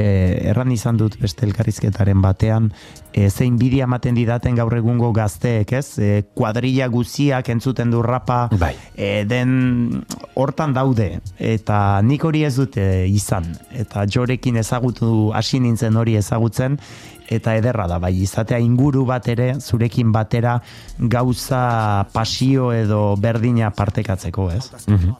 [0.48, 2.70] erran izan dut beste elkarrizketaren batean,
[3.12, 5.98] e, zein bidia ematen didaten gaur egungo gazteek, ez?
[6.01, 8.72] E, kuadrilla guziak entzuten du rapa, Bai.
[8.97, 10.02] e, den
[10.34, 16.80] hortan daude, eta nik hori ez dute izan, eta jorekin ezagutu, hasi nintzen hori ezagutzen,
[17.28, 20.57] eta ederra da, bai, izatea inguru bat ere, zurekin batera
[20.98, 24.70] gauza pasio edo berdina partekatzeko, ez?
[24.86, 25.15] Mhm.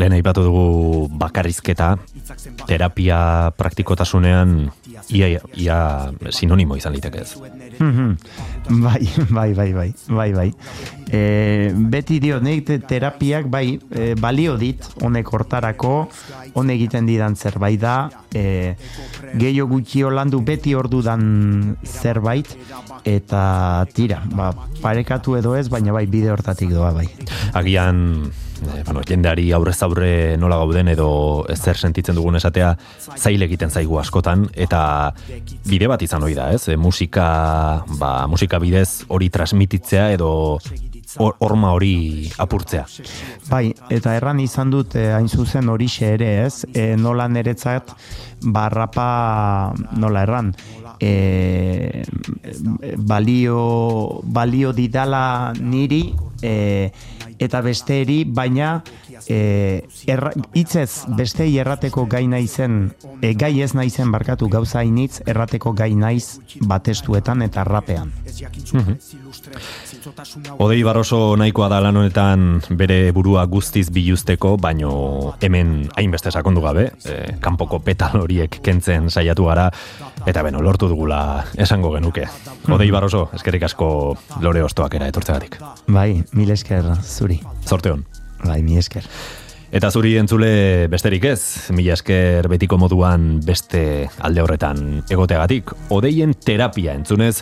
[0.00, 1.96] Lehen aipatu dugu bakarrizketa,
[2.66, 4.70] terapia praktikotasunean
[5.10, 5.78] ia, ia
[6.30, 7.36] sinonimo izan liteke ez.
[7.78, 8.16] Mhm.
[8.82, 10.50] Bai, bai, bai, bai, bai, bai.
[11.10, 16.08] E, beti dio, nik te- terapiak bai e, balio dit, honek hortarako,
[16.54, 17.96] honek egiten didan zerbait da,
[18.32, 18.74] e,
[19.34, 22.48] gehiago gutxi landu beti ordudan zerbait,
[23.04, 27.08] eta tira, ba, parekatu edo ez, baina bai bide hortatik doa bai.
[27.58, 28.30] Agian,
[28.62, 31.08] e, bueno, jendeari aurrez aurre nola gauden edo
[31.54, 32.72] zer sentitzen dugun esatea
[33.16, 35.12] zaile egiten zaigu askotan eta
[35.68, 36.68] bide bat izan hori da, ez?
[36.68, 40.32] E, musika, ba, musika bidez hori transmititzea edo
[41.18, 42.86] hor- horma hori apurtzea.
[43.50, 46.66] Bai, eta erran izan dut eh, hain zuzen horixe ere, ez?
[46.74, 47.94] E, nola niretzat
[48.42, 50.50] barrapa nola erran
[50.98, 52.02] e,
[52.98, 56.02] balio balio didala niri
[56.42, 56.90] e,
[57.44, 58.82] eta besteeri, baina
[59.26, 65.74] e, erra, hitzez bestei errateko gai naizen, e, gai ez naizen barkatu gauza hainitz errateko
[65.76, 66.38] gai naiz
[66.68, 68.12] batestuetan eta rapean.
[70.58, 72.46] Odei Barroso nahikoa da lan honetan
[72.78, 74.92] bere burua guztiz biluzteko, baino
[75.40, 79.68] hemen hainbeste sakondu gabe, e, kanpoko petal horiek kentzen saiatu gara,
[80.26, 82.26] eta beno, lortu dugula esango genuke.
[82.72, 83.88] Odei Barroso, eskerrik asko
[84.42, 85.60] lore ostoak era etortzegatik.
[85.86, 87.40] Bai, mil esker zuri.
[87.66, 88.04] Zorte hon.
[88.42, 89.06] Bai, mi esker.
[89.72, 96.92] Eta zuri entzule besterik ez, mila esker betiko moduan beste alde horretan egoteagatik, odeien terapia
[96.92, 97.38] entzunez,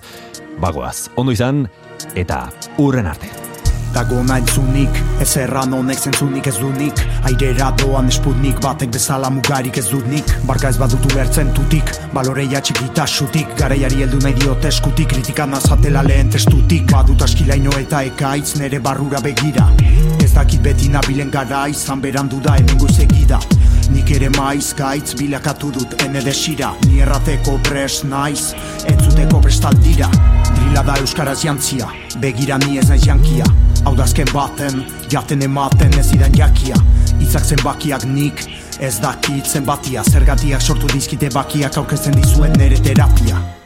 [0.62, 1.64] bagoaz, ondo izan,
[2.14, 2.48] eta
[2.78, 3.49] urren arte.
[3.90, 7.00] Dago naintzunik, ez erran honek zentzunik ez dunik.
[7.26, 13.06] Airera doan esputnik, batek bezala mugarik ez dutnik Barka ez badutu bertzen tutik, baloreia txikita
[13.10, 16.86] xutik Garaiari heldu nahi diote eskutik, kritikan azatela lehen testutik.
[16.92, 19.66] Badut askilaino eta ekaitz nere barrura begira.
[20.22, 23.40] Ez dakit beti nabilen gara, izan berandu da hemen goizegida
[23.90, 26.70] Nik ere maiz gaitz bilakatu dut ene desira.
[26.86, 28.52] Ni errateko pres naiz,
[28.86, 30.10] entzuteko prestaldira
[30.54, 31.90] Drila da euskaraz jantzia,
[32.22, 33.50] begira ni ez naiz jankia
[33.84, 34.82] Hau da azken baten,
[35.12, 36.76] jaten ematen ez idan jakia.
[37.20, 38.44] Itzak zenbakiak nik,
[38.80, 40.04] ez dakit zenbatia.
[40.04, 43.59] Zergatiak sortu dizkite bakiak aurkezten dizuen nere terapia